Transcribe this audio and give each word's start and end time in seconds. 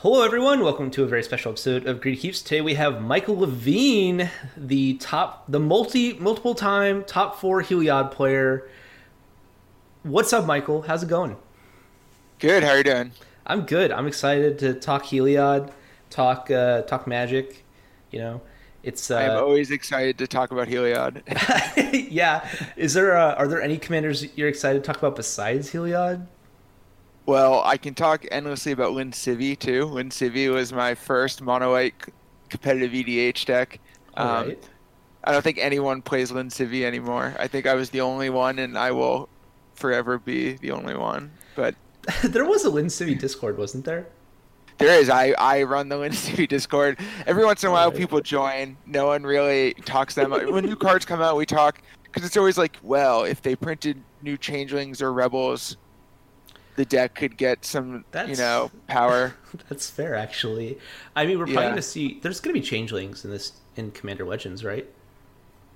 Hello, 0.00 0.22
everyone. 0.22 0.62
Welcome 0.62 0.90
to 0.90 1.04
a 1.04 1.06
very 1.06 1.22
special 1.22 1.52
episode 1.52 1.86
of 1.86 2.02
Greedy 2.02 2.18
Keeps. 2.18 2.42
Today 2.42 2.60
we 2.60 2.74
have 2.74 3.00
Michael 3.00 3.38
Levine, 3.38 4.30
the 4.54 4.98
top, 4.98 5.46
the 5.48 5.58
multi, 5.58 6.12
multiple 6.18 6.54
time 6.54 7.02
top 7.04 7.40
four 7.40 7.62
Heliod 7.62 8.10
player. 8.10 8.68
What's 10.02 10.34
up, 10.34 10.44
Michael? 10.44 10.82
How's 10.82 11.02
it 11.02 11.08
going? 11.08 11.38
Good. 12.40 12.62
How 12.62 12.72
are 12.72 12.76
you 12.76 12.84
doing? 12.84 13.12
I'm 13.46 13.62
good. 13.62 13.90
I'm 13.90 14.06
excited 14.06 14.58
to 14.58 14.74
talk 14.74 15.04
Heliod, 15.04 15.72
talk, 16.10 16.50
uh, 16.50 16.82
talk 16.82 17.06
Magic. 17.06 17.64
You 18.10 18.18
know, 18.18 18.42
it's. 18.82 19.10
Uh, 19.10 19.16
I'm 19.16 19.42
always 19.42 19.70
excited 19.70 20.18
to 20.18 20.26
talk 20.26 20.50
about 20.50 20.68
Heliod. 20.68 21.22
yeah. 22.10 22.46
Is 22.76 22.92
there? 22.92 23.16
Uh, 23.16 23.34
are 23.36 23.48
there 23.48 23.62
any 23.62 23.78
commanders 23.78 24.26
you're 24.36 24.48
excited 24.48 24.84
to 24.84 24.86
talk 24.86 24.98
about 24.98 25.16
besides 25.16 25.70
Heliod? 25.70 26.26
Well, 27.26 27.62
I 27.64 27.76
can 27.76 27.94
talk 27.94 28.24
endlessly 28.30 28.70
about 28.72 28.92
Lin 28.92 29.10
Sivvi 29.10 29.58
too. 29.58 29.84
Lin 29.86 30.10
Sivvi 30.10 30.52
was 30.52 30.72
my 30.72 30.94
first 30.94 31.42
mono 31.42 31.72
white 31.72 31.94
competitive 32.48 32.92
EDH 32.92 33.44
deck. 33.44 33.80
Um, 34.14 34.28
Alright. 34.28 34.68
I 35.24 35.32
don't 35.32 35.42
think 35.42 35.58
anyone 35.58 36.02
plays 36.02 36.30
Lin 36.30 36.48
Sivvi 36.48 36.84
anymore. 36.84 37.34
I 37.38 37.48
think 37.48 37.66
I 37.66 37.74
was 37.74 37.90
the 37.90 38.00
only 38.00 38.30
one, 38.30 38.60
and 38.60 38.78
I 38.78 38.92
will 38.92 39.28
forever 39.74 40.20
be 40.20 40.52
the 40.54 40.70
only 40.70 40.96
one. 40.96 41.32
But 41.56 41.74
there 42.22 42.44
was 42.44 42.64
a 42.64 42.70
Lin 42.70 42.86
Sivvi 42.86 43.18
Discord, 43.18 43.58
wasn't 43.58 43.84
there? 43.84 44.06
there 44.78 45.00
is. 45.00 45.08
I, 45.08 45.34
I 45.38 45.62
run 45.64 45.88
the 45.88 45.96
Lin 45.96 46.12
Sivvi 46.12 46.46
Discord. 46.46 47.00
Every 47.26 47.44
once 47.44 47.64
in 47.64 47.70
a 47.70 47.72
while, 47.72 47.86
Alright. 47.86 47.98
people 47.98 48.20
join. 48.20 48.76
No 48.86 49.06
one 49.08 49.24
really 49.24 49.74
talks 49.84 50.14
them. 50.14 50.30
when 50.30 50.64
new 50.64 50.76
cards 50.76 51.04
come 51.04 51.20
out, 51.20 51.36
we 51.36 51.44
talk 51.46 51.80
because 52.04 52.24
it's 52.24 52.36
always 52.36 52.56
like, 52.56 52.78
well, 52.82 53.24
if 53.24 53.42
they 53.42 53.56
printed 53.56 54.00
new 54.22 54.36
changelings 54.36 55.02
or 55.02 55.12
rebels, 55.12 55.76
the 56.76 56.84
deck 56.84 57.14
could 57.14 57.36
get 57.36 57.64
some, 57.64 58.04
you 58.26 58.36
know, 58.36 58.70
power. 58.86 59.34
That's 59.68 59.90
fair, 59.90 60.14
actually. 60.14 60.78
I 61.14 61.26
mean, 61.26 61.38
we're 61.38 61.46
probably 61.46 61.62
Yeah. 61.62 61.68
going 61.70 61.76
to 61.76 61.82
see. 61.82 62.18
There's 62.22 62.40
going 62.40 62.54
to 62.54 62.60
be 62.60 62.66
changelings 62.66 63.24
in 63.24 63.30
this 63.30 63.52
in 63.76 63.90
Commander 63.90 64.24
Legends, 64.24 64.64
right? 64.64 64.86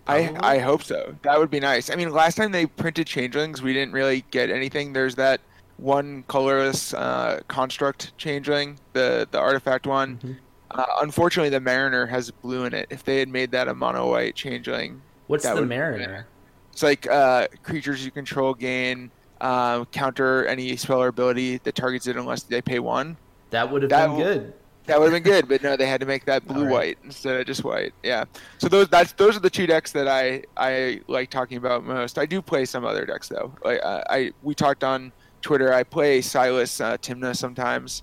I 0.06 0.24
Probably. 0.28 0.40
I 0.42 0.58
hope 0.58 0.82
so. 0.82 1.14
That 1.22 1.38
would 1.38 1.50
be 1.50 1.60
nice. 1.60 1.90
I 1.90 1.94
mean, 1.94 2.10
last 2.10 2.36
time 2.36 2.52
they 2.52 2.66
printed 2.66 3.06
changelings, 3.06 3.62
we 3.62 3.72
didn't 3.72 3.92
really 3.92 4.24
get 4.30 4.50
anything. 4.50 4.92
There's 4.92 5.14
that 5.16 5.40
one 5.76 6.24
colorless 6.28 6.92
uh, 6.94 7.40
construct 7.48 8.16
changeling, 8.18 8.78
the 8.92 9.28
the 9.30 9.38
artifact 9.38 9.86
one. 9.86 10.18
Mhm. 10.18 10.36
Uh, 10.72 10.84
unfortunately, 11.02 11.50
the 11.50 11.60
Mariner 11.60 12.06
has 12.06 12.30
blue 12.30 12.64
in 12.64 12.72
it. 12.74 12.86
If 12.90 13.04
they 13.04 13.18
had 13.18 13.28
made 13.28 13.50
that 13.52 13.66
a 13.68 13.74
mono 13.74 14.08
white 14.10 14.34
changeling, 14.36 15.02
What's 15.26 15.44
That 15.44 15.56
the 15.56 15.66
Mariner? 15.66 16.26
it's 16.72 16.82
like 16.82 17.06
uh, 17.08 17.48
creatures 17.62 18.04
you 18.04 18.10
control 18.10 18.54
gain 18.54 19.10
uh, 19.40 19.84
counter 19.86 20.46
any 20.46 20.76
spell 20.76 21.02
or 21.02 21.08
ability 21.08 21.58
that 21.58 21.74
targets 21.74 22.06
it 22.06 22.16
unless 22.16 22.42
they 22.44 22.60
pay 22.62 22.78
one. 22.78 23.16
That 23.50 23.70
would 23.70 23.82
have 23.82 23.90
That 23.90 24.06
been 24.08 24.18
w- 24.18 24.24
good. 24.40 24.52
That 24.86 24.98
would 24.98 25.12
have 25.12 25.22
been 25.22 25.32
good, 25.32 25.48
but 25.48 25.62
no, 25.62 25.76
they 25.76 25.86
had 25.86 26.00
to 26.00 26.06
make 26.06 26.24
that 26.24 26.44
blue 26.48 26.62
Alright. 26.64 26.72
white 26.72 26.98
instead 27.04 27.40
of 27.40 27.46
just 27.46 27.64
white. 27.64 27.92
Yeah. 28.02 28.24
So 28.58 28.68
those 28.68 28.88
that's 28.88 29.12
those 29.12 29.36
are 29.36 29.40
the 29.40 29.50
two 29.50 29.66
decks 29.66 29.92
that 29.92 30.08
I 30.08 30.42
I 30.56 31.00
like 31.06 31.30
talking 31.30 31.58
about 31.58 31.84
most. 31.84 32.18
I 32.18 32.26
do 32.26 32.42
play 32.42 32.64
some 32.64 32.84
other 32.84 33.04
decks 33.06 33.28
though. 33.28 33.52
Like 33.64 33.80
uh, 33.82 34.02
I 34.10 34.32
we 34.42 34.54
talked 34.54 34.82
on 34.84 35.12
Twitter. 35.42 35.72
I 35.72 35.84
play 35.84 36.20
Silas 36.20 36.80
uh, 36.80 36.96
Tymna 36.98 37.36
sometimes. 37.36 38.02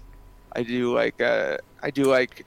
I 0.55 0.63
do 0.63 0.93
like 0.93 1.19
uh 1.21 1.57
I 1.83 1.91
do 1.91 2.03
like 2.05 2.45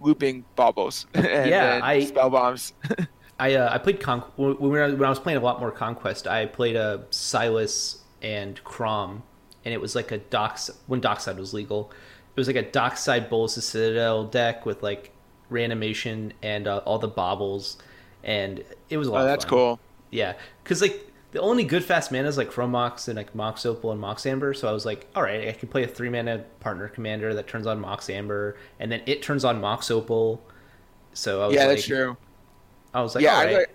looping 0.00 0.44
baubles 0.56 1.06
and, 1.14 1.48
Yeah, 1.50 1.80
I- 1.82 2.04
spell 2.04 2.30
bombs. 2.30 2.72
I 3.40 3.54
uh, 3.54 3.72
I 3.72 3.78
played 3.78 4.00
Con- 4.00 4.24
when, 4.34 4.58
we 4.58 4.68
were, 4.70 4.88
when 4.90 5.04
I 5.04 5.08
was 5.10 5.20
playing 5.20 5.36
a 5.38 5.40
lot 5.40 5.60
more 5.60 5.70
Conquest. 5.70 6.26
I 6.26 6.46
played 6.46 6.74
a 6.74 7.04
Silas 7.10 7.97
and 8.22 8.62
Kraum, 8.64 9.22
and 9.64 9.74
it 9.74 9.80
was 9.80 9.94
like 9.94 10.10
a 10.12 10.18
docks 10.18 10.70
when 10.86 11.00
Dockside 11.00 11.38
was 11.38 11.54
legal. 11.54 11.90
It 12.34 12.40
was 12.40 12.46
like 12.46 12.56
a 12.56 12.62
Dockside 12.70 13.28
Bolas's 13.30 13.64
Citadel 13.66 14.24
deck 14.24 14.64
with 14.66 14.82
like 14.82 15.12
reanimation 15.50 16.32
and 16.42 16.66
uh, 16.68 16.78
all 16.78 16.98
the 16.98 17.08
baubles, 17.08 17.78
and 18.22 18.64
it 18.90 18.96
was 18.98 19.08
a 19.08 19.12
lot. 19.12 19.22
oh, 19.22 19.22
of 19.22 19.28
that's 19.28 19.44
cool. 19.44 19.80
Yeah, 20.10 20.34
because 20.62 20.80
like 20.82 21.12
the 21.32 21.40
only 21.40 21.64
good 21.64 21.84
fast 21.84 22.10
mana 22.12 22.28
is 22.28 22.38
like 22.38 22.50
Chrome 22.50 22.70
Mox 22.72 23.08
and 23.08 23.16
like 23.16 23.34
Mox 23.34 23.66
Opal 23.66 23.92
and 23.92 24.00
Mox 24.00 24.24
Amber. 24.26 24.54
So 24.54 24.68
I 24.68 24.72
was 24.72 24.86
like, 24.86 25.08
all 25.14 25.22
right, 25.22 25.48
I 25.48 25.52
can 25.52 25.68
play 25.68 25.84
a 25.84 25.88
three 25.88 26.08
mana 26.08 26.44
partner 26.60 26.88
commander 26.88 27.34
that 27.34 27.46
turns 27.48 27.66
on 27.66 27.80
Mox 27.80 28.08
Amber, 28.10 28.56
and 28.80 28.90
then 28.90 29.02
it 29.06 29.22
turns 29.22 29.44
on 29.44 29.60
Mox 29.60 29.90
Opal. 29.90 30.42
So 31.12 31.42
I 31.42 31.48
was 31.48 31.56
Yeah, 31.56 31.66
like, 31.66 31.68
that's 31.76 31.86
true. 31.86 32.16
I 32.94 33.02
was 33.02 33.14
like, 33.14 33.24
yeah, 33.24 33.34
all 33.34 33.46
I, 33.46 33.46
like, 33.48 33.68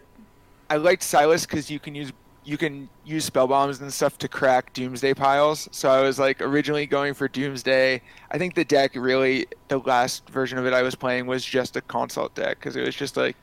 I 0.70 0.78
liked 0.78 1.04
Silas 1.04 1.46
because 1.46 1.70
you 1.70 1.80
can 1.80 1.96
use 1.96 2.12
you 2.46 2.58
can 2.58 2.90
use 3.06 3.26
spell 3.26 3.48
bombs 3.48 3.80
and 3.82 3.92
stuff 3.92 4.18
to 4.18 4.28
crack 4.28 4.74
Doomsday 4.74 5.14
piles. 5.14 5.70
So 5.72 5.90
I 5.90 6.02
was 6.02 6.20
like 6.20 6.42
originally 6.42 6.86
going 6.86 7.14
for 7.14 7.28
Doomsday. 7.28 8.02
I 8.32 8.38
think 8.38 8.56
the 8.56 8.66
deck 8.66 8.92
really 8.96 9.48
the 9.70 9.78
last 9.80 10.30
version 10.30 10.58
of 10.58 10.66
it 10.66 10.74
I 10.74 10.82
was 10.82 10.96
playing 10.96 11.26
was 11.26 11.46
just 11.46 11.76
a 11.78 11.82
consult 11.82 12.36
deck 12.36 12.60
because 12.60 12.76
it 12.76 12.86
was 12.86 12.96
just 12.96 13.16
like 13.16 13.38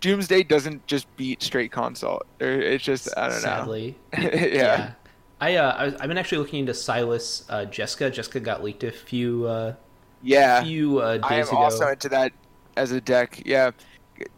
Doomsday 0.00 0.42
doesn't 0.42 0.86
just 0.86 1.14
beat 1.16 1.42
straight 1.42 1.72
consult. 1.72 2.26
It's 2.40 2.84
just 2.84 3.08
I 3.16 3.28
don't 3.28 3.40
Sadly, 3.40 3.96
know. 4.18 4.28
yeah. 4.30 4.92
I, 5.40 5.56
uh, 5.56 5.72
I 5.76 5.84
I've 6.02 6.08
been 6.08 6.18
actually 6.18 6.38
looking 6.38 6.60
into 6.60 6.74
Silas 6.74 7.44
uh, 7.48 7.64
Jessica. 7.64 8.10
Jessica 8.10 8.40
got 8.40 8.62
leaked 8.62 8.84
a 8.84 8.90
few 8.92 9.46
uh, 9.46 9.74
Yeah. 10.22 10.62
few 10.62 11.00
uh, 11.00 11.18
I 11.22 11.36
days 11.36 11.48
am 11.48 11.54
ago. 11.54 11.64
also 11.64 11.88
into 11.88 12.08
that 12.10 12.32
as 12.76 12.92
a 12.92 13.00
deck. 13.00 13.42
Yeah. 13.46 13.70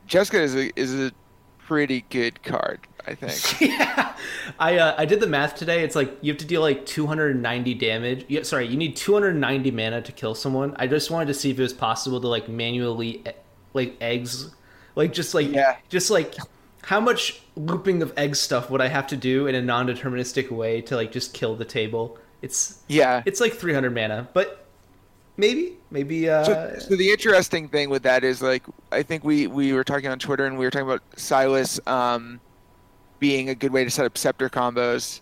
Jessica 0.06 0.40
is 0.40 0.54
a 0.54 0.70
is 0.80 0.94
a 0.94 1.12
pretty 1.66 2.04
good 2.10 2.42
card, 2.44 2.80
I 3.06 3.14
think. 3.14 3.60
yeah, 3.78 4.14
I 4.58 4.78
uh, 4.78 4.94
I 4.96 5.04
did 5.04 5.20
the 5.20 5.26
math 5.26 5.56
today. 5.56 5.82
It's 5.82 5.96
like 5.96 6.16
you 6.20 6.32
have 6.32 6.38
to 6.38 6.46
deal 6.46 6.60
like 6.60 6.86
290 6.86 7.74
damage. 7.74 8.24
Yeah, 8.28 8.42
sorry, 8.44 8.66
you 8.68 8.76
need 8.76 8.96
290 8.96 9.70
mana 9.72 10.00
to 10.02 10.12
kill 10.12 10.34
someone. 10.34 10.76
I 10.78 10.86
just 10.86 11.10
wanted 11.10 11.26
to 11.26 11.34
see 11.34 11.50
if 11.50 11.58
it 11.58 11.62
was 11.62 11.72
possible 11.72 12.20
to 12.20 12.28
like 12.28 12.48
manually 12.48 13.24
like 13.74 13.96
eggs, 14.00 14.54
like 14.94 15.12
just 15.12 15.34
like 15.34 15.50
Yeah. 15.50 15.76
just 15.88 16.10
like 16.10 16.34
how 16.82 17.00
much 17.00 17.40
looping 17.56 18.00
of 18.02 18.12
egg 18.16 18.36
stuff 18.36 18.70
would 18.70 18.80
I 18.80 18.86
have 18.88 19.08
to 19.08 19.16
do 19.16 19.48
in 19.48 19.56
a 19.56 19.62
non-deterministic 19.62 20.50
way 20.52 20.80
to 20.82 20.94
like 20.94 21.10
just 21.10 21.34
kill 21.34 21.56
the 21.56 21.64
table? 21.64 22.16
It's 22.42 22.78
Yeah. 22.88 23.22
it's 23.26 23.40
like 23.40 23.54
300 23.54 23.92
mana, 23.94 24.28
but 24.32 24.65
maybe 25.36 25.76
maybe 25.90 26.28
uh 26.28 26.44
So, 26.44 26.76
so 26.78 26.96
the 26.96 27.10
interesting 27.10 27.68
thing 27.68 27.90
with 27.90 28.02
that 28.04 28.24
is 28.24 28.42
like 28.42 28.62
I 28.92 29.02
think 29.02 29.24
we 29.24 29.46
we 29.46 29.72
were 29.72 29.84
talking 29.84 30.08
on 30.08 30.18
Twitter 30.18 30.46
and 30.46 30.58
we 30.58 30.64
were 30.64 30.70
talking 30.70 30.88
about 30.88 31.02
Silas 31.16 31.80
um, 31.86 32.40
being 33.18 33.48
a 33.50 33.54
good 33.54 33.72
way 33.72 33.84
to 33.84 33.90
set 33.90 34.04
up 34.06 34.16
scepter 34.18 34.48
combos, 34.48 35.20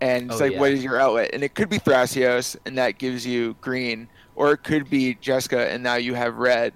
and 0.00 0.30
it's 0.30 0.40
Oh, 0.40 0.44
like 0.44 0.52
yeah. 0.52 0.60
what 0.60 0.72
is 0.72 0.82
your 0.82 1.00
outlet? 1.00 1.30
And 1.32 1.42
it 1.42 1.54
could 1.54 1.68
be 1.68 1.78
Thrasios, 1.78 2.56
and 2.66 2.76
that 2.78 2.98
gives 2.98 3.26
you 3.26 3.56
green, 3.60 4.08
or 4.34 4.52
it 4.52 4.58
could 4.64 4.90
be 4.90 5.14
Jessica, 5.14 5.70
and 5.70 5.82
now 5.82 5.94
you 5.96 6.14
have 6.14 6.36
red. 6.36 6.72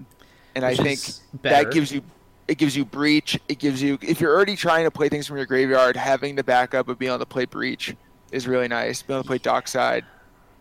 And 0.55 0.65
which 0.65 0.79
I 0.79 0.83
think 0.83 1.01
that 1.43 1.73
gives 1.73 1.91
you 1.91 2.03
it 2.47 2.59
gives 2.59 2.77
you 2.77 2.85
breach. 2.85 3.39
It 3.49 3.59
gives 3.59 3.83
you 3.83 3.99
if 4.03 4.21
you're 4.21 4.35
already 4.35 4.55
trying 4.55 4.85
to 4.85 4.91
play 4.91 5.09
things 5.09 5.27
from 5.27 5.37
your 5.39 5.47
graveyard, 5.47 5.97
having 5.97 6.35
the 6.37 6.45
backup 6.45 6.89
of 6.89 6.99
being 6.99 7.11
able 7.11 7.19
to 7.21 7.27
play 7.27 7.47
breach 7.47 7.97
is 8.31 8.47
really 8.47 8.69
nice. 8.69 9.03
Being 9.03 9.17
able 9.17 9.25
to 9.25 9.27
play 9.29 9.39
dockside, 9.39 10.05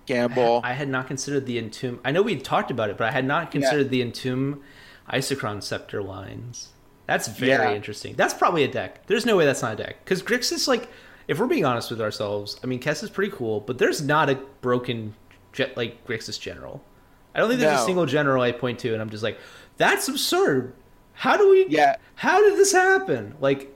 gamble. 0.06 0.62
I 0.64 0.74
had 0.74 0.90
not 0.90 1.08
considered 1.08 1.46
the 1.46 1.58
entomb. 1.58 2.00
I 2.04 2.12
know 2.12 2.22
we 2.22 2.36
talked 2.38 2.72
about 2.72 2.90
it, 2.90 2.98
but 2.98 3.08
I 3.08 3.12
had 3.12 3.26
not 3.26 3.52
considered 3.52 3.90
the 3.90 4.02
entomb 4.02 4.62
Isochron 5.12 5.62
scepter 5.64 6.02
lines. 6.02 6.70
That's 7.08 7.28
very 7.28 7.52
Yeah. 7.52 7.74
interesting. 7.76 8.16
That's 8.16 8.34
probably 8.34 8.64
a 8.64 8.68
deck. 8.72 9.06
There's 9.08 9.26
no 9.26 9.36
way 9.36 9.46
that's 9.46 9.62
not 9.62 9.74
a 9.74 9.76
deck 9.76 9.98
because 10.04 10.24
Grix 10.24 10.52
is 10.52 10.68
like, 10.68 10.90
if 11.28 11.40
we're 11.40 11.48
being 11.48 11.66
honest 11.66 11.90
with 11.90 12.02
ourselves, 12.02 12.60
I 12.64 12.68
mean, 12.68 12.80
Kess 12.80 13.04
is 13.04 13.10
pretty 13.10 13.32
cool, 13.36 13.60
but 13.62 13.78
there's 13.78 14.02
not 14.02 14.30
a 14.30 14.36
broken 14.62 15.14
jet 15.52 15.76
like 15.78 16.06
Grixis 16.08 16.40
general. 16.40 16.84
I 17.36 17.40
don't 17.40 17.50
think 17.50 17.60
there's 17.62 17.82
a 17.82 17.86
single 17.86 18.06
general 18.06 18.42
I 18.44 18.52
point 18.52 18.80
to, 18.80 18.94
and 18.94 19.02
I'm 19.02 19.10
just 19.10 19.24
like, 19.24 19.38
that's 19.78 20.08
absurd. 20.08 20.74
How 21.14 21.36
do 21.38 21.50
we? 21.50 21.66
Yeah. 21.68 21.96
How 22.16 22.42
did 22.42 22.58
this 22.58 22.72
happen? 22.72 23.36
Like, 23.42 23.76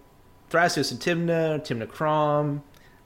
Thrasios 0.50 0.92
and 0.92 1.00
Tymna, 1.00 1.60
Tymna 1.62 1.88
Kraum, 1.88 2.64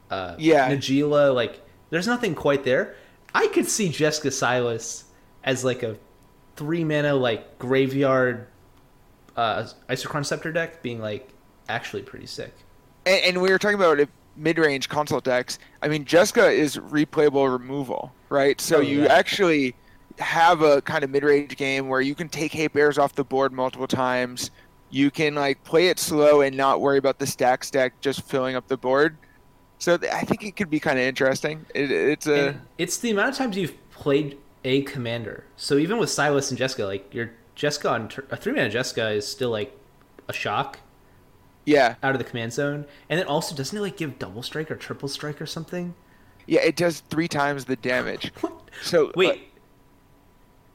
uh, 0.10 0.36
Yeah. 0.38 0.70
Najila. 0.70 1.34
Like, 1.34 1.62
there's 1.90 2.08
nothing 2.08 2.36
quite 2.36 2.64
there. 2.64 2.96
I 3.34 3.48
could 3.48 3.68
see 3.68 3.90
Jessica 3.90 4.32
Silas 4.32 5.06
as 5.44 5.64
like 5.64 5.84
a 5.84 5.96
three 6.56 6.84
mana 6.84 7.14
like 7.14 7.58
graveyard 7.60 8.48
uh, 9.36 9.68
Isochron 9.90 10.26
Scepter 10.26 10.52
deck 10.52 10.82
being 10.82 11.00
like 11.00 11.30
actually 11.70 12.02
pretty 12.04 12.26
sick. 12.28 12.54
And, 13.06 13.22
and 13.24 13.42
we 13.42 13.50
were 13.50 13.58
talking 13.58 13.76
about 13.76 14.00
mid-range 14.36 14.90
consult 14.90 15.24
decks. 15.24 15.60
I 15.82 15.88
mean, 15.88 16.06
Jessica 16.06 16.50
is 16.50 16.78
replayable 16.78 17.52
removal, 17.52 18.14
right? 18.30 18.60
So 18.62 18.78
Oh, 18.78 18.82
you 18.82 19.04
yeah. 19.04 19.14
actually 19.14 19.76
have 20.20 20.62
a 20.62 20.82
kind 20.82 21.04
of 21.04 21.10
mid-range 21.10 21.56
game 21.58 21.88
where 21.88 22.02
you 22.02 22.14
can 22.16 22.30
take 22.30 22.52
hate 22.52 22.74
bears 22.74 22.98
off 22.98 23.16
the 23.16 23.24
board 23.24 23.54
multiple 23.54 23.88
times. 23.88 24.52
You 24.90 25.10
can 25.10 25.36
like 25.36 25.64
play 25.64 25.88
it 25.88 26.00
slow 26.00 26.42
and 26.42 26.56
not 26.56 26.82
worry 26.82 26.98
about 26.98 27.18
the 27.18 27.26
stack 27.26 27.64
stack 27.64 28.00
just 28.02 28.24
filling 28.24 28.56
up 28.56 28.68
the 28.68 28.78
board. 28.78 29.18
So 29.82 29.98
th- 29.98 30.14
I 30.14 30.22
think 30.22 30.44
it 30.44 30.56
could 30.56 30.70
be 30.70 30.80
kind 30.80 31.00
of 31.00 31.04
interesting. 31.06 31.66
It, 31.74 31.90
it's 31.90 32.28
a 32.28 32.50
And 32.50 32.62
it's 32.78 33.00
the 33.00 33.10
amount 33.10 33.30
of 33.30 33.36
times 33.36 33.58
you've 33.58 33.74
played 33.90 34.38
a 34.64 34.84
commander. 34.84 35.44
So 35.58 35.78
even 35.80 35.98
with 35.98 36.12
Silas 36.12 36.52
and 36.52 36.58
Jessica, 36.60 36.86
like 36.86 37.12
your 37.12 37.32
Jessica 37.56 37.90
on 37.90 38.08
tur- 38.08 38.26
a 38.30 38.38
three 38.38 38.54
mana 38.54 38.70
Jessica 38.70 39.10
is 39.10 39.28
still 39.28 39.50
like 39.50 39.76
a 40.28 40.34
shock 40.34 40.78
yeah 41.66 41.96
out 42.04 42.14
of 42.14 42.20
the 42.20 42.24
command 42.24 42.54
zone, 42.54 42.86
and 43.10 43.20
then 43.20 43.26
also 43.26 43.56
doesn't 43.56 43.76
it 43.76 43.82
like 43.82 43.98
give 43.98 44.20
double 44.20 44.44
strike 44.44 44.70
or 44.70 44.76
triple 44.76 45.10
strike 45.10 45.42
or 45.42 45.48
something? 45.48 45.96
yeah 46.46 46.62
it 46.62 46.76
does 46.76 47.00
three 47.10 47.28
times 47.28 47.66
the 47.66 47.76
damage. 47.76 48.32
So 48.84 49.12
Wait, 49.16 49.30
uh, 49.32 49.36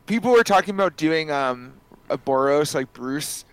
people 0.06 0.32
were 0.32 0.44
talking 0.44 0.75
about 0.75 0.97
doing 0.97 1.31
um 1.31 1.75
a 2.11 2.19
Boros 2.19 2.75
like 2.75 2.93
Bruce, 2.93 3.44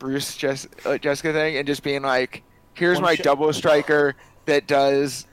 Bruce 0.00 0.36
Jess, 0.36 0.66
uh, 0.84 0.98
Jessica 0.98 1.32
thing, 1.32 1.56
and 1.56 1.66
just 1.66 1.84
being 1.84 2.02
like, 2.02 2.42
here's 2.74 2.96
One 2.96 3.04
my 3.04 3.14
shot- 3.14 3.24
double 3.24 3.52
striker 3.52 4.16
that 4.46 4.66
does 4.66 5.26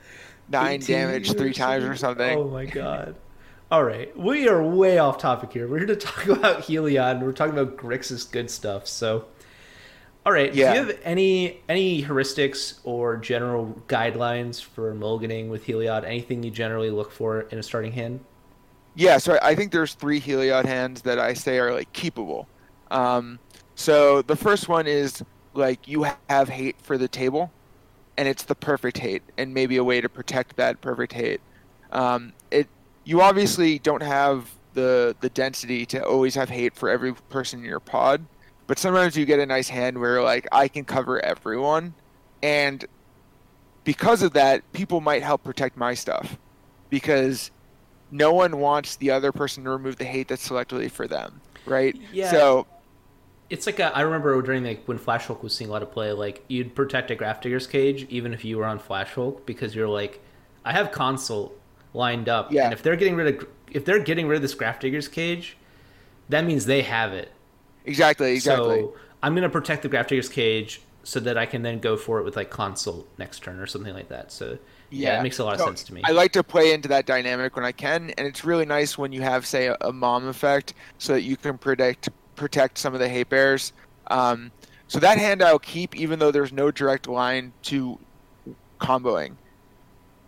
nine 0.48 0.82
18 0.82 0.96
damage 0.96 1.32
three 1.32 1.52
times 1.52 1.84
or 1.84 1.96
something. 1.96 2.38
Oh 2.38 2.48
my 2.48 2.66
god. 2.66 3.16
All 3.70 3.82
right, 3.82 4.16
we 4.16 4.46
are 4.46 4.62
way 4.62 4.98
off 4.98 5.18
topic 5.18 5.52
here. 5.52 5.66
We're 5.66 5.78
here 5.78 5.86
to 5.88 5.96
talk 5.96 6.26
about 6.26 6.60
Heliod, 6.62 7.12
and 7.16 7.22
we're 7.22 7.32
talking 7.32 7.58
about 7.58 7.76
Grixis 7.76 8.30
good 8.30 8.50
stuff. 8.50 8.86
So, 8.86 9.24
all 10.24 10.32
right, 10.32 10.54
Yeah. 10.54 10.72
do 10.74 10.78
you 10.80 10.86
have 10.86 11.00
any 11.02 11.60
any 11.68 12.02
heuristics 12.04 12.78
or 12.84 13.16
general 13.16 13.74
guidelines 13.88 14.62
for 14.62 14.94
mulliganing 14.94 15.48
with 15.48 15.64
Heliod? 15.66 16.04
Anything 16.04 16.42
you 16.42 16.50
generally 16.50 16.90
look 16.90 17.10
for 17.10 17.42
in 17.42 17.58
a 17.58 17.62
starting 17.62 17.92
hand? 17.92 18.20
Yeah, 18.94 19.18
so 19.18 19.34
I 19.42 19.48
I 19.50 19.54
think 19.54 19.72
there's 19.72 19.94
three 19.94 20.20
Heliod 20.20 20.66
hands 20.66 21.02
that 21.02 21.18
I 21.18 21.32
say 21.34 21.58
are 21.58 21.72
like 21.72 21.92
keepable. 21.92 22.46
Um, 22.90 23.40
so 23.74 24.22
the 24.22 24.36
first 24.36 24.68
one 24.68 24.86
is 24.86 25.24
like 25.54 25.88
you 25.88 26.06
have 26.28 26.48
hate 26.48 26.76
for 26.82 26.96
the 26.96 27.08
table, 27.08 27.50
and 28.16 28.28
it's 28.28 28.44
the 28.44 28.54
perfect 28.54 28.98
hate, 28.98 29.22
and 29.36 29.52
maybe 29.54 29.76
a 29.76 29.84
way 29.84 30.00
to 30.00 30.08
protect 30.08 30.56
that 30.56 30.80
perfect 30.80 31.12
hate. 31.12 31.40
Um, 31.92 32.32
it 32.50 32.68
you 33.04 33.20
obviously 33.20 33.78
don't 33.78 34.02
have 34.02 34.50
the 34.74 35.16
the 35.20 35.30
density 35.30 35.86
to 35.86 36.04
always 36.04 36.34
have 36.34 36.48
hate 36.48 36.74
for 36.74 36.88
every 36.88 37.14
person 37.14 37.60
in 37.60 37.64
your 37.64 37.80
pod, 37.80 38.24
but 38.66 38.78
sometimes 38.78 39.16
you 39.16 39.24
get 39.24 39.38
a 39.38 39.46
nice 39.46 39.68
hand 39.68 39.98
where 39.98 40.22
like 40.22 40.46
I 40.52 40.68
can 40.68 40.84
cover 40.84 41.24
everyone, 41.24 41.94
and 42.42 42.84
because 43.84 44.22
of 44.22 44.32
that, 44.32 44.70
people 44.72 45.00
might 45.00 45.22
help 45.22 45.44
protect 45.44 45.76
my 45.76 45.94
stuff 45.94 46.38
because 46.90 47.50
no 48.10 48.32
one 48.32 48.58
wants 48.58 48.96
the 48.96 49.10
other 49.10 49.32
person 49.32 49.64
to 49.64 49.70
remove 49.70 49.96
the 49.96 50.04
hate 50.04 50.28
that's 50.28 50.48
selectively 50.48 50.90
for 50.90 51.06
them, 51.06 51.40
right? 51.66 51.96
Yeah. 52.12 52.30
So 52.30 52.66
It's 53.50 53.66
like 53.66 53.78
a, 53.78 53.94
I 53.96 54.00
remember 54.00 54.40
during 54.42 54.64
like 54.64 54.84
when 54.86 54.98
Flash 54.98 55.26
Hulk 55.26 55.42
was 55.42 55.54
seeing 55.54 55.68
a 55.70 55.72
lot 55.72 55.82
of 55.82 55.92
play, 55.92 56.12
like 56.12 56.44
you'd 56.48 56.74
protect 56.74 57.10
a 57.10 57.16
Grafdigger's 57.16 57.66
cage 57.66 58.06
even 58.08 58.32
if 58.32 58.44
you 58.44 58.56
were 58.58 58.64
on 58.64 58.78
Flash 58.78 59.12
Hulk 59.12 59.44
because 59.46 59.74
you're 59.74 59.88
like, 59.88 60.20
I 60.64 60.72
have 60.72 60.92
consult 60.92 61.58
lined 61.92 62.28
up, 62.28 62.50
Yeah. 62.52 62.64
and 62.64 62.72
if 62.72 62.82
they're 62.82 62.96
getting 62.96 63.14
rid 63.16 63.36
of 63.42 63.48
if 63.70 63.84
they're 63.84 63.98
getting 63.98 64.26
rid 64.28 64.36
of 64.36 64.42
this 64.42 64.54
Grafdigger's 64.54 65.08
cage, 65.08 65.56
that 66.28 66.44
means 66.44 66.66
they 66.66 66.82
have 66.82 67.12
it. 67.12 67.30
exactly, 67.84 68.32
exactly. 68.32 68.80
So 68.80 68.96
I'm 69.22 69.34
gonna 69.34 69.48
protect 69.50 69.82
the 69.82 69.88
Grafdigger's 69.88 70.28
cage 70.28 70.80
so 71.02 71.20
that 71.20 71.36
I 71.36 71.44
can 71.44 71.60
then 71.62 71.80
go 71.80 71.96
for 71.98 72.18
it 72.18 72.24
with 72.24 72.34
like 72.36 72.50
consult 72.50 73.06
next 73.18 73.42
turn 73.42 73.60
or 73.60 73.66
something 73.66 73.92
like 73.92 74.08
that. 74.08 74.32
So 74.32 74.58
yeah, 74.90 75.18
it 75.18 75.22
makes 75.22 75.38
a 75.38 75.44
lot 75.44 75.54
of 75.54 75.60
sense 75.60 75.84
to 75.84 75.94
me. 75.94 76.00
I 76.04 76.12
like 76.12 76.32
to 76.32 76.42
play 76.42 76.72
into 76.72 76.88
that 76.88 77.04
dynamic 77.04 77.56
when 77.56 77.64
I 77.64 77.72
can, 77.72 78.10
and 78.16 78.26
it's 78.26 78.44
really 78.44 78.64
nice 78.64 78.96
when 78.96 79.12
you 79.12 79.20
have, 79.20 79.44
say, 79.44 79.66
a, 79.66 79.76
a 79.82 79.92
mom 79.92 80.26
effect, 80.28 80.72
so 80.98 81.12
that 81.12 81.22
you 81.22 81.36
can 81.36 81.58
predict 81.58 82.08
protect 82.34 82.78
some 82.78 82.94
of 82.94 83.00
the 83.00 83.08
hate 83.08 83.28
bears. 83.28 83.72
Um, 84.08 84.50
so 84.86 84.98
that 85.00 85.18
hand 85.18 85.42
I'll 85.42 85.58
keep, 85.58 85.96
even 85.96 86.18
though 86.18 86.30
there's 86.30 86.52
no 86.52 86.70
direct 86.70 87.08
line 87.08 87.52
to 87.62 87.98
comboing. 88.80 89.36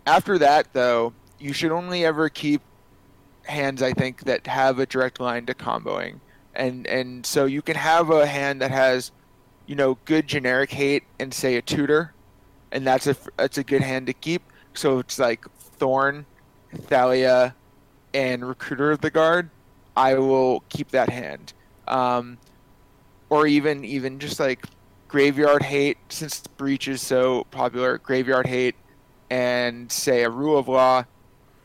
After 0.05 0.37
that, 0.39 0.73
though, 0.73 1.13
you 1.39 1.53
should 1.53 1.71
only 1.71 2.05
ever 2.05 2.29
keep 2.29 2.61
hands 3.43 3.81
I 3.81 3.93
think 3.93 4.23
that 4.25 4.47
have 4.47 4.79
a 4.79 4.85
direct 4.85 5.19
line 5.19 5.45
to 5.45 5.53
comboing, 5.53 6.19
and 6.55 6.87
and 6.87 7.25
so 7.25 7.45
you 7.45 7.61
can 7.61 7.75
have 7.75 8.09
a 8.09 8.25
hand 8.25 8.61
that 8.61 8.71
has, 8.71 9.11
you 9.65 9.75
know, 9.75 9.97
good 10.05 10.27
generic 10.27 10.71
hate 10.71 11.03
and 11.19 11.33
say 11.33 11.55
a 11.55 11.61
tutor, 11.61 12.13
and 12.71 12.85
that's 12.85 13.07
a 13.07 13.15
that's 13.37 13.57
a 13.57 13.63
good 13.63 13.81
hand 13.81 14.07
to 14.07 14.13
keep. 14.13 14.41
So 14.73 14.99
it's 14.99 15.19
like 15.19 15.45
Thorn, 15.77 16.25
Thalia, 16.73 17.55
and 18.13 18.47
Recruiter 18.47 18.91
of 18.91 19.01
the 19.01 19.11
Guard. 19.11 19.49
I 19.95 20.15
will 20.15 20.61
keep 20.69 20.89
that 20.91 21.09
hand, 21.09 21.53
um, 21.87 22.37
or 23.29 23.47
even 23.47 23.83
even 23.83 24.19
just 24.19 24.39
like 24.39 24.65
Graveyard 25.07 25.63
Hate 25.63 25.97
since 26.09 26.41
Breach 26.57 26.87
is 26.87 27.01
so 27.01 27.45
popular. 27.51 27.97
Graveyard 27.97 28.47
Hate, 28.47 28.75
and 29.29 29.91
say 29.91 30.23
a 30.23 30.29
Rule 30.29 30.57
of 30.57 30.67
Law, 30.67 31.05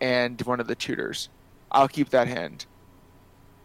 and 0.00 0.40
one 0.42 0.60
of 0.60 0.66
the 0.66 0.74
tutors. 0.74 1.28
I'll 1.70 1.88
keep 1.88 2.10
that 2.10 2.28
hand. 2.28 2.66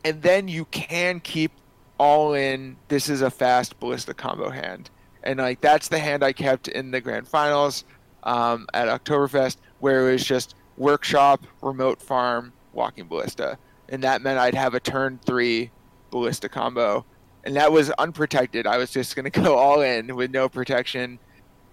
And 0.05 0.21
then 0.21 0.47
you 0.47 0.65
can 0.65 1.19
keep 1.19 1.51
all 1.97 2.33
in. 2.33 2.77
This 2.87 3.09
is 3.09 3.21
a 3.21 3.29
fast 3.29 3.79
ballista 3.79 4.13
combo 4.13 4.49
hand, 4.49 4.89
and 5.23 5.39
like 5.39 5.61
that's 5.61 5.87
the 5.87 5.99
hand 5.99 6.23
I 6.23 6.33
kept 6.33 6.67
in 6.67 6.91
the 6.91 7.01
grand 7.01 7.27
finals 7.27 7.83
um, 8.23 8.67
at 8.73 8.87
Oktoberfest, 8.87 9.57
where 9.79 10.07
it 10.07 10.13
was 10.13 10.23
just 10.23 10.55
workshop, 10.77 11.45
remote 11.61 12.01
farm, 12.01 12.53
walking 12.73 13.07
ballista, 13.07 13.57
and 13.89 14.03
that 14.03 14.21
meant 14.21 14.39
I'd 14.39 14.55
have 14.55 14.73
a 14.73 14.79
turn 14.79 15.19
three 15.25 15.71
ballista 16.09 16.49
combo, 16.49 17.05
and 17.43 17.55
that 17.55 17.71
was 17.71 17.89
unprotected. 17.91 18.67
I 18.67 18.77
was 18.77 18.91
just 18.91 19.15
gonna 19.15 19.29
go 19.31 19.55
all 19.55 19.81
in 19.81 20.15
with 20.15 20.31
no 20.31 20.49
protection, 20.49 21.19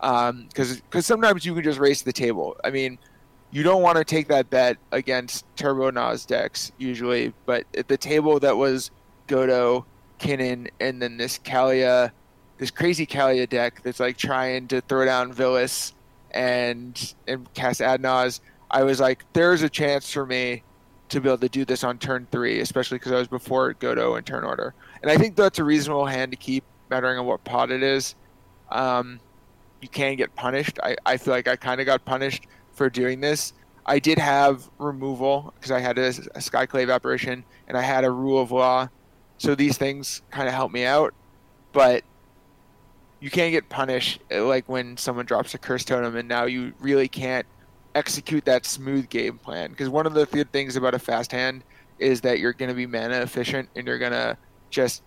um, 0.01 0.47
because 0.49 0.81
because 0.81 1.07
sometimes 1.07 1.45
you 1.45 1.55
can 1.55 1.65
just 1.65 1.79
race 1.79 2.03
the 2.03 2.13
table. 2.13 2.57
I 2.65 2.71
mean, 2.71 2.99
you 3.51 3.63
don't 3.63 3.83
want 3.83 3.99
to 3.99 4.05
take 4.05 4.29
that 4.29 4.51
bet 4.51 4.79
against 4.93 5.47
Turbo 5.57 5.91
Nas 5.91 6.27
decks 6.27 6.73
usually, 6.79 7.33
but 7.47 7.65
at 7.77 7.89
the 7.89 7.97
table 7.97 8.41
that 8.41 8.57
was 8.57 8.91
Godo, 9.29 9.85
Kinnan, 10.19 10.69
and 10.81 11.01
then 11.01 11.17
this 11.17 11.39
Kalia, 11.39 12.11
this 12.59 12.71
crazy 12.71 13.07
Kalia 13.07 13.49
deck 13.49 13.83
that's 13.83 14.01
like 14.01 14.17
trying 14.17 14.69
to 14.69 14.81
throw 14.81 15.05
down 15.05 15.33
Villas 15.33 15.95
and 16.33 17.15
and 17.29 17.53
cast 17.55 17.81
Adnaz, 17.81 18.41
I 18.71 18.83
was 18.83 18.99
like, 18.99 19.25
there's 19.35 19.63
a 19.63 19.69
chance 19.69 20.11
for 20.13 20.27
me 20.27 20.65
to 21.09 21.21
be 21.21 21.29
able 21.29 21.39
to 21.39 21.49
do 21.49 21.65
this 21.65 21.85
on 21.85 21.99
turn 21.99 22.27
three, 22.31 22.61
especially 22.61 22.99
because 22.99 23.13
I 23.13 23.19
was 23.19 23.29
before 23.29 23.75
Godo 23.75 24.17
and 24.17 24.27
turn 24.27 24.45
order, 24.45 24.75
and 25.03 25.11
I 25.11 25.17
think 25.17 25.37
that's 25.37 25.59
a 25.59 25.65
reasonable 25.65 26.07
hand 26.07 26.33
to 26.33 26.37
keep, 26.37 26.65
mattering 26.91 27.19
on 27.19 27.27
what 27.27 27.45
pot 27.45 27.71
it 27.71 27.83
is. 27.83 28.15
Um, 28.71 29.21
you 29.81 29.89
can 29.89 30.17
get 30.17 30.35
punished. 30.35 30.79
I, 30.83 30.97
I 31.05 31.17
feel 31.17 31.35
like 31.35 31.49
I 31.49 31.57
kind 31.57 31.81
of 31.81 31.87
got 31.87 32.05
punished 32.05 32.47
for 32.73 32.89
doing 32.89 33.21
this. 33.21 33.53
I 33.87 33.99
did 33.99 34.19
have 34.19 34.69
removal 34.79 35.53
because 35.57 35.71
I 35.71 35.81
had 35.81 35.99
a, 35.99 36.09
a 36.09 36.41
Skyclave 36.41 36.93
apparition 36.93 37.45
and 37.69 37.77
I 37.77 37.83
had 37.83 38.05
a 38.05 38.11
rule 38.11 38.41
of 38.41 38.51
law, 38.51 38.89
so 39.39 39.55
these 39.55 39.77
things 39.77 40.23
kind 40.31 40.49
of 40.49 40.55
helped 40.55 40.73
me 40.73 40.85
out. 40.85 41.13
But 41.73 42.03
you 43.21 43.31
can't 43.31 43.53
get 43.53 43.69
punished 43.69 44.21
like 44.31 44.69
when 44.69 44.97
someone 44.97 45.27
drops 45.27 45.55
a 45.55 45.59
curse 45.59 45.85
totem 45.85 46.17
and 46.17 46.29
now 46.29 46.45
you 46.45 46.73
really 46.79 47.09
can't 47.09 47.47
execute 47.95 48.45
that 48.45 48.67
smooth 48.67 49.09
game 49.09 49.39
plan. 49.39 49.71
Because 49.71 49.89
one 49.89 50.07
of 50.07 50.15
the 50.15 50.27
good 50.27 50.51
things 50.53 50.77
about 50.77 50.95
a 50.95 50.99
fast 50.99 51.33
hand 51.33 51.65
is 51.99 52.21
that 52.23 52.39
you're 52.39 52.53
going 52.53 52.69
to 52.69 52.75
be 52.75 52.87
mana 52.87 53.21
efficient 53.21 53.69
and 53.77 53.87
you're 53.87 53.99
going 53.99 54.13
to 54.13 54.37
just 54.71 55.03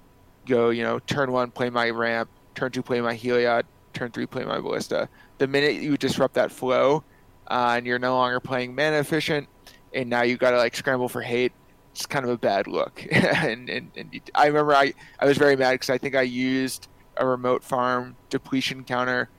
go 0.45 0.69
you 0.69 0.83
know 0.83 0.99
turn 0.99 1.31
one 1.31 1.51
play 1.51 1.69
my 1.69 1.89
ramp 1.89 2.29
turn 2.55 2.71
two 2.71 2.81
play 2.81 3.01
my 3.01 3.13
heliod 3.13 3.63
turn 3.93 4.11
three 4.11 4.25
play 4.25 4.45
my 4.45 4.59
ballista. 4.59 5.09
The 5.37 5.47
minute 5.47 5.75
you 5.75 5.97
disrupt 5.97 6.35
that 6.35 6.51
flow 6.51 7.03
uh, 7.47 7.73
and 7.77 7.85
you're 7.85 7.99
no 7.99 8.15
longer 8.15 8.39
playing 8.39 8.73
mana 8.73 8.97
efficient 8.97 9.47
and 9.93 10.09
now 10.09 10.21
you 10.21 10.37
got 10.37 10.51
to 10.51 10.57
like 10.57 10.75
scramble 10.75 11.09
for 11.09 11.21
hate 11.21 11.51
it's 11.91 12.05
kind 12.05 12.23
of 12.23 12.31
a 12.31 12.37
bad 12.37 12.67
look. 12.67 13.05
And, 13.11 13.69
and, 13.69 13.91
and 13.95 14.21
i 14.35 14.47
remember 14.47 14.73
i, 14.73 14.93
I 15.19 15.25
was 15.25 15.37
very 15.37 15.55
mad 15.55 15.73
because 15.73 15.89
i 15.89 15.97
think 15.97 16.15
i 16.15 16.21
used 16.21 16.87
a 17.17 17.25
remote 17.25 17.63
farm 17.63 18.15
depletion 18.29 18.83
counter 18.83 19.29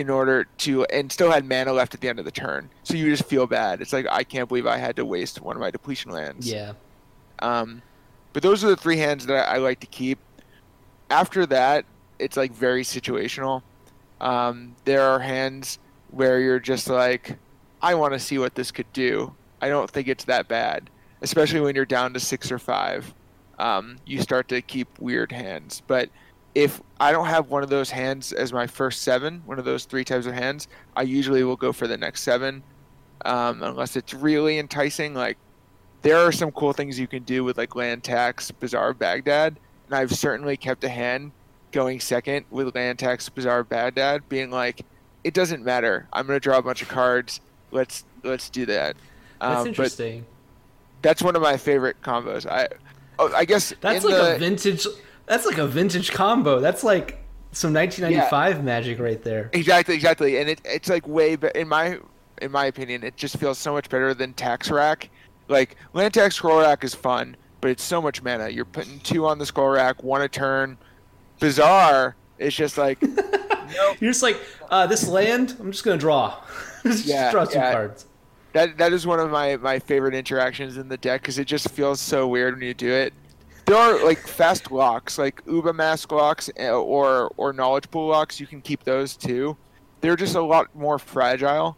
in 0.00 0.10
order 0.10 0.44
to 0.56 0.84
and 0.86 1.12
still 1.12 1.30
had 1.30 1.48
mana 1.48 1.72
left 1.72 1.94
at 1.94 2.00
the 2.00 2.08
end 2.08 2.18
of 2.18 2.24
the 2.24 2.30
turn 2.30 2.68
so 2.82 2.94
you 2.94 3.08
just 3.10 3.28
feel 3.28 3.46
bad 3.46 3.80
it's 3.80 3.92
like 3.92 4.06
i 4.10 4.24
can't 4.24 4.48
believe 4.48 4.66
i 4.66 4.76
had 4.76 4.96
to 4.96 5.04
waste 5.04 5.40
one 5.40 5.56
of 5.56 5.60
my 5.60 5.70
depletion 5.70 6.10
lands 6.10 6.50
yeah. 6.50 6.72
um, 7.40 7.82
but 8.32 8.42
those 8.42 8.64
are 8.64 8.68
the 8.68 8.76
three 8.76 8.96
hands 8.96 9.26
that 9.26 9.48
I, 9.48 9.56
I 9.56 9.58
like 9.58 9.80
to 9.80 9.86
keep. 9.86 10.18
After 11.10 11.46
that, 11.46 11.84
it's 12.18 12.36
like 12.36 12.52
very 12.52 12.82
situational. 12.82 13.62
Um, 14.20 14.76
there 14.84 15.02
are 15.02 15.18
hands 15.18 15.78
where 16.10 16.40
you're 16.40 16.60
just 16.60 16.88
like, 16.88 17.38
I 17.82 17.94
want 17.94 18.12
to 18.12 18.18
see 18.18 18.38
what 18.38 18.54
this 18.54 18.70
could 18.70 18.92
do. 18.92 19.34
I 19.60 19.68
don't 19.68 19.90
think 19.90 20.08
it's 20.08 20.24
that 20.24 20.48
bad, 20.48 20.90
especially 21.22 21.60
when 21.60 21.74
you're 21.74 21.84
down 21.84 22.12
to 22.14 22.20
six 22.20 22.52
or 22.52 22.58
five. 22.58 23.12
Um, 23.58 23.96
you 24.06 24.20
start 24.22 24.48
to 24.48 24.62
keep 24.62 24.88
weird 24.98 25.32
hands. 25.32 25.82
But 25.86 26.08
if 26.54 26.80
I 26.98 27.12
don't 27.12 27.26
have 27.26 27.48
one 27.48 27.62
of 27.62 27.68
those 27.68 27.90
hands 27.90 28.32
as 28.32 28.52
my 28.52 28.66
first 28.66 29.02
seven, 29.02 29.42
one 29.46 29.58
of 29.58 29.64
those 29.64 29.84
three 29.84 30.04
types 30.04 30.26
of 30.26 30.34
hands, 30.34 30.68
I 30.96 31.02
usually 31.02 31.44
will 31.44 31.56
go 31.56 31.72
for 31.72 31.86
the 31.86 31.96
next 31.96 32.22
seven, 32.22 32.62
um, 33.24 33.62
unless 33.62 33.96
it's 33.96 34.14
really 34.14 34.58
enticing. 34.58 35.14
Like 35.14 35.38
there 36.02 36.18
are 36.18 36.32
some 36.32 36.50
cool 36.52 36.72
things 36.72 36.98
you 36.98 37.06
can 37.06 37.22
do 37.22 37.44
with 37.44 37.56
like 37.58 37.76
land 37.76 38.02
tax, 38.02 38.50
Bazaar 38.50 38.94
Baghdad, 38.94 39.56
and 39.86 39.94
I've 39.94 40.12
certainly 40.12 40.56
kept 40.56 40.82
a 40.84 40.88
hand 40.88 41.32
going 41.72 42.00
second 42.00 42.44
with 42.50 42.74
land 42.74 42.98
tax, 42.98 43.28
Bazaar 43.28 43.62
Baghdad, 43.62 44.28
being 44.28 44.50
like, 44.50 44.84
it 45.22 45.34
doesn't 45.34 45.64
matter. 45.64 46.08
I'm 46.12 46.26
gonna 46.26 46.40
draw 46.40 46.58
a 46.58 46.62
bunch 46.62 46.82
of 46.82 46.88
cards. 46.88 47.40
Let's 47.70 48.04
let's 48.24 48.50
do 48.50 48.66
that. 48.66 48.96
That's 49.40 49.56
Um, 49.58 49.62
but 49.64 49.68
interesting. 49.68 50.26
that's 51.02 51.22
one 51.22 51.36
of 51.36 51.42
my 51.42 51.56
favorite 51.56 51.96
combos. 52.02 52.44
I 52.44 52.68
oh, 53.20 53.32
I 53.34 53.44
guess 53.44 53.72
That's 53.80 54.04
like 54.04 54.14
the, 54.14 54.36
a 54.36 54.38
vintage. 54.38 54.86
That's 55.30 55.46
like 55.46 55.58
a 55.58 55.66
vintage 55.68 56.10
combo. 56.10 56.58
That's 56.58 56.82
like 56.82 57.22
some 57.52 57.72
1995 57.72 58.64
magic 58.64 58.98
right 58.98 59.22
there. 59.22 59.48
Exactly, 59.52 59.94
exactly, 59.94 60.38
and 60.38 60.50
it, 60.50 60.60
it's 60.64 60.88
like 60.88 61.06
way 61.06 61.36
be- 61.36 61.52
in 61.54 61.68
my 61.68 61.98
in 62.42 62.50
my 62.50 62.64
opinion, 62.66 63.04
it 63.04 63.16
just 63.16 63.36
feels 63.38 63.56
so 63.56 63.72
much 63.72 63.88
better 63.88 64.12
than 64.12 64.32
Tax 64.34 64.72
Rack. 64.72 65.08
Like 65.46 65.76
Land 65.92 66.14
Tax 66.14 66.34
Scroll 66.34 66.58
Rack 66.62 66.82
is 66.82 66.96
fun, 66.96 67.36
but 67.60 67.70
it's 67.70 67.84
so 67.84 68.02
much 68.02 68.24
mana. 68.24 68.48
You're 68.48 68.64
putting 68.64 68.98
two 69.00 69.24
on 69.24 69.38
the 69.38 69.46
Scroll 69.46 69.68
Rack, 69.68 70.02
one 70.02 70.20
a 70.22 70.28
turn. 70.28 70.76
Bazaar. 71.38 72.16
It's 72.38 72.56
just 72.56 72.76
like 72.76 73.00
nope. 73.02 73.96
You're 74.00 74.10
just 74.10 74.24
like 74.24 74.40
uh, 74.68 74.88
this 74.88 75.06
land. 75.06 75.54
I'm 75.60 75.70
just 75.70 75.84
gonna 75.84 75.96
draw. 75.96 76.42
just 76.82 77.06
Yeah, 77.06 77.30
draw 77.30 77.44
some 77.44 77.62
yeah. 77.62 77.72
cards. 77.72 78.06
that 78.52 78.78
that 78.78 78.92
is 78.92 79.06
one 79.06 79.20
of 79.20 79.30
my 79.30 79.56
my 79.58 79.78
favorite 79.78 80.14
interactions 80.14 80.76
in 80.76 80.88
the 80.88 80.96
deck 80.96 81.22
because 81.22 81.38
it 81.38 81.44
just 81.46 81.70
feels 81.70 82.00
so 82.00 82.26
weird 82.26 82.54
when 82.54 82.64
you 82.64 82.74
do 82.74 82.90
it. 82.90 83.12
There 83.70 83.78
are 83.78 84.04
like 84.04 84.18
fast 84.26 84.72
locks, 84.72 85.16
like 85.16 85.42
Uba 85.46 85.72
Mask 85.72 86.10
locks 86.10 86.50
eh, 86.56 86.70
or 86.70 87.30
or 87.36 87.52
Knowledge 87.52 87.88
Pool 87.88 88.08
locks. 88.08 88.40
You 88.40 88.48
can 88.48 88.60
keep 88.60 88.82
those 88.82 89.16
too. 89.16 89.56
They're 90.00 90.16
just 90.16 90.34
a 90.34 90.42
lot 90.42 90.74
more 90.74 90.98
fragile 90.98 91.76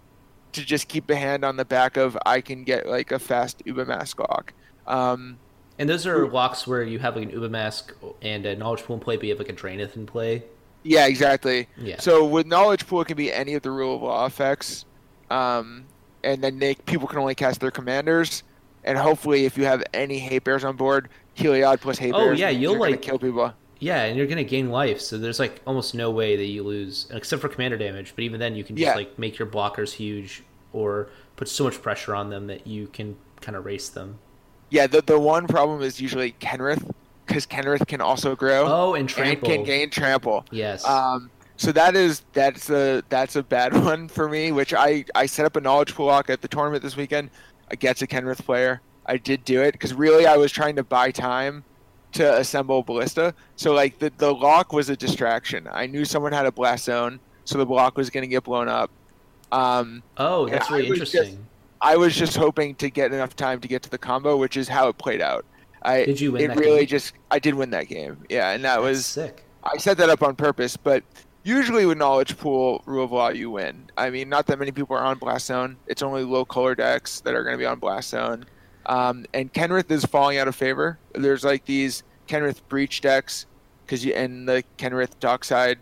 to 0.52 0.64
just 0.64 0.88
keep 0.88 1.11
a 1.11 1.16
hand 1.16 1.44
on 1.44 1.58
the 1.58 1.66
back 1.66 1.99
of. 1.99 2.16
I 2.25 2.40
can 2.40 2.64
get 2.64 2.87
like 2.88 3.12
a 3.12 3.18
fast 3.18 3.62
Uba 3.66 3.84
Mask 3.84 4.18
lock. 4.20 4.54
Um, 4.87 5.37
And 5.78 5.87
those 5.87 6.06
are 6.06 6.26
locks 6.26 6.66
where 6.66 6.82
you 6.82 6.99
have 6.99 7.14
like 7.14 7.25
an 7.25 7.30
Uba 7.30 7.50
Mask 7.50 7.92
and 8.22 8.46
a 8.46 8.56
Knowledge 8.56 8.84
Pool 8.84 8.96
in 8.96 9.00
play, 9.00 9.16
but 9.16 9.25
you 9.25 9.30
have 9.37 9.38
like 9.38 9.50
a 9.50 9.52
Drannith 9.52 9.94
in 9.94 10.06
play. 10.06 10.44
yeah, 10.84 11.06
exactly. 11.06 11.68
Yeah. 11.76 12.00
So 12.00 12.25
with 12.25 12.46
Knowledge 12.46 12.87
Pool, 12.87 13.02
it 13.02 13.08
can 13.08 13.18
be 13.18 13.30
any 13.30 13.52
of 13.52 13.61
the 13.61 13.70
rule 13.70 13.96
of 13.96 14.02
law 14.02 14.25
effects, 14.25 14.87
um, 15.28 15.84
and 16.25 16.42
then 16.42 16.58
they, 16.58 16.75
people 16.75 17.06
can 17.06 17.18
only 17.18 17.34
cast 17.34 17.61
their 17.61 17.70
commanders. 17.70 18.44
And 18.84 18.98
hopefully, 18.98 19.44
if 19.44 19.56
you 19.56 19.64
have 19.64 19.82
any 19.94 20.18
hate 20.18 20.44
bears 20.44 20.64
on 20.64 20.76
board, 20.76 21.08
Heliod 21.36 21.80
plus 21.80 21.98
hate 21.98 22.12
Oh, 22.14 22.18
bears. 22.26 22.38
yeah, 22.40 22.48
you'll, 22.50 22.78
like- 22.78 23.00
kill 23.02 23.18
people. 23.18 23.52
Yeah, 23.78 24.02
and 24.04 24.16
you're 24.16 24.28
gonna 24.28 24.44
gain 24.44 24.70
life, 24.70 25.00
so 25.00 25.18
there's 25.18 25.40
like 25.40 25.60
almost 25.66 25.92
no 25.94 26.10
way 26.10 26.36
that 26.36 26.44
you 26.46 26.62
lose, 26.62 27.06
except 27.10 27.42
for 27.42 27.48
commander 27.48 27.76
damage. 27.76 28.12
But 28.14 28.22
even 28.22 28.38
then, 28.38 28.54
you 28.54 28.62
can 28.62 28.76
just 28.76 28.86
Yeah. 28.86 28.94
like 28.94 29.18
make 29.18 29.38
your 29.40 29.48
blockers 29.48 29.92
huge, 29.94 30.44
or 30.72 31.08
put 31.34 31.48
so 31.48 31.64
much 31.64 31.82
pressure 31.82 32.14
on 32.14 32.30
them 32.30 32.46
that 32.46 32.64
you 32.66 32.86
can 32.86 33.16
kind 33.40 33.56
of 33.56 33.64
race 33.64 33.88
them. 33.88 34.18
Yeah, 34.70 34.86
the 34.86 35.02
the 35.02 35.18
one 35.18 35.48
problem 35.48 35.82
is 35.82 36.00
usually 36.00 36.32
Kenrith, 36.40 36.88
because 37.26 37.44
Kenrith 37.44 37.86
can 37.88 38.00
also 38.00 38.36
grow 38.36 38.66
Oh, 38.68 38.94
and 38.94 39.08
trample 39.08 39.48
and 39.50 39.58
can 39.58 39.64
gain 39.66 39.90
trample. 39.90 40.44
Yes. 40.52 40.86
Um, 40.86 41.28
so 41.56 41.72
that 41.72 41.96
is 41.96 42.22
that's 42.34 42.70
a 42.70 43.02
that's 43.08 43.34
a 43.34 43.42
bad 43.42 43.74
one 43.84 44.06
for 44.06 44.28
me. 44.28 44.52
Which 44.52 44.72
I 44.72 45.04
I 45.16 45.26
set 45.26 45.44
up 45.44 45.56
a 45.56 45.60
knowledge 45.60 45.92
pool 45.94 46.06
lock 46.06 46.30
at 46.30 46.40
the 46.40 46.46
tournament 46.48 46.84
this 46.84 46.96
weekend 46.96 47.30
against 47.71 48.02
a 48.02 48.07
Kenrith 48.07 48.45
player. 48.45 48.81
I 49.07 49.16
did 49.16 49.45
do 49.45 49.61
it 49.62 49.73
because 49.73 49.95
really 49.95 50.26
I 50.26 50.37
was 50.37 50.52
trying 50.52 50.76
to 50.76 50.85
buy 50.85 51.11
time 51.11 51.64
to 52.12 52.38
assemble 52.38 52.83
ballista. 52.83 53.35
So 53.57 53.73
like 53.73 53.99
the 53.99 54.12
the 54.19 54.33
lock 54.33 54.73
was 54.73 54.88
a 54.90 54.97
distraction. 54.97 55.69
I 55.71 55.87
knew 55.87 56.04
someone 56.04 56.33
had 56.33 56.47
a 56.47 56.52
blast 56.52 56.85
zone, 56.85 57.19
so 57.45 57.59
the 57.59 57.66
block 57.66 57.97
was 57.97 58.11
going 58.11 58.23
to 58.23 58.28
get 58.28 58.45
blown 58.45 58.69
up. 58.69 58.90
Um, 59.50 60.02
oh, 60.16 60.49
that's 60.49 60.71
I 60.71 60.76
really 60.78 60.99
just- 60.99 61.14
interesting. 61.14 61.47
I 61.85 61.97
was 61.97 62.14
just 62.14 62.37
hoping 62.37 62.76
to 62.76 62.90
get 62.90 63.12
enough 63.12 63.35
time 63.35 63.59
to 63.61 63.66
get 63.66 63.83
to 63.83 63.90
the 63.90 63.99
combo, 63.99 64.37
which 64.37 64.57
is 64.57 64.69
how 64.69 64.87
it 64.88 64.99
played 64.99 65.21
out. 65.21 65.45
I 65.83 66.04
Did 66.04 66.21
you 66.21 66.31
win 66.31 66.42
it 66.42 66.49
that 66.49 66.57
really 66.57 66.81
game? 66.83 66.87
just 66.87 67.14
I 67.33 67.40
did 67.40 67.54
win 67.54 67.71
that 67.71 67.88
game. 67.88 68.19
Yeah, 68.28 68.50
and 68.52 68.62
that 68.64 68.76
That's 68.76 68.85
was 68.85 69.07
sick. 69.07 69.42
I 69.64 69.76
set 69.78 69.97
that 69.99 70.09
up 70.09 70.23
on 70.23 70.37
purpose, 70.37 70.76
but 70.76 71.02
usually 71.42 71.87
with 71.87 71.99
knowledge 71.99 72.37
pool 72.38 72.82
rule 72.87 73.04
of 73.04 73.12
law 73.12 73.30
you 73.30 73.50
win. 73.50 73.90
I 73.96 74.11
mean, 74.11 74.28
not 74.28 74.46
that 74.46 74.58
many 74.58 74.72
people 74.72 74.96
are 74.96 75.04
on 75.04 75.18
blast 75.18 75.46
zone. 75.46 75.76
It's 75.87 76.02
only 76.02 76.25
low 76.25 76.44
color 76.44 76.75
decks 76.75 77.20
that 77.20 77.34
are 77.34 77.42
going 77.42 77.54
to 77.54 77.58
be 77.58 77.66
on 77.66 77.78
blast 77.78 78.11
zone. 78.11 78.44
Um, 78.87 79.26
and 79.32 79.52
Kenrith 79.52 79.90
is 79.90 80.04
falling 80.04 80.38
out 80.38 80.49
of 80.49 80.56
favor. 80.56 80.99
There's 81.14 81.44
like 81.44 81.64
these 81.64 82.02
Kenrith 82.28 82.61
breach 82.68 83.00
decks 83.00 83.46
because 83.84 84.04
you 84.04 84.14
and 84.14 84.49
the 84.49 84.64
Kenrith 84.78 85.18
dockside 85.20 85.78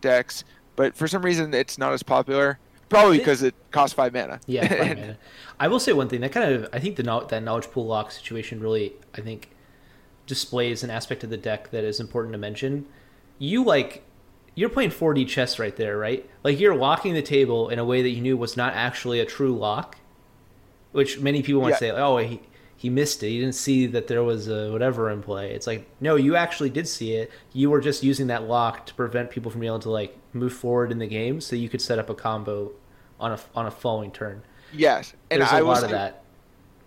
decks, 0.00 0.44
but 0.76 0.94
for 0.94 1.06
some 1.06 1.22
reason 1.22 1.54
it's 1.54 1.78
not 1.78 1.92
as 1.92 2.02
popular. 2.02 2.58
Probably 2.88 3.18
because 3.18 3.42
it 3.42 3.54
costs 3.70 3.94
five 3.94 4.12
mana. 4.12 4.40
Yeah, 4.46 4.68
five 4.68 4.98
mana. 4.98 5.18
I 5.58 5.68
will 5.68 5.80
say 5.80 5.92
one 5.92 6.08
thing 6.08 6.20
that 6.20 6.32
kind 6.32 6.52
of 6.52 6.68
I 6.72 6.78
think 6.78 6.96
the 6.96 7.02
that 7.28 7.42
knowledge 7.42 7.70
pool 7.70 7.86
lock 7.86 8.10
situation 8.10 8.60
really 8.60 8.92
I 9.16 9.20
think 9.20 9.50
displays 10.26 10.82
an 10.82 10.90
aspect 10.90 11.24
of 11.24 11.30
the 11.30 11.36
deck 11.36 11.70
that 11.70 11.84
is 11.84 12.00
important 12.00 12.32
to 12.32 12.38
mention. 12.38 12.86
You 13.38 13.64
like 13.64 14.04
you're 14.54 14.68
playing 14.68 14.90
4D 14.90 15.26
chess 15.26 15.58
right 15.58 15.74
there, 15.76 15.96
right? 15.98 16.28
Like 16.42 16.60
you're 16.60 16.74
locking 16.76 17.14
the 17.14 17.22
table 17.22 17.68
in 17.68 17.78
a 17.78 17.84
way 17.84 18.02
that 18.02 18.10
you 18.10 18.20
knew 18.20 18.36
was 18.36 18.56
not 18.56 18.74
actually 18.74 19.20
a 19.20 19.24
true 19.24 19.56
lock, 19.56 19.96
which 20.92 21.20
many 21.20 21.42
people 21.42 21.62
might 21.62 21.70
Yeah. 21.70 21.76
say, 21.78 21.90
"Oh, 21.90 22.16
he 22.18 22.40
he 22.76 22.90
missed 22.90 23.22
it. 23.22 23.28
He 23.30 23.40
didn't 23.40 23.54
see 23.54 23.86
that 23.86 24.08
there 24.08 24.22
was 24.22 24.48
a 24.48 24.70
whatever 24.70 25.10
in 25.10 25.22
play." 25.22 25.52
It's 25.52 25.66
like, 25.66 25.86
no, 26.00 26.16
you 26.16 26.36
actually 26.36 26.70
did 26.70 26.86
see 26.86 27.14
it. 27.14 27.30
You 27.52 27.70
were 27.70 27.80
just 27.80 28.02
using 28.02 28.26
that 28.28 28.44
lock 28.46 28.86
to 28.86 28.94
prevent 28.94 29.30
people 29.30 29.50
from 29.50 29.60
being 29.62 29.70
able 29.72 29.80
to 29.80 29.90
like 29.90 30.16
move 30.32 30.52
forward 30.52 30.92
in 30.92 30.98
the 30.98 31.06
game, 31.06 31.40
so 31.40 31.56
you 31.56 31.68
could 31.68 31.80
set 31.80 31.98
up 31.98 32.10
a 32.10 32.14
combo 32.14 32.70
on 33.18 33.32
a 33.32 33.38
on 33.56 33.66
a 33.66 33.70
following 33.70 34.10
turn. 34.10 34.42
Yes, 34.72 35.14
and 35.30 35.40
There's 35.40 35.50
a 35.52 35.56
I 35.56 35.62
will 35.62 35.68
lot 35.68 35.84
of 35.84 35.90
that. 35.90 36.22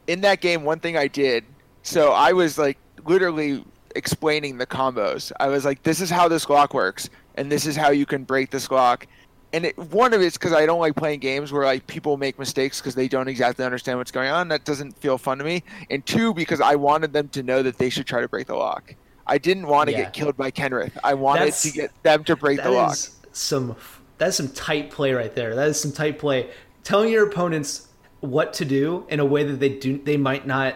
in 0.07 0.21
that 0.21 0.41
game, 0.41 0.63
one 0.63 0.79
thing 0.79 0.97
I 0.97 1.07
did, 1.07 1.45
so 1.83 2.11
I 2.11 2.33
was 2.33 2.57
like 2.57 2.77
literally 3.05 3.63
explaining 3.95 4.57
the 4.57 4.67
combos. 4.67 5.31
I 5.39 5.47
was 5.47 5.63
like, 5.65 5.83
this 5.83 6.01
is 6.01 6.09
how 6.09 6.27
this 6.27 6.49
lock 6.49 6.73
works, 6.73 7.09
and 7.37 7.51
this 7.51 7.65
is 7.65 7.75
how 7.75 7.91
you 7.91 8.05
can 8.05 8.23
break 8.23 8.49
this 8.51 8.69
lock. 8.69 9.07
And 9.53 9.65
it, 9.65 9.77
one 9.77 10.13
of 10.13 10.21
it's 10.21 10.37
because 10.37 10.51
I 10.51 10.65
don't 10.65 10.79
like 10.79 10.95
playing 10.95 11.21
games 11.21 11.53
where 11.53 11.63
like 11.63 11.87
people 11.87 12.17
make 12.17 12.37
mistakes 12.37 12.81
because 12.81 12.95
they 12.95 13.07
don't 13.07 13.29
exactly 13.29 13.63
understand 13.63 13.97
what's 13.97 14.11
going 14.11 14.29
on. 14.29 14.49
That 14.49 14.65
doesn't 14.65 14.97
feel 14.97 15.17
fun 15.17 15.37
to 15.37 15.45
me. 15.45 15.63
And 15.89 16.05
two, 16.05 16.33
because 16.33 16.59
I 16.59 16.75
wanted 16.75 17.13
them 17.13 17.29
to 17.29 17.43
know 17.43 17.63
that 17.63 17.77
they 17.77 17.89
should 17.89 18.05
try 18.05 18.19
to 18.19 18.27
break 18.27 18.47
the 18.47 18.55
lock. 18.55 18.93
I 19.25 19.37
didn't 19.37 19.67
want 19.67 19.87
to 19.87 19.93
Yeah. 19.93 20.03
get 20.03 20.13
killed 20.13 20.35
by 20.35 20.51
Kenrith. 20.51 20.91
I 21.03 21.13
wanted 21.13 21.41
That's- 21.41 21.61
to 21.63 21.71
get 21.71 21.91
them 22.03 22.23
to 22.25 22.35
break 22.35 22.61
the 22.61 22.71
lock. 22.71 22.93
is 22.93 23.15
some 23.31 23.75
that's 24.17 24.35
some 24.37 24.49
tight 24.49 24.89
play 24.91 25.13
right 25.13 25.33
there. 25.33 25.55
That 25.55 25.69
is 25.69 25.79
some 25.79 25.91
tight 25.93 26.17
play. 26.19 26.49
Telling 26.83 27.11
your 27.11 27.27
opponents 27.27 27.87
what 28.21 28.51
to 28.53 28.65
do 28.65 29.05
in 29.09 29.19
a 29.19 29.25
way 29.25 29.43
that 29.43 29.59
they 29.59 29.69
do 29.69 29.97
they 30.03 30.17
might 30.17 30.45
not 30.47 30.75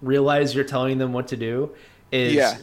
realize 0.00 0.54
you're 0.54 0.64
telling 0.64 0.98
them 0.98 1.12
what 1.12 1.26
to 1.28 1.36
do 1.36 1.70
is 2.12 2.34
Yeah. 2.34 2.58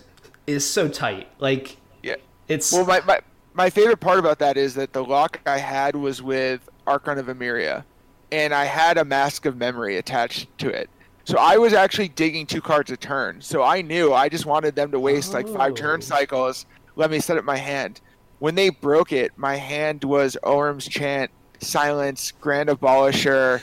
is 0.47 0.65
so 0.65 0.87
tight. 0.87 1.27
Like 1.39 1.77
Yeah. 2.03 2.15
it's 2.47 2.71
Well, 2.71 2.85
my, 2.85 3.01
my, 3.01 3.19
my 3.59 3.69
favorite 3.69 3.99
part 3.99 4.19
about 4.19 4.39
that 4.39 4.55
is 4.55 4.73
that 4.75 4.93
the 4.93 5.03
lock 5.03 5.41
I 5.45 5.57
had 5.57 5.93
was 5.93 6.21
with 6.21 6.69
Archon 6.87 7.17
of 7.17 7.25
Emeria, 7.25 7.83
and 8.31 8.53
I 8.53 8.63
had 8.63 8.97
a 8.97 9.03
Mask 9.03 9.45
of 9.45 9.57
Memory 9.57 9.97
attached 9.97 10.47
to 10.59 10.69
it. 10.69 10.89
So 11.25 11.37
I 11.37 11.57
was 11.57 11.73
actually 11.73 12.07
digging 12.07 12.45
two 12.45 12.61
cards 12.61 12.89
a 12.89 12.95
turn. 12.95 13.41
So 13.41 13.61
I 13.61 13.81
knew 13.81 14.13
I 14.13 14.29
just 14.29 14.45
wanted 14.45 14.75
them 14.75 14.93
to 14.93 14.99
waste 14.99 15.33
like 15.33 15.45
five 15.45 15.75
turn 15.75 15.97
Oh. 15.97 16.03
cycles. 16.03 16.67
Let 16.95 17.11
me 17.11 17.19
set 17.19 17.37
up 17.37 17.43
my 17.43 17.57
hand. 17.57 17.99
When 18.39 18.55
they 18.55 18.69
broke 18.69 19.11
it, 19.11 19.33
my 19.35 19.57
hand 19.57 20.05
was 20.05 20.37
Orim's 20.41 20.87
Chant, 20.87 21.29
Silence, 21.59 22.31
Grand 22.39 22.69
Abolisher, 22.69 23.61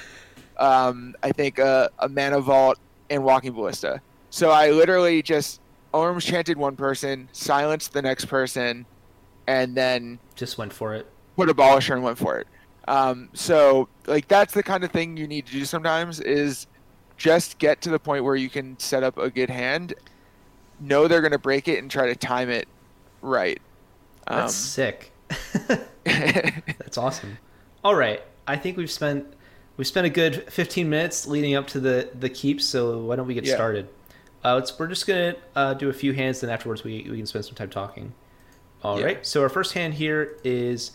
um, 0.58 1.14
I 1.22 1.32
think 1.32 1.58
uh, 1.58 1.88
a 2.00 2.08
Mana 2.10 2.40
Vault, 2.40 2.78
and 3.08 3.24
Walking 3.24 3.52
Ballista. 3.52 4.02
So 4.28 4.50
I 4.50 4.72
literally 4.72 5.22
just 5.22 5.62
Orim's 5.94 6.26
chanted 6.26 6.58
one 6.58 6.76
person, 6.76 7.30
silenced 7.32 7.94
the 7.94 8.02
next 8.02 8.26
person, 8.26 8.84
and 9.46 9.74
then 9.74 10.18
just 10.34 10.58
went 10.58 10.72
for 10.72 10.94
it. 10.94 11.06
put 11.36 11.48
a 11.48 11.54
Abolisher 11.54 11.92
and 11.94 12.02
went 12.02 12.18
for 12.18 12.38
it. 12.38 12.46
Um, 12.88 13.30
so 13.34 13.88
like 14.06 14.28
that's 14.28 14.54
the 14.54 14.62
kind 14.62 14.84
of 14.84 14.90
thing 14.92 15.16
you 15.16 15.26
need 15.26 15.46
to 15.46 15.52
do 15.52 15.64
sometimes 15.64 16.20
is 16.20 16.66
just 17.16 17.58
get 17.58 17.80
to 17.82 17.90
the 17.90 17.98
point 17.98 18.22
where 18.24 18.36
you 18.36 18.48
can 18.48 18.78
set 18.78 19.02
up 19.02 19.18
a 19.18 19.28
good 19.30 19.50
hand, 19.50 19.94
know 20.80 21.08
they're 21.08 21.22
gonna 21.22 21.38
break 21.38 21.66
it, 21.68 21.78
and 21.78 21.90
try 21.90 22.06
to 22.06 22.14
time 22.14 22.48
it 22.50 22.68
right. 23.22 23.60
Um, 24.28 24.40
That's 24.40 24.54
sick. 24.54 25.12
That's 26.04 26.98
awesome. 26.98 27.38
All 27.84 27.94
right, 27.94 28.22
I 28.46 28.56
think 28.56 28.76
we've 28.76 28.90
spent 28.90 29.26
we've 29.76 29.86
spent 29.86 30.06
a 30.06 30.10
good 30.10 30.50
15 30.52 30.88
minutes 30.88 31.26
leading 31.26 31.54
up 31.54 31.66
to 31.68 31.80
the 31.80 32.10
the 32.18 32.28
keep. 32.28 32.60
So 32.60 32.98
why 32.98 33.16
don't 33.16 33.26
we 33.26 33.34
get 33.34 33.44
Yeah. 33.44 33.54
started? 33.54 33.88
Uh, 34.44 34.60
we're 34.78 34.86
just 34.86 35.06
gonna 35.06 35.34
uh, 35.56 35.74
do 35.74 35.88
a 35.88 35.92
few 35.92 36.12
hands, 36.12 36.40
then 36.40 36.50
afterwards 36.50 36.84
we 36.84 37.06
we 37.10 37.16
can 37.16 37.26
spend 37.26 37.44
some 37.44 37.54
time 37.54 37.70
talking. 37.70 38.12
All 38.82 39.02
right. 39.02 39.24
So 39.26 39.42
our 39.42 39.48
first 39.48 39.72
hand 39.72 39.94
here 39.94 40.38
is 40.44 40.92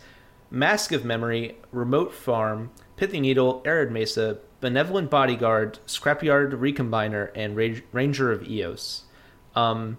Mask 0.50 0.92
of 0.92 1.04
Memory, 1.04 1.58
Remote 1.72 2.14
Farm, 2.14 2.72
Pithing 2.96 3.24
Needle, 3.24 3.62
Arid 3.66 3.92
Mesa, 3.92 4.38
Benevolent 4.62 5.10
Bodyguard, 5.10 5.80
Scrapyard 5.88 6.52
Recombiner, 6.54 7.32
and 7.36 7.56
Rang- 7.56 7.82
Ranger 7.92 8.32
of 8.32 8.48
Eos. 8.48 9.04
Um, 9.56 9.98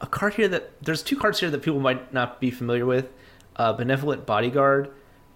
a 0.00 0.06
card 0.06 0.34
here 0.34 0.48
that 0.48 0.82
there's 0.82 1.02
two 1.02 1.16
cards 1.16 1.40
here 1.40 1.50
that 1.50 1.62
people 1.62 1.80
might 1.80 2.12
not 2.12 2.40
be 2.40 2.50
familiar 2.50 2.84
with. 2.84 3.08
Uh, 3.56 3.72
Benevolent 3.72 4.26
Bodyguard. 4.26 4.90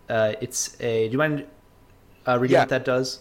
Uh, 0.09 0.35
it's 0.41 0.77
a. 0.81 1.07
Do 1.09 1.13
you 1.13 1.19
mind 1.19 1.47
uh, 2.27 2.39
reading 2.39 2.55
Yeah. 2.55 2.61
what 2.63 2.69
that 2.71 2.85
does? 2.85 3.21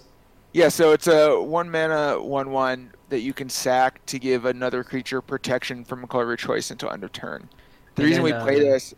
Yeah, 0.53 0.69
so 0.69 0.91
it's 0.93 1.07
a 1.07 1.39
one 1.39 1.69
mana 1.69 2.21
one 2.21 2.49
one 2.49 2.91
that 3.09 3.19
you 3.19 3.33
can 3.33 3.49
sack 3.49 4.03
to 4.07 4.17
give 4.17 4.45
another 4.45 4.83
creature 4.83 5.21
protection 5.21 5.83
from 5.85 6.03
a 6.03 6.07
color 6.07 6.23
of 6.23 6.29
your 6.29 6.37
choice 6.37 6.71
until 6.71 6.89
end 6.91 7.03
of 7.03 7.11
turn. 7.11 7.49
The 7.95 8.03
And 8.03 8.09
reason 8.09 8.23
we 8.23 8.31
play 8.33 8.57
uh, 8.57 8.73
this 8.73 8.93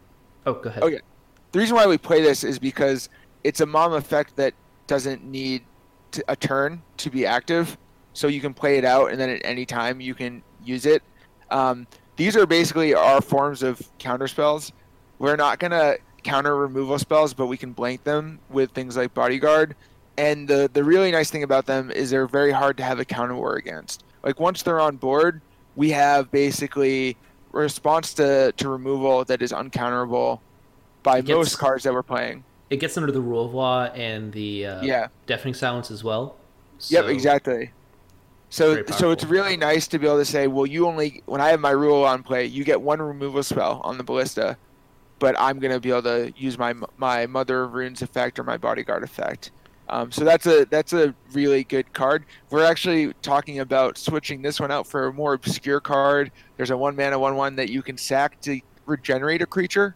Oh, 0.45 0.53
go 0.53 0.69
ahead. 0.69 0.83
Okay. 0.83 0.99
the 1.51 1.59
reason 1.59 1.75
why 1.75 1.85
we 1.87 1.97
play 1.97 2.21
this 2.21 2.43
is 2.43 2.57
because 2.59 3.09
it's 3.43 3.61
a 3.61 3.65
mom 3.65 3.93
effect 3.93 4.35
that 4.37 4.53
doesn't 4.87 5.23
need 5.23 5.63
to, 6.11 6.23
a 6.27 6.35
turn 6.35 6.81
to 6.97 7.09
be 7.09 7.25
active, 7.25 7.77
so 8.13 8.27
you 8.27 8.39
can 8.41 8.53
play 8.53 8.77
it 8.77 8.85
out, 8.85 9.11
and 9.11 9.19
then 9.19 9.29
at 9.29 9.41
any 9.43 9.65
time 9.65 9.99
you 9.99 10.15
can 10.15 10.41
use 10.63 10.85
it. 10.85 11.03
Um, 11.51 11.85
these 12.15 12.35
are 12.35 12.45
basically 12.45 12.93
our 12.93 13.21
forms 13.21 13.61
of 13.61 13.81
counter 13.99 14.27
spells. 14.27 14.71
We're 15.19 15.35
not 15.35 15.59
gonna 15.59 15.97
counter 16.23 16.55
removal 16.55 16.97
spells, 16.97 17.33
but 17.33 17.47
we 17.47 17.57
can 17.57 17.73
blank 17.73 18.03
them 18.03 18.39
with 18.49 18.71
things 18.71 18.97
like 18.97 19.13
bodyguard. 19.13 19.75
And 20.17 20.47
the 20.47 20.69
the 20.73 20.83
really 20.83 21.11
nice 21.11 21.29
thing 21.29 21.43
about 21.43 21.65
them 21.65 21.91
is 21.91 22.09
they're 22.09 22.27
very 22.27 22.51
hard 22.51 22.77
to 22.77 22.83
have 22.83 22.99
a 22.99 23.05
counter 23.05 23.35
war 23.35 23.55
against. 23.55 24.03
Like 24.23 24.39
once 24.39 24.63
they're 24.63 24.79
on 24.79 24.97
board, 24.97 25.41
we 25.75 25.91
have 25.91 26.31
basically 26.31 27.17
response 27.57 28.13
to, 28.15 28.51
to 28.57 28.69
removal 28.69 29.25
that 29.25 29.41
is 29.41 29.51
uncounterable 29.51 30.39
by 31.03 31.21
gets- 31.21 31.35
most 31.35 31.57
cards 31.57 31.83
that 31.83 31.93
we're 31.93 32.03
playing. 32.03 32.43
It 32.69 32.77
gets 32.77 32.97
under 32.97 33.11
the 33.13 33.21
rule 33.21 33.45
of 33.45 33.53
law 33.53 33.85
and 33.85 34.31
the 34.33 34.65
uh, 34.65 34.83
Yeah. 34.83 35.07
deafening 35.25 35.53
silence 35.53 35.89
as 35.89 36.03
well. 36.03 36.35
Yep, 36.89 37.05
exactly. 37.05 37.71
So 38.49 38.83
so 38.85 39.11
it's 39.11 39.23
really 39.25 39.57
nice 39.57 39.87
to 39.87 39.99
be 39.99 40.05
able 40.05 40.19
to 40.19 40.25
say, 40.25 40.47
well, 40.47 40.65
you 40.65 40.85
only 40.87 41.21
when 41.25 41.41
I 41.41 41.49
have 41.49 41.59
my 41.59 41.71
rule 41.71 42.03
on 42.05 42.23
play, 42.23 42.45
you 42.45 42.63
get 42.63 42.81
one 42.81 43.01
removal 43.01 43.43
spell 43.43 43.81
on 43.83 43.97
the 43.97 44.03
ballista, 44.03 44.57
but 45.19 45.35
I'm 45.39 45.59
gonna 45.59 45.79
be 45.79 45.89
able 45.89 46.03
to 46.03 46.33
use 46.37 46.57
my 46.57 46.73
my 46.97 47.25
mother 47.25 47.63
of 47.63 47.73
runes 47.73 48.01
effect 48.01 48.37
or 48.39 48.43
my 48.43 48.57
bodyguard 48.57 49.03
effect. 49.03 49.51
Um, 49.89 50.11
so 50.11 50.25
that's 50.25 50.45
a 50.45 50.65
that's 50.65 50.93
a 50.93 51.15
really 51.31 51.63
good 51.63 51.93
card. 51.93 52.25
We're 52.49 52.65
actually 52.65 53.13
talking 53.21 53.59
about 53.59 53.97
switching 53.97 54.41
this 54.41 54.59
one 54.59 54.71
out 54.71 54.85
for 54.85 55.07
a 55.07 55.13
more 55.13 55.33
obscure 55.33 55.79
card. 55.79 56.31
There's 56.57 56.71
a 56.71 56.77
one 56.77 56.95
mana 56.95 57.17
one 57.17 57.35
one 57.35 57.55
that 57.55 57.69
you 57.69 57.81
can 57.81 57.97
sack 57.97 58.41
to 58.41 58.59
regenerate 58.85 59.41
a 59.41 59.45
creature. 59.45 59.95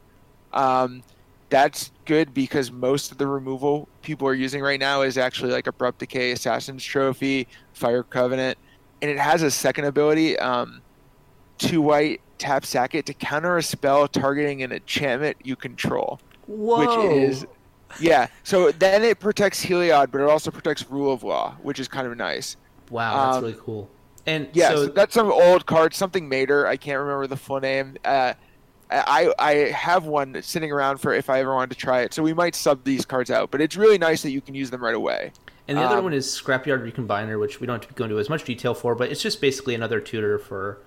Um, 0.54 1.04
that's 1.50 1.92
good 2.06 2.34
because 2.34 2.72
most 2.72 3.12
of 3.12 3.18
the 3.18 3.28
removal 3.28 3.90
people 4.02 4.28
are 4.28 4.34
using 4.34 4.62
right 4.62 4.80
now 4.80 5.02
is 5.02 5.18
actually 5.18 5.52
like 5.52 5.68
abrupt 5.68 6.00
decay, 6.00 6.32
assassin's 6.32 6.84
trophy, 6.84 7.48
fire 7.74 8.04
covenant, 8.04 8.58
and 9.02 9.12
it 9.12 9.20
has 9.20 9.44
a 9.44 9.52
second 9.52 9.86
ability, 9.86 10.40
um, 10.40 10.82
two 11.58 11.82
white 11.82 12.22
tap 12.38 12.66
sack 12.66 12.96
it 12.96 13.06
to 13.06 13.14
counter 13.14 13.58
a 13.58 13.64
spell 13.64 14.08
targeting 14.08 14.64
an 14.64 14.72
enchantment 14.72 15.38
you 15.44 15.58
control, 15.58 16.22
Whoa. 16.48 16.80
which 16.80 17.16
is 17.18 17.46
yeah. 18.00 18.28
So 18.44 18.72
then 18.72 19.04
it 19.04 19.20
protects 19.20 19.64
Heliod, 19.64 20.12
but 20.12 20.22
it 20.22 20.30
also 20.30 20.52
protects 20.52 20.90
Rule 20.90 21.14
of 21.14 21.24
Law, 21.24 21.56
which 21.62 21.80
is 21.80 21.88
kind 21.88 22.08
of 22.08 22.16
nice. 22.18 22.58
wow, 22.90 23.26
that's 23.26 23.38
um, 23.38 23.44
really 23.44 23.58
cool. 23.60 23.90
And 24.26 24.48
Yeah, 24.54 24.70
so, 24.70 24.76
so 24.76 24.88
that's 24.88 25.14
some 25.14 25.32
old 25.32 25.66
card, 25.66 25.94
something 25.94 26.30
Mater. 26.30 26.68
I 26.68 26.78
can't 26.78 27.00
remember 27.00 27.28
the 27.28 27.38
full 27.38 27.60
name. 27.60 27.98
Uh, 28.06 28.34
I 28.92 29.34
I 29.40 29.54
have 29.72 30.06
one 30.06 30.42
sitting 30.44 30.72
around 30.72 30.98
for 30.98 31.14
if 31.14 31.30
I 31.30 31.40
ever 31.40 31.54
wanted 31.54 31.72
to 31.72 31.78
try 31.78 32.02
it. 32.02 32.14
So 32.14 32.22
we 32.22 32.34
might 32.34 32.56
sub 32.56 32.84
these 32.84 33.06
cards 33.06 33.32
out, 33.32 33.50
but 33.50 33.62
it's 33.62 33.78
really 33.78 33.98
nice 33.98 34.22
that 34.24 34.32
you 34.32 34.42
can 34.42 34.54
use 34.54 34.70
them 34.70 34.84
right 34.84 34.96
away. 34.96 35.32
and 35.68 35.78
the 35.78 35.82
other 35.82 35.98
um, 35.98 36.06
one 36.06 36.14
is 36.14 36.28
Scrapyard 36.28 36.90
Recombiner, 36.90 37.40
which 37.40 37.62
we 37.62 37.68
don't 37.68 37.82
have 37.82 37.88
to 37.88 37.96
go 37.96 38.04
into 38.04 38.20
as 38.20 38.30
much 38.30 38.44
detail 38.44 38.74
for, 38.74 38.94
but 38.94 39.10
it's 39.10 39.22
just 39.22 39.40
basically 39.40 39.76
another 39.76 40.02
tutor 40.02 40.38
for 40.38 40.80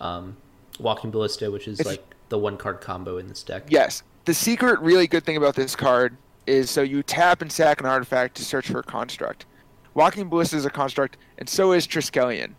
um, 0.00 0.36
Walking 0.78 1.10
Ballista, 1.10 1.50
which 1.50 1.66
is 1.66 1.84
like 1.86 2.04
the 2.28 2.38
one 2.38 2.58
card 2.58 2.80
combo 2.80 3.16
in 3.16 3.28
this 3.28 3.42
deck. 3.42 3.64
Yes, 3.68 4.02
the 4.26 4.34
secret 4.34 4.78
really 4.80 5.06
good 5.06 5.24
thing 5.24 5.38
about 5.38 5.54
this 5.54 5.74
card 5.74 6.16
is 6.48 6.70
so 6.70 6.82
you 6.82 7.02
tap 7.02 7.42
and 7.42 7.52
sack 7.52 7.80
an 7.80 7.86
artifact 7.86 8.36
to 8.36 8.44
search 8.44 8.68
for 8.68 8.80
a 8.80 8.82
construct. 8.82 9.46
Walking 9.94 10.28
Ballista 10.28 10.56
is 10.56 10.64
a 10.64 10.70
construct, 10.70 11.16
and 11.38 11.48
so 11.48 11.72
is 11.72 11.86
Triskelion. 11.86 12.54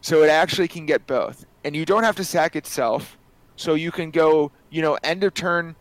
So 0.00 0.22
it 0.22 0.28
actually 0.28 0.68
can 0.68 0.86
get 0.86 1.06
both, 1.06 1.44
and 1.64 1.74
you 1.74 1.84
don't 1.84 2.04
have 2.04 2.16
to 2.16 2.24
sack 2.24 2.56
itself. 2.56 3.16
So 3.56 3.74
you 3.74 3.90
can 3.90 4.10
go, 4.10 4.52
you 4.70 4.82
know, 4.82 4.98
end 5.02 5.24
of 5.24 5.34
turn, 5.34 5.76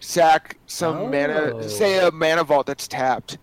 sack 0.00 0.56
some 0.66 0.96
Oh. 0.96 1.08
mana, 1.08 1.68
say 1.68 1.98
a 2.06 2.10
mana 2.10 2.44
vault 2.44 2.66
that's 2.66 2.86
tapped, 2.86 3.38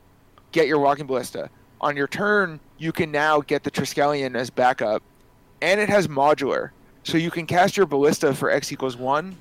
get 0.51 0.68
your 0.68 0.80
Walking 0.80 1.06
Ballista. 1.06 1.50
On 1.82 1.98
your 1.98 2.08
turn, 2.08 2.60
you 2.77 2.91
can 2.91 3.12
now 3.12 3.41
get 3.41 3.63
the 3.63 3.72
Triskelion 3.72 4.36
as 4.36 4.50
backup, 4.50 5.03
and 5.62 5.80
it 5.80 5.89
has 5.89 6.08
modular, 6.08 6.70
so 7.03 7.18
you 7.18 7.32
can 7.32 7.46
cast 7.46 7.75
your 7.75 7.86
Ballista 7.86 8.34
for 8.34 8.50
X 8.51 8.72
equals 8.72 8.96
one, 8.96 9.36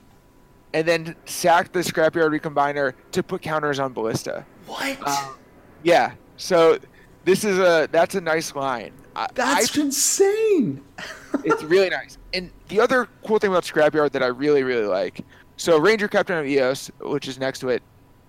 and 0.73 0.87
then 0.87 1.17
sack 1.25 1.73
the 1.73 1.81
Scrapyard 1.81 2.39
Recombiner 2.39 2.95
to 3.13 3.23
put 3.23 3.43
counters 3.43 3.79
on 3.79 3.93
Ballista. 3.93 4.45
What? 4.67 5.07
Um, 5.07 5.37
yeah, 5.83 6.13
so 6.37 6.79
this 7.25 7.45
is 7.45 7.59
a 7.59 7.89
that's 7.91 8.15
a 8.15 8.21
nice 8.21 8.55
line. 8.55 8.93
I- 9.17 9.29
that's 9.35 9.77
I 9.77 9.81
insane. 9.83 10.83
it's 11.45 11.63
really 11.65 11.91
nice. 11.91 12.19
And 12.33 12.51
the 12.69 12.81
other 12.81 13.09
cool 13.27 13.39
thing 13.39 13.51
about 13.51 13.65
Scrapyard 13.65 14.13
that 14.13 14.23
I 14.23 14.27
really, 14.27 14.63
really 14.63 14.87
like 14.87 15.25
so 15.61 15.77
Ranger 15.79 16.09
Captain 16.09 16.39
of 16.39 16.47
EOS, 16.47 16.91
which 17.03 17.29
is 17.29 17.39
next 17.39 17.59
to 17.59 17.69
it, 17.69 17.83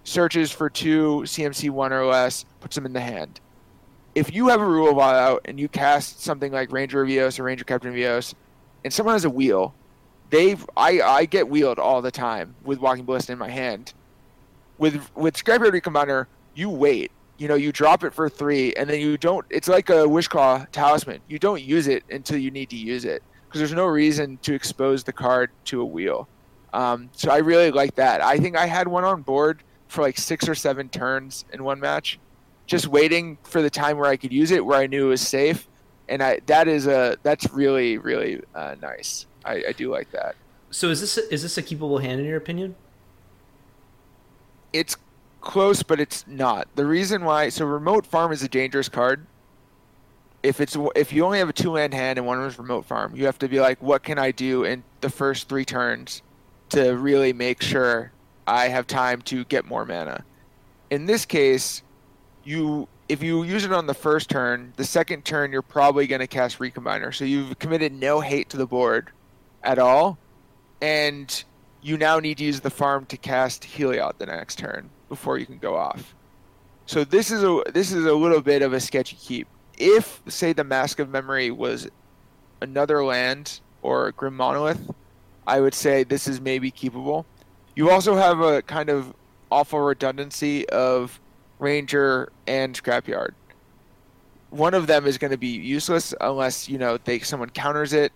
searches 0.03 0.51
for 0.51 0.69
two 0.69 1.21
CMC 1.23 1.69
one 1.69 1.93
or 1.93 2.05
less, 2.05 2.43
puts 2.59 2.75
them 2.75 2.85
in 2.85 2.91
the 2.91 2.99
hand. 2.99 3.39
If 4.15 4.33
you 4.33 4.49
have 4.49 4.59
a 4.59 4.65
rule 4.65 4.89
of 4.89 4.99
out 4.99 5.39
and 5.45 5.57
you 5.57 5.69
cast 5.69 6.21
something 6.21 6.51
like 6.51 6.73
Ranger 6.73 7.01
of 7.01 7.09
EOS 7.09 7.39
or 7.39 7.43
Ranger 7.43 7.63
Captain 7.63 7.89
of 7.89 7.95
EOS, 7.95 8.35
and 8.83 8.93
someone 8.93 9.15
has 9.15 9.23
a 9.23 9.29
wheel, 9.29 9.73
they've 10.31 10.65
I, 10.75 11.01
I 11.01 11.25
get 11.25 11.47
wheeled 11.47 11.77
all 11.77 12.01
the 12.01 12.09
time 12.09 12.55
with 12.63 12.79
Walking 12.79 13.05
Ballista 13.05 13.33
in 13.33 13.37
my 13.37 13.49
hand. 13.49 13.93
With 14.79 15.11
with 15.15 15.35
Scrapyard 15.35 15.79
Recombiner, 15.79 16.25
you 16.55 16.69
wait. 16.69 17.11
You 17.37 17.47
know, 17.47 17.55
you 17.55 17.71
drop 17.71 18.03
it 18.03 18.13
for 18.13 18.29
three, 18.29 18.73
and 18.73 18.89
then 18.89 18.99
you 18.99 19.17
don't. 19.17 19.45
It's 19.49 19.67
like 19.67 19.89
a 19.89 20.05
Wishclaw 20.07 20.69
talisman. 20.71 21.21
You 21.27 21.39
don't 21.39 21.61
use 21.61 21.87
it 21.87 22.03
until 22.09 22.37
you 22.37 22.51
need 22.51 22.69
to 22.69 22.75
use 22.75 23.05
it 23.05 23.23
because 23.47 23.59
there's 23.59 23.73
no 23.73 23.85
reason 23.85 24.37
to 24.43 24.53
expose 24.53 25.03
the 25.03 25.13
card 25.13 25.51
to 25.65 25.81
a 25.81 25.85
wheel. 25.85 26.27
Um, 26.73 27.09
so 27.13 27.31
I 27.31 27.37
really 27.37 27.71
like 27.71 27.95
that. 27.95 28.21
I 28.21 28.37
think 28.37 28.55
I 28.55 28.65
had 28.65 28.87
one 28.87 29.03
on 29.03 29.23
board 29.23 29.63
for 29.87 30.01
like 30.01 30.17
six 30.17 30.47
or 30.47 30.55
seven 30.55 30.87
turns 30.87 31.45
in 31.51 31.63
one 31.63 31.79
match, 31.79 32.19
just 32.65 32.87
waiting 32.87 33.37
for 33.43 33.61
the 33.61 33.69
time 33.69 33.97
where 33.97 34.09
I 34.09 34.17
could 34.17 34.31
use 34.31 34.51
it, 34.51 34.65
where 34.65 34.77
I 34.77 34.87
knew 34.87 35.07
it 35.07 35.09
was 35.09 35.21
safe, 35.21 35.67
and 36.07 36.23
I 36.23 36.39
that 36.45 36.67
is 36.67 36.87
a 36.87 37.17
that's 37.23 37.51
really 37.51 37.97
really 37.97 38.41
uh, 38.55 38.75
nice. 38.81 39.25
I, 39.45 39.63
I 39.69 39.71
do 39.71 39.91
like 39.91 40.11
that. 40.11 40.35
So 40.69 40.89
is 40.89 41.01
this 41.01 41.17
is 41.17 41.41
this 41.43 41.57
a 41.57 41.63
keepable 41.63 42.01
hand 42.01 42.19
in 42.19 42.25
your 42.25 42.37
opinion? 42.37 42.75
It's 44.71 44.95
close, 45.41 45.83
but 45.83 45.99
it's 45.99 46.25
not. 46.27 46.67
The 46.75 46.85
reason 46.85 47.25
why 47.25 47.49
so 47.49 47.65
remote 47.65 48.05
farm 48.05 48.31
is 48.31 48.41
a 48.43 48.47
dangerous 48.47 48.87
card. 48.87 49.25
If 50.43 50.61
it's 50.61 50.77
if 50.95 51.11
you 51.11 51.25
only 51.25 51.39
have 51.39 51.49
a 51.49 51.53
two 51.53 51.71
land 51.71 51.93
hand 51.93 52.17
and 52.17 52.25
one 52.25 52.41
is 52.43 52.57
remote 52.57 52.85
farm, 52.85 53.15
you 53.15 53.25
have 53.25 53.37
to 53.39 53.47
be 53.47 53.59
like, 53.59 53.81
what 53.81 54.03
can 54.03 54.17
I 54.17 54.31
do 54.31 54.63
in 54.63 54.83
the 55.01 55.09
first 55.09 55.49
three 55.49 55.65
turns 55.65 56.21
to 56.69 56.91
really 56.91 57.33
make 57.33 57.61
sure 57.61 58.11
I 58.47 58.69
have 58.69 58.87
time 58.87 59.21
to 59.23 59.43
get 59.45 59.65
more 59.65 59.85
mana. 59.85 60.23
In 60.89 61.05
this 61.05 61.25
case, 61.25 61.83
you 62.43 62.87
if 63.09 63.21
you 63.21 63.43
use 63.43 63.65
it 63.65 63.73
on 63.73 63.87
the 63.87 63.93
first 63.93 64.29
turn, 64.29 64.71
the 64.77 64.85
second 64.85 65.25
turn 65.25 65.51
you're 65.51 65.61
probably 65.61 66.07
going 66.07 66.21
to 66.21 66.27
cast 66.27 66.59
Recombiner. 66.59 67.13
So 67.13 67.25
you've 67.25 67.59
committed 67.59 67.93
no 67.93 68.21
hate 68.21 68.49
to 68.51 68.57
the 68.57 68.65
board 68.65 69.11
at 69.63 69.79
all, 69.79 70.17
and 70.81 71.43
you 71.81 71.97
now 71.97 72.19
need 72.19 72.37
to 72.37 72.43
use 72.43 72.59
the 72.59 72.69
farm 72.69 73.05
to 73.07 73.17
cast 73.17 73.63
Heliod 73.63 74.17
the 74.17 74.25
next 74.25 74.57
turn 74.57 74.89
before 75.09 75.37
you 75.37 75.45
can 75.45 75.57
go 75.57 75.75
off. 75.75 76.15
So 76.85 77.03
this 77.03 77.31
is 77.31 77.43
a 77.43 77.61
this 77.71 77.91
is 77.91 78.05
a 78.05 78.13
little 78.13 78.41
bit 78.41 78.61
of 78.61 78.73
a 78.73 78.79
sketchy 78.79 79.15
keep. 79.15 79.47
If 79.77 80.21
say 80.27 80.53
the 80.53 80.63
Mask 80.63 80.99
of 80.99 81.09
Memory 81.09 81.51
was 81.51 81.89
another 82.61 83.03
land 83.03 83.61
or 83.81 84.11
Grim 84.11 84.35
Monolith, 84.35 84.91
I 85.47 85.59
would 85.59 85.73
say 85.73 86.03
this 86.03 86.27
is 86.27 86.41
maybe 86.41 86.71
keepable. 86.71 87.25
You 87.75 87.89
also 87.89 88.15
have 88.15 88.41
a 88.41 88.61
kind 88.61 88.89
of 88.89 89.13
awful 89.51 89.79
redundancy 89.79 90.67
of 90.69 91.19
Ranger 91.59 92.31
and 92.47 92.75
Scrapyard. 92.75 93.31
One 94.49 94.73
of 94.73 94.87
them 94.87 95.05
is 95.05 95.17
going 95.17 95.31
to 95.31 95.37
be 95.37 95.47
useless 95.47 96.13
unless 96.19 96.67
you 96.67 96.77
know 96.77 96.97
they 96.97 97.19
someone 97.19 97.49
counters 97.49 97.93
it. 97.93 98.11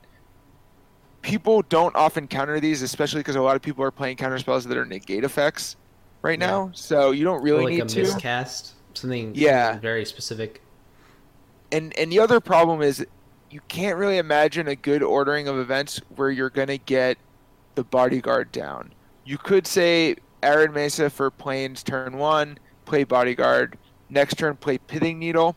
People 1.25 1.63
don't 1.63 1.95
often 1.95 2.27
counter 2.27 2.59
these, 2.59 2.83
especially 2.83 3.21
because 3.21 3.35
a 3.35 3.41
lot 3.41 3.55
of 3.55 3.61
people 3.63 3.83
are 3.83 3.89
playing 3.89 4.15
counter 4.15 4.37
spells 4.37 4.63
that 4.63 4.77
are 4.77 4.85
negate 4.85 5.23
effects 5.23 5.75
right 6.21 6.39
Yeah. 6.39 6.45
now. 6.45 6.69
So 6.73 7.09
you 7.09 7.23
don't 7.23 7.39
Or 7.39 7.41
really 7.41 7.63
like 7.63 7.73
need 7.73 7.81
a 7.81 7.85
to. 7.85 7.99
miscast, 8.03 8.73
something, 8.93 9.31
Yeah. 9.33 9.69
something 9.71 9.81
very 9.81 10.05
specific. 10.05 10.61
and 11.71 11.97
and 11.97 12.11
the 12.11 12.19
other 12.19 12.39
problem 12.39 12.83
is 12.83 13.03
you 13.49 13.59
can't 13.69 13.97
really 13.97 14.19
imagine 14.19 14.67
a 14.67 14.75
good 14.75 15.01
ordering 15.01 15.47
of 15.47 15.57
events 15.57 15.99
where 16.15 16.29
you're 16.29 16.51
gonna 16.51 16.77
get 16.77 17.17
the 17.73 17.83
bodyguard 17.83 18.51
down. 18.51 18.93
You 19.25 19.39
could 19.39 19.65
say 19.65 20.17
Arid 20.43 20.73
Mesa 20.75 21.09
for 21.09 21.31
planes 21.31 21.81
turn 21.81 22.17
one, 22.19 22.59
play 22.85 23.03
bodyguard. 23.03 23.79
Next 24.09 24.35
turn, 24.37 24.57
play 24.57 24.77
Pithing 24.77 25.17
Needle. 25.17 25.55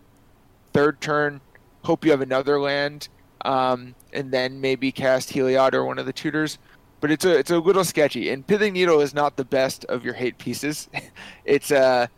Third 0.73 0.99
turn, 1.03 1.43
hope 1.85 2.07
you 2.07 2.11
have 2.11 2.23
another 2.23 2.59
land, 2.59 3.11
um, 3.45 3.95
and 4.13 4.31
then 4.33 4.61
maybe 4.61 4.93
cast 4.93 5.31
Heliod 5.31 5.75
or 5.75 5.85
one 5.85 5.99
of 5.99 6.07
the 6.07 6.13
tutors. 6.13 6.59
But 7.01 7.11
it's 7.11 7.25
a 7.25 7.39
it's 7.39 7.51
a 7.51 7.59
little 7.59 7.85
sketchy, 7.85 8.31
and 8.31 8.47
Pithing 8.47 8.73
Needle 8.73 9.01
is 9.01 9.15
not 9.15 9.37
the 9.37 9.45
best 9.45 9.85
of 9.85 10.05
your 10.05 10.15
hate 10.15 10.39
pieces. 10.39 10.89
it's 11.45 11.71
uh 11.71 12.09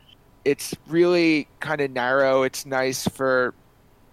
it's 0.44 0.74
really 0.88 1.48
kind 1.60 1.80
of 1.80 1.90
narrow. 1.90 2.42
It's 2.42 2.64
nice 2.64 3.06
for 3.06 3.54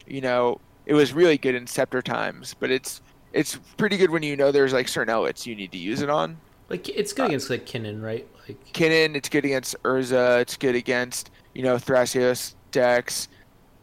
you 0.05 0.21
know, 0.21 0.59
it 0.85 0.93
was 0.93 1.13
really 1.13 1.37
good 1.37 1.55
in 1.55 1.67
Scepter 1.67 2.01
times, 2.01 2.53
but 2.59 2.71
it's 2.71 3.01
it's 3.33 3.57
pretty 3.77 3.97
good 3.97 4.09
when 4.09 4.23
you 4.23 4.35
know 4.35 4.51
there's 4.51 4.73
like 4.73 4.87
certain 4.87 5.13
outlets 5.13 5.45
you 5.45 5.55
need 5.55 5.71
to 5.71 5.77
use 5.77 6.01
it 6.01 6.09
on. 6.09 6.37
Like 6.69 6.89
it's 6.89 7.13
good 7.13 7.27
against 7.27 7.49
like 7.49 7.65
Kinnan, 7.65 8.01
right? 8.01 8.27
Like 8.47 8.73
Kinnan, 8.73 9.15
it's 9.15 9.29
good 9.29 9.45
against 9.45 9.75
Urza, 9.83 10.41
it's 10.41 10.57
good 10.57 10.75
against 10.75 11.31
you 11.53 11.63
know 11.63 11.75
Thrasios 11.75 12.55
decks, 12.71 13.29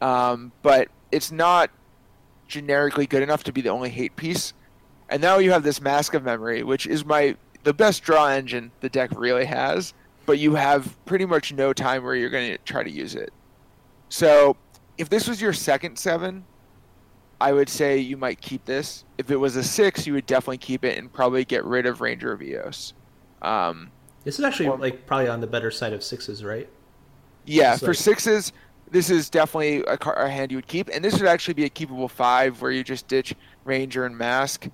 um, 0.01 0.53
but 0.63 0.89
it's 1.13 1.33
not 1.33 1.71
generically 2.55 3.07
good 3.07 3.23
enough 3.23 3.45
to 3.45 3.53
be 3.53 3.61
the 3.61 3.69
only 3.69 3.91
hate 3.91 4.15
piece. 4.17 4.55
And 5.09 5.21
now 5.21 5.39
you 5.39 5.51
have 5.51 5.65
this 5.65 5.81
Mask 5.81 6.15
of 6.15 6.23
Memory, 6.23 6.63
which 6.63 6.87
is 6.87 7.05
my 7.05 7.37
the 7.65 7.75
best 7.75 8.03
draw 8.03 8.29
engine 8.29 8.71
the 8.81 8.89
deck 8.89 9.11
really 9.17 9.45
has, 9.45 9.95
but 10.27 10.39
you 10.39 10.55
have 10.55 10.97
pretty 11.07 11.25
much 11.25 11.53
no 11.53 11.73
time 11.73 12.05
where 12.05 12.15
you're 12.15 12.31
going 12.31 12.53
to 12.53 12.59
try 12.59 12.83
to 12.83 12.91
use 12.91 13.15
it. 13.15 13.33
So 14.09 14.57
if 14.99 15.09
this 15.09 15.27
was 15.27 15.41
your 15.41 15.53
second 15.53 15.99
seven, 15.99 16.45
I 17.41 17.53
would 17.53 17.69
say 17.69 17.99
you 17.99 18.17
might 18.17 18.41
keep 18.41 18.65
this. 18.65 19.05
If 19.19 19.31
it 19.31 19.37
was 19.37 19.57
a 19.57 19.65
six, 19.65 20.07
you 20.07 20.13
would 20.13 20.27
definitely 20.27 20.59
keep 20.59 20.85
it 20.85 20.97
and 20.99 21.13
probably 21.13 21.45
get 21.45 21.65
rid 21.65 21.87
of 21.87 22.01
Ranger 22.01 22.33
of 22.33 22.43
Eos. 22.43 22.95
Um, 23.43 23.91
this 24.25 24.39
is 24.39 24.45
actually 24.45 24.69
well, 24.69 24.79
like 24.79 25.07
probably 25.07 25.29
on 25.29 25.41
the 25.41 25.47
better 25.47 25.71
side 25.71 25.93
of 25.93 26.03
sixes, 26.03 26.45
right? 26.45 26.69
Yeah, 27.47 27.77
for 27.77 27.93
sixes, 27.93 28.53
this 28.95 29.11
is 29.11 29.29
definitely 29.29 29.79
a, 29.83 29.99
car, 29.99 30.15
a, 30.15 30.31
hand 30.31 30.53
you 30.53 30.57
would 30.57 30.69
keep, 30.69 30.89
and 30.89 31.05
this 31.05 31.19
would 31.19 31.27
actually 31.27 31.55
be 31.55 31.65
a 31.65 31.69
keepable 31.71 32.09
five 32.09 32.63
where 32.63 32.71
you 32.71 32.85
just 32.85 33.09
ditch 33.09 33.35
Ranger 33.65 34.07
and 34.07 34.17
Mask. 34.17 34.69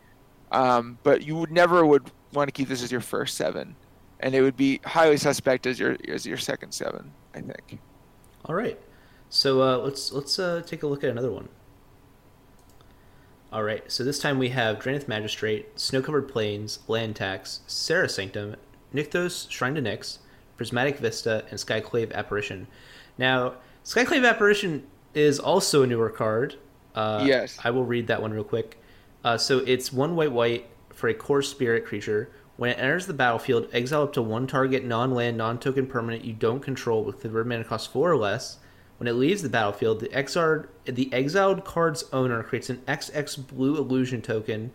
Um, 0.53 0.99
but 1.03 1.23
you 1.23 1.37
would 1.37 1.51
never 1.51 1.87
would 1.87 2.11
want 2.35 2.49
to 2.49 2.53
keep 2.53 2.69
this 2.69 2.83
as 2.83 2.93
your 2.93 3.01
first 3.01 3.37
seven, 3.37 3.77
and 4.21 4.35
it 4.35 4.43
would 4.43 4.59
be 4.59 4.79
highly 4.85 5.17
suspect 5.17 5.67
as 5.67 5.81
your 5.81 5.97
as 6.07 6.27
your 6.27 6.37
second 6.37 6.73
seven. 6.73 7.13
I 7.35 7.41
think. 7.41 7.79
All 8.45 8.55
right, 8.55 8.79
so 9.31 9.63
uh, 9.63 9.79
let's 9.79 10.13
let's 10.13 10.39
uh, 10.39 10.63
take 10.67 10.83
a 10.83 10.87
look 10.87 11.03
at 11.03 11.09
another 11.09 11.33
one. 11.33 11.49
All 13.51 13.63
right, 13.63 13.91
so 13.91 14.05
this 14.05 14.19
time 14.19 14.39
we 14.39 14.51
have 14.51 14.79
Drannith 14.79 15.09
Magistrate, 15.09 15.81
Snow-Covered 15.81 16.29
Plains, 16.29 16.81
Land 16.87 17.17
Tax, 17.17 17.61
Serra 17.67 18.09
Sanctum, 18.09 18.55
Nykthos, 18.95 19.51
Shrine 19.51 19.75
to 19.75 19.83
Nyx, 19.83 20.19
Prismatic 20.57 20.99
Vista, 20.99 21.45
and 21.51 21.59
Skyclave 21.59 22.13
Apparition. 22.13 22.69
Now, 23.19 23.55
Skyclave 23.91 24.25
Apparition 24.25 24.87
is 25.15 25.41
also 25.41 25.83
a 25.83 25.87
newer 25.89 26.11
card. 26.11 26.55
Uh, 26.95 27.25
yes. 27.27 27.59
I 27.65 27.73
will 27.73 27.85
read 27.85 28.07
that 28.07 28.23
one 28.23 28.33
real 28.33 28.45
quick. 28.45 28.79
Uh, 29.25 29.37
so 29.37 29.59
it's 29.67 29.93
one 29.93 30.15
white 30.15 30.31
white 30.31 30.69
for 30.91 31.09
a 31.09 31.15
core 31.15 31.43
spirit 31.43 31.85
creature. 31.85 32.31
When 32.57 32.71
it 32.71 32.79
enters 32.79 33.07
the 33.07 33.15
battlefield, 33.15 33.69
exile 33.73 34.05
up 34.05 34.13
to 34.13 34.23
one 34.23 34.47
target 34.47 34.85
non 34.85 35.13
land, 35.13 35.37
non 35.37 35.59
token 35.59 35.89
permanent 35.89 36.25
you 36.25 36.33
don't 36.33 36.61
control 36.61 37.03
with 37.03 37.23
the 37.23 37.29
mana 37.29 37.65
cost 37.65 37.91
four 37.91 38.13
or 38.13 38.17
less. 38.17 38.59
When 38.99 39.09
it 39.09 39.15
leaves 39.15 39.43
the 39.43 39.49
battlefield, 39.49 39.99
the 39.99 40.13
exiled, 40.13 40.69
the 40.85 41.13
exiled 41.13 41.65
card's 41.65 42.05
owner 42.13 42.45
creates 42.45 42.71
an 42.71 42.83
XX 42.87 43.49
blue 43.49 43.77
illusion 43.77 44.23
token, 44.23 44.71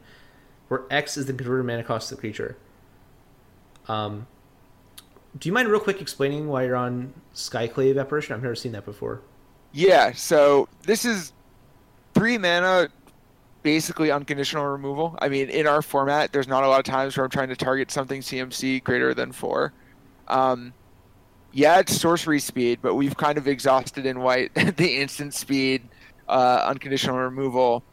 where 0.68 0.82
X 0.90 1.16
is 1.16 1.28
the 1.28 1.32
converted 1.32 1.66
mana 1.66 1.86
cost 1.86 2.12
of 2.12 2.18
the 2.18 2.20
creature. 2.20 2.58
Um, 3.88 4.28
do 5.40 5.50
you 5.50 5.54
mind 5.54 5.68
real 5.68 5.80
quick 5.80 6.02
explaining 6.02 6.48
why 6.48 6.64
you're 6.64 6.76
on 6.76 7.14
Skyclave 7.34 8.00
Apparition? 8.00 8.36
I've 8.36 8.42
never 8.42 8.56
seen 8.56 8.72
that 8.72 8.86
before. 8.86 9.22
Yeah, 9.74 10.14
so 10.14 10.70
this 10.84 11.04
is 11.04 11.34
three 12.14 12.38
mana, 12.38 12.88
basically 13.62 14.12
unconditional 14.12 14.66
removal. 14.66 15.18
I 15.22 15.28
mean, 15.28 15.50
in 15.50 15.68
our 15.68 15.82
format, 15.82 16.32
there's 16.32 16.48
not 16.48 16.64
a 16.64 16.68
lot 16.68 16.80
of 16.80 16.86
times 16.86 17.18
where 17.18 17.26
I'm 17.26 17.30
trying 17.30 17.50
to 17.50 17.56
target 17.56 17.92
something 17.92 18.22
CMC 18.22 18.84
greater 18.84 19.14
than 19.14 19.34
four. 19.34 19.74
Um, 20.30 20.74
yeah, 21.52 21.80
it's 21.80 22.00
sorcery 22.00 22.40
speed, 22.40 22.80
but 22.82 22.96
we've 22.96 23.18
kind 23.18 23.38
of 23.38 23.48
exhausted 23.48 24.06
in 24.06 24.22
white 24.22 24.54
the 24.78 24.98
instant 24.98 25.34
speed, 25.34 25.84
uh, 26.30 26.66
unconditional 26.66 27.18
removal. 27.18 27.84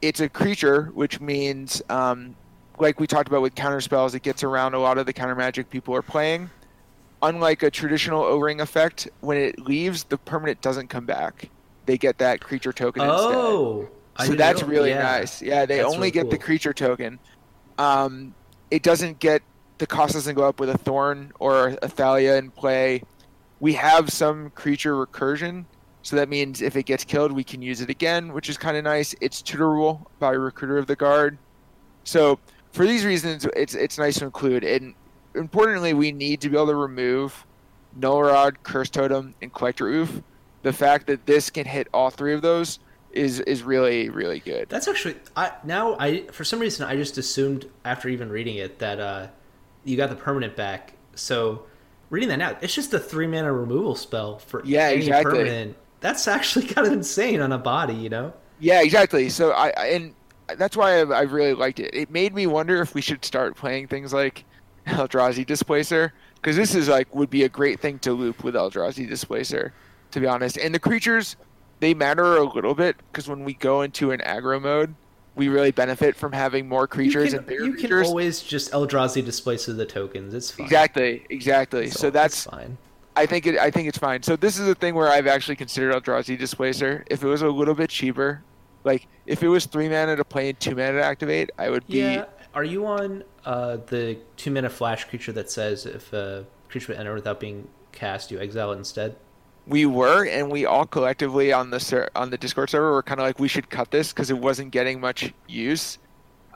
It's 0.00 0.20
a 0.20 0.28
creature, 0.28 0.92
which 0.94 1.20
means, 1.20 1.82
um, 1.88 2.36
like 2.78 3.00
we 3.00 3.08
talked 3.08 3.26
about 3.26 3.42
with 3.42 3.56
counter 3.56 3.80
spells, 3.80 4.14
it 4.14 4.22
gets 4.22 4.44
around 4.44 4.74
a 4.74 4.78
lot 4.78 4.98
of 4.98 5.06
the 5.06 5.12
counter 5.12 5.34
magic 5.34 5.68
people 5.70 5.96
are 5.96 6.02
playing. 6.02 6.48
Unlike 7.22 7.64
a 7.64 7.70
traditional 7.70 8.22
O 8.22 8.38
ring 8.38 8.60
effect, 8.60 9.08
when 9.20 9.36
it 9.36 9.58
leaves, 9.58 10.04
the 10.04 10.18
permanent 10.18 10.60
doesn't 10.60 10.88
come 10.88 11.04
back. 11.04 11.50
They 11.86 11.98
get 11.98 12.18
that 12.18 12.40
creature 12.40 12.72
token 12.72 13.02
oh, 13.04 13.88
instead. 14.18 14.26
So 14.26 14.34
that's 14.36 14.62
know. 14.62 14.68
really 14.68 14.90
yeah. 14.90 15.02
nice. 15.02 15.42
Yeah, 15.42 15.66
they 15.66 15.78
that's 15.78 15.86
only 15.86 15.98
really 15.98 16.10
get 16.12 16.22
cool. 16.22 16.30
the 16.30 16.38
creature 16.38 16.72
token. 16.72 17.18
Um, 17.78 18.34
it 18.70 18.82
doesn't 18.82 19.18
get 19.18 19.42
the 19.78 19.86
cost 19.86 20.14
doesn't 20.14 20.34
go 20.34 20.42
up 20.42 20.60
with 20.60 20.70
a 20.70 20.78
Thorn 20.78 21.32
or 21.38 21.76
a 21.82 21.88
Thalia 21.88 22.36
in 22.36 22.50
play. 22.50 23.02
We 23.60 23.72
have 23.74 24.10
some 24.10 24.50
creature 24.50 24.94
recursion, 24.94 25.64
so 26.02 26.16
that 26.16 26.28
means 26.28 26.62
if 26.62 26.76
it 26.76 26.84
gets 26.84 27.04
killed, 27.04 27.32
we 27.32 27.44
can 27.44 27.62
use 27.62 27.80
it 27.80 27.90
again, 27.90 28.32
which 28.32 28.48
is 28.48 28.56
kind 28.56 28.76
of 28.76 28.84
nice. 28.84 29.14
It's 29.20 29.42
tutorable 29.42 30.06
by 30.18 30.32
Recruiter 30.32 30.78
of 30.78 30.86
the 30.86 30.96
Guard. 30.96 31.38
So 32.04 32.38
for 32.72 32.86
these 32.86 33.04
reasons, 33.04 33.46
it's 33.56 33.74
it's 33.74 33.98
nice 33.98 34.18
to 34.18 34.24
include. 34.24 34.64
And 34.64 34.94
importantly, 35.38 35.94
we 35.94 36.12
need 36.12 36.40
to 36.42 36.50
be 36.50 36.56
able 36.56 36.66
to 36.66 36.74
remove 36.74 37.46
Null 37.96 38.22
Rod, 38.22 38.62
Curse 38.62 38.90
Totem, 38.90 39.34
and 39.40 39.52
Collector 39.52 39.86
Ouphe. 39.86 40.22
The 40.62 40.72
fact 40.72 41.06
that 41.06 41.26
this 41.26 41.50
can 41.50 41.64
hit 41.64 41.88
all 41.94 42.10
three 42.10 42.34
of 42.34 42.42
those 42.42 42.78
is 43.12 43.40
is 43.40 43.62
really 43.62 44.10
really 44.10 44.38
good. 44.40 44.68
That's 44.68 44.86
actually 44.86 45.16
I 45.36 45.52
now 45.64 45.96
I 45.98 46.26
for 46.26 46.44
some 46.44 46.58
reason 46.58 46.86
I 46.86 46.96
just 46.96 47.16
assumed 47.16 47.68
after 47.84 48.08
even 48.08 48.28
reading 48.28 48.56
it 48.56 48.78
that 48.80 49.00
uh, 49.00 49.28
you 49.84 49.96
got 49.96 50.10
the 50.10 50.16
permanent 50.16 50.56
back. 50.56 50.92
So 51.14 51.64
reading 52.10 52.28
that 52.28 52.38
now, 52.38 52.56
it's 52.60 52.74
just 52.74 52.92
a 52.94 52.98
three 52.98 53.26
mana 53.26 53.52
removal 53.52 53.94
spell 53.94 54.38
for 54.38 54.64
yeah, 54.64 54.88
any 54.88 54.96
exactly. 54.96 55.38
permanent. 55.38 55.76
That's 56.00 56.28
actually 56.28 56.66
kind 56.74 56.86
of 56.86 56.92
insane 56.92 57.40
on 57.40 57.52
a 57.52 57.58
body, 57.58 57.94
you 57.94 58.08
know? 58.08 58.32
Yeah, 58.60 58.82
exactly. 58.82 59.28
So 59.28 59.52
I 59.52 59.70
and 59.70 60.14
that's 60.56 60.76
why 60.76 61.00
I, 61.00 61.02
I 61.02 61.22
really 61.22 61.54
liked 61.54 61.80
it. 61.80 61.94
It 61.94 62.10
made 62.10 62.34
me 62.34 62.46
wonder 62.46 62.80
if 62.80 62.94
we 62.94 63.00
should 63.00 63.24
start 63.24 63.56
playing 63.56 63.88
things 63.88 64.12
like 64.12 64.44
Eldrazi 64.88 65.46
Displacer 65.46 66.12
because 66.36 66.56
this 66.56 66.74
is 66.74 66.88
like 66.88 67.14
would 67.14 67.30
be 67.30 67.44
a 67.44 67.48
great 67.48 67.80
thing 67.80 67.98
to 68.00 68.12
loop 68.12 68.44
with 68.44 68.54
Eldrazi 68.54 69.08
Displacer, 69.08 69.72
to 70.10 70.20
be 70.20 70.26
honest. 70.26 70.56
And 70.56 70.74
the 70.74 70.78
creatures, 70.78 71.36
they 71.80 71.94
matter 71.94 72.36
a 72.36 72.44
little 72.44 72.74
bit 72.74 72.96
because 73.10 73.28
when 73.28 73.44
we 73.44 73.54
go 73.54 73.82
into 73.82 74.10
an 74.10 74.20
aggro 74.20 74.60
mode, 74.60 74.94
we 75.34 75.48
really 75.48 75.70
benefit 75.70 76.16
from 76.16 76.32
having 76.32 76.68
more 76.68 76.86
creatures 76.86 77.30
can, 77.30 77.38
and 77.38 77.46
bigger 77.46 77.64
you 77.64 77.72
creatures. 77.72 78.02
can 78.02 78.06
always 78.06 78.42
just 78.42 78.72
Eldrazi 78.72 79.24
Displacer 79.24 79.72
the 79.72 79.86
tokens. 79.86 80.34
It's 80.34 80.50
fine. 80.50 80.64
Exactly, 80.66 81.24
exactly. 81.30 81.90
so 81.90 82.10
that's 82.10 82.44
fine. 82.44 82.76
I 83.16 83.26
think 83.26 83.46
it. 83.46 83.58
I 83.58 83.70
think 83.70 83.88
it's 83.88 83.98
fine. 83.98 84.22
So 84.22 84.36
this 84.36 84.58
is 84.58 84.68
a 84.68 84.74
thing 84.74 84.94
where 84.94 85.08
I've 85.08 85.26
actually 85.26 85.56
considered 85.56 85.92
Eldrazi 85.92 86.38
Displacer. 86.38 87.04
If 87.10 87.22
it 87.22 87.26
was 87.26 87.42
a 87.42 87.48
little 87.48 87.74
bit 87.74 87.90
cheaper, 87.90 88.42
like 88.84 89.08
if 89.26 89.42
it 89.42 89.48
was 89.48 89.66
three 89.66 89.88
mana 89.88 90.16
to 90.16 90.24
play 90.24 90.50
and 90.50 90.60
two 90.60 90.76
mana 90.76 90.92
to 90.92 91.04
activate, 91.04 91.50
I 91.58 91.70
would 91.70 91.86
be. 91.86 91.98
Yeah. 91.98 92.26
Are 92.54 92.64
you 92.64 92.86
on 92.86 93.24
uh, 93.48 93.78
the 93.86 94.18
two 94.36 94.50
mana 94.50 94.68
flash 94.70 95.04
creature 95.06 95.32
that 95.32 95.50
says 95.50 95.86
if 95.86 96.12
a 96.12 96.44
creature 96.68 96.92
would 96.92 97.00
enter 97.00 97.14
without 97.14 97.40
being 97.40 97.66
cast, 97.92 98.30
you 98.30 98.38
exile 98.38 98.72
it 98.72 98.76
instead? 98.76 99.16
we 99.68 99.84
were 99.84 100.24
and 100.24 100.50
we 100.50 100.64
all 100.64 100.86
collectively 100.86 101.52
on 101.52 101.70
the 101.70 101.78
ser- 101.78 102.08
on 102.16 102.30
the 102.30 102.38
discord 102.38 102.70
server 102.70 102.90
were 102.90 103.02
kind 103.02 103.20
of 103.20 103.26
like 103.26 103.38
we 103.38 103.48
should 103.48 103.68
cut 103.68 103.90
this 103.90 104.12
because 104.12 104.30
it 104.30 104.38
wasn't 104.38 104.70
getting 104.70 104.98
much 104.98 105.32
use. 105.46 105.98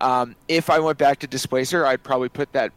Um, 0.00 0.35
if 0.48 0.70
i 0.70 0.81
went 0.81 0.98
back 0.98 1.20
to 1.20 1.28
displacer 1.28 1.87
i'd 1.87 2.02
probably 2.02 2.28
put 2.28 2.50
that 2.55 2.72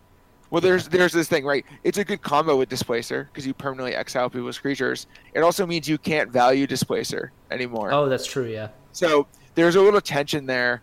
well 0.51 0.61
there's 0.61 0.87
there's 0.89 1.13
this 1.13 1.27
thing 1.27 1.45
right? 1.45 1.65
It's 1.83 1.97
a 1.97 2.03
good 2.03 2.21
combo 2.21 2.57
with 2.57 2.69
displacer 2.69 3.29
because 3.31 3.47
you 3.47 3.53
permanently 3.53 3.95
exile 3.95 4.29
people's 4.29 4.59
creatures. 4.59 5.07
It 5.33 5.39
also 5.39 5.65
means 5.65 5.87
you 5.87 5.97
can't 5.97 6.29
value 6.29 6.67
displacer 6.67 7.31
anymore. 7.49 7.91
Oh 7.91 8.09
that's 8.09 8.27
true 8.27 8.45
yeah. 8.45 8.69
So 8.91 9.25
there's 9.55 9.75
a 9.75 9.81
little 9.81 10.01
tension 10.01 10.45
there 10.45 10.81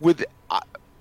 with 0.00 0.24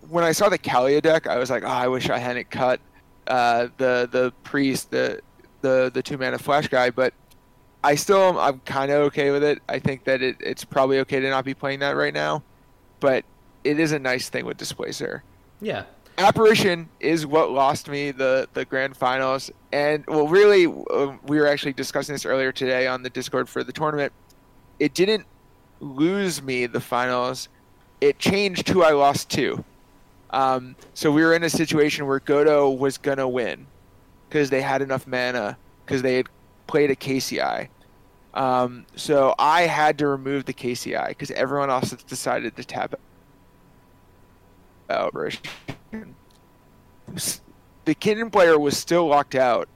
when 0.09 0.23
i 0.23 0.31
saw 0.31 0.49
the 0.49 0.57
Kalia 0.57 1.01
deck 1.01 1.27
i 1.27 1.37
was 1.37 1.49
like 1.49 1.63
oh 1.63 1.67
i 1.67 1.87
wish 1.87 2.09
i 2.09 2.17
hadn't 2.17 2.49
cut 2.49 2.79
uh, 3.27 3.67
the 3.77 4.09
the 4.11 4.33
priest 4.43 4.91
the 4.91 5.21
the 5.61 5.89
the 5.93 6.01
two 6.03 6.17
mana 6.17 6.37
flash 6.37 6.67
guy 6.67 6.89
but 6.89 7.13
I 7.83 7.95
still 7.95 8.39
I'm 8.39 8.59
kind 8.61 8.91
of 8.91 9.01
okay 9.07 9.31
with 9.31 9.43
it. 9.43 9.61
I 9.67 9.79
think 9.79 10.05
that 10.05 10.21
it, 10.21 10.37
it's 10.39 10.63
probably 10.63 10.99
okay 10.99 11.19
to 11.19 11.29
not 11.29 11.43
be 11.43 11.53
playing 11.53 11.79
that 11.79 11.97
right 11.97 12.13
now, 12.13 12.41
but 12.99 13.25
it 13.63 13.79
is 13.79 13.91
a 13.91 13.99
nice 13.99 14.29
thing 14.29 14.45
with 14.45 14.57
Displacer. 14.57 15.23
Yeah. 15.61 15.83
Apparition 16.17 16.87
is 16.99 17.25
what 17.25 17.51
lost 17.51 17.89
me 17.89 18.11
the 18.11 18.47
the 18.53 18.65
grand 18.65 18.95
finals, 18.95 19.51
and 19.71 20.05
well, 20.07 20.27
really, 20.27 20.67
uh, 20.91 21.17
we 21.23 21.39
were 21.39 21.47
actually 21.47 21.73
discussing 21.73 22.13
this 22.13 22.25
earlier 22.25 22.51
today 22.51 22.87
on 22.87 23.01
the 23.01 23.09
Discord 23.09 23.49
for 23.49 23.63
the 23.63 23.73
tournament. 23.73 24.13
It 24.79 24.93
didn't 24.93 25.25
lose 25.79 26.41
me 26.41 26.67
the 26.67 26.79
finals; 26.79 27.49
it 27.99 28.19
changed 28.19 28.69
who 28.69 28.83
I 28.83 28.91
lost 28.91 29.29
to. 29.31 29.65
Um, 30.33 30.75
so 30.95 31.11
we 31.11 31.21
were 31.21 31.33
in 31.35 31.43
a 31.43 31.49
situation 31.49 32.07
where 32.07 32.19
Godo 32.19 32.75
was 32.75 32.97
gonna 32.97 33.29
win 33.29 33.67
because 34.27 34.49
they 34.49 34.61
had 34.61 34.81
enough 34.81 35.05
mana 35.05 35.57
because 35.85 36.01
they 36.01 36.15
had 36.15 36.27
played 36.65 36.89
a 36.89 36.95
KCI. 36.95 37.69
Um, 38.33 38.87
so 38.95 39.35
I 39.37 39.61
had 39.61 39.99
to 39.99 40.07
remove 40.07 40.45
the 40.45 40.53
KCI 40.53 41.09
because 41.09 41.29
everyone 41.31 41.69
else 41.69 41.91
decided 41.91 42.55
to 42.55 42.63
tap 42.63 42.95
out. 44.89 45.13
The 47.85 47.93
Kinnan 47.95 48.31
player 48.31 48.57
was 48.57 48.75
still 48.75 49.05
locked 49.05 49.35
out. 49.35 49.69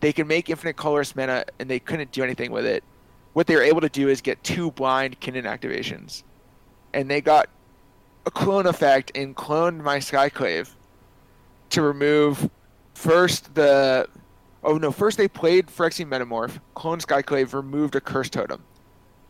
They 0.00 0.14
could 0.14 0.26
make 0.26 0.48
infinite 0.48 0.76
colorless 0.76 1.14
mana 1.14 1.44
and 1.58 1.68
they 1.68 1.80
couldn't 1.80 2.12
do 2.12 2.22
anything 2.22 2.50
with 2.50 2.64
it. 2.64 2.82
What 3.34 3.46
they 3.46 3.56
were 3.56 3.62
able 3.62 3.82
to 3.82 3.88
do 3.90 4.08
is 4.08 4.22
get 4.22 4.42
two 4.42 4.70
blind 4.70 5.20
Kinnan 5.20 5.44
activations. 5.44 6.22
And 6.94 7.10
they 7.10 7.20
got 7.20 7.50
a 8.28 8.30
clone 8.30 8.66
effect 8.66 9.10
and 9.14 9.34
cloned 9.34 9.82
my 9.82 9.96
Skyclave 9.96 10.68
to 11.70 11.82
remove 11.82 12.50
first 12.94 13.54
the 13.54 14.06
Oh 14.64 14.76
no! 14.76 14.90
First 14.90 15.16
they 15.16 15.28
played 15.28 15.68
Phyrexian 15.68 16.08
Metamorph, 16.08 16.60
Clone 16.74 16.98
Skyclave, 16.98 17.54
removed 17.54 17.94
a 17.94 18.00
Curse 18.00 18.28
Totem. 18.28 18.62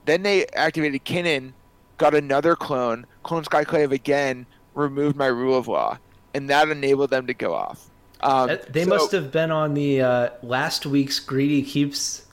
Then 0.04 0.22
they 0.22 0.46
activated 0.48 1.04
Kinnan, 1.04 1.52
got 1.98 2.14
another 2.14 2.56
clone, 2.56 3.06
Clone 3.22 3.44
Skyclave 3.44 3.92
again, 3.92 4.46
removed 4.74 5.16
my 5.16 5.26
Rule 5.26 5.56
of 5.56 5.68
Law, 5.68 5.98
and 6.32 6.48
that 6.48 6.70
enabled 6.70 7.10
them 7.10 7.26
to 7.26 7.34
go 7.34 7.54
off. 7.54 7.90
Um, 8.20 8.58
they 8.70 8.84
so, 8.84 8.88
must 8.88 9.12
have 9.12 9.30
been 9.30 9.50
on 9.50 9.74
the 9.74 10.00
uh, 10.00 10.30
last 10.42 10.86
week's 10.86 11.20
Greedy 11.20 11.62
Keeps 11.62 12.24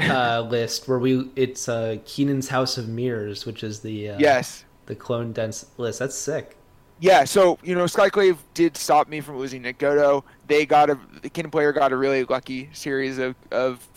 uh, 0.00 0.40
list 0.50 0.88
where 0.88 0.98
we 0.98 1.30
it's 1.36 1.68
uh, 1.68 1.98
Kinnan's 2.06 2.48
House 2.48 2.78
of 2.78 2.88
Mirrors, 2.88 3.44
which 3.44 3.62
is 3.62 3.80
the 3.80 4.10
uh, 4.10 4.18
yes 4.18 4.64
the 4.90 4.96
clone 4.96 5.32
dense 5.32 5.66
list. 5.78 6.00
That's 6.00 6.16
sick. 6.16 6.56
Yeah, 6.98 7.24
so 7.24 7.58
you 7.62 7.74
know, 7.74 7.84
Skyclave 7.84 8.36
did 8.52 8.76
stop 8.76 9.08
me 9.08 9.20
from 9.20 9.38
losing 9.38 9.62
Nick. 9.62 9.78
They 9.78 10.66
got 10.66 10.90
a 10.90 10.98
the 11.22 11.30
Kin 11.30 11.50
player 11.50 11.72
got 11.72 11.92
a 11.92 11.96
really 11.96 12.24
lucky 12.24 12.68
series 12.72 13.18
of, 13.18 13.36
of 13.52 13.88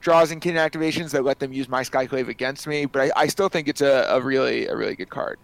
draws 0.00 0.30
and 0.30 0.40
Kin 0.40 0.54
activations 0.54 1.10
that 1.10 1.24
let 1.24 1.40
them 1.40 1.52
use 1.52 1.68
my 1.68 1.82
Skyclave 1.82 2.28
against 2.28 2.66
me, 2.66 2.84
but 2.84 3.02
I, 3.02 3.22
I 3.22 3.26
still 3.26 3.48
think 3.48 3.66
it's 3.66 3.80
a, 3.80 4.06
a 4.10 4.20
really 4.20 4.68
a 4.68 4.76
really 4.76 4.94
good 4.94 5.10
card. 5.10 5.38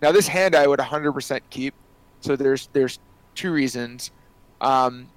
Now 0.00 0.12
this 0.12 0.28
hand 0.28 0.54
I 0.54 0.66
would 0.66 0.78
100% 0.78 1.40
keep. 1.50 1.74
So 2.20 2.36
there's 2.36 2.68
there's 2.72 2.98
two 3.34 3.52
reasons. 3.52 4.12
Um, 4.60 5.08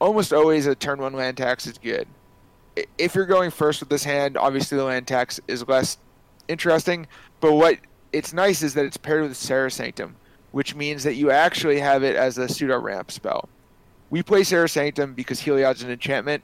almost 0.00 0.32
always 0.32 0.66
a 0.66 0.74
turn 0.74 1.00
one 1.00 1.12
land 1.12 1.36
tax 1.36 1.66
is 1.66 1.78
good. 1.78 2.08
If 2.98 3.14
you're 3.14 3.26
going 3.26 3.50
first 3.50 3.80
with 3.80 3.90
this 3.90 4.04
hand, 4.04 4.36
obviously 4.36 4.76
the 4.76 4.84
land 4.84 5.06
tax 5.06 5.38
is 5.46 5.68
less 5.68 5.98
interesting. 6.48 7.06
But 7.40 7.52
what 7.52 7.78
it's 8.16 8.32
nice 8.32 8.62
is 8.62 8.74
that 8.74 8.86
it's 8.86 8.96
paired 8.96 9.22
with 9.22 9.36
Serra 9.36 9.70
Sanctum, 9.70 10.16
which 10.52 10.74
means 10.74 11.04
that 11.04 11.14
you 11.14 11.30
actually 11.30 11.80
have 11.80 12.02
it 12.02 12.16
as 12.16 12.38
a 12.38 12.48
pseudo 12.48 12.78
ramp 12.78 13.10
spell. 13.10 13.48
We 14.08 14.22
play 14.22 14.42
Serra 14.42 14.68
Sanctum 14.68 15.12
because 15.12 15.40
Heliod's 15.40 15.82
an 15.82 15.90
enchantment, 15.90 16.42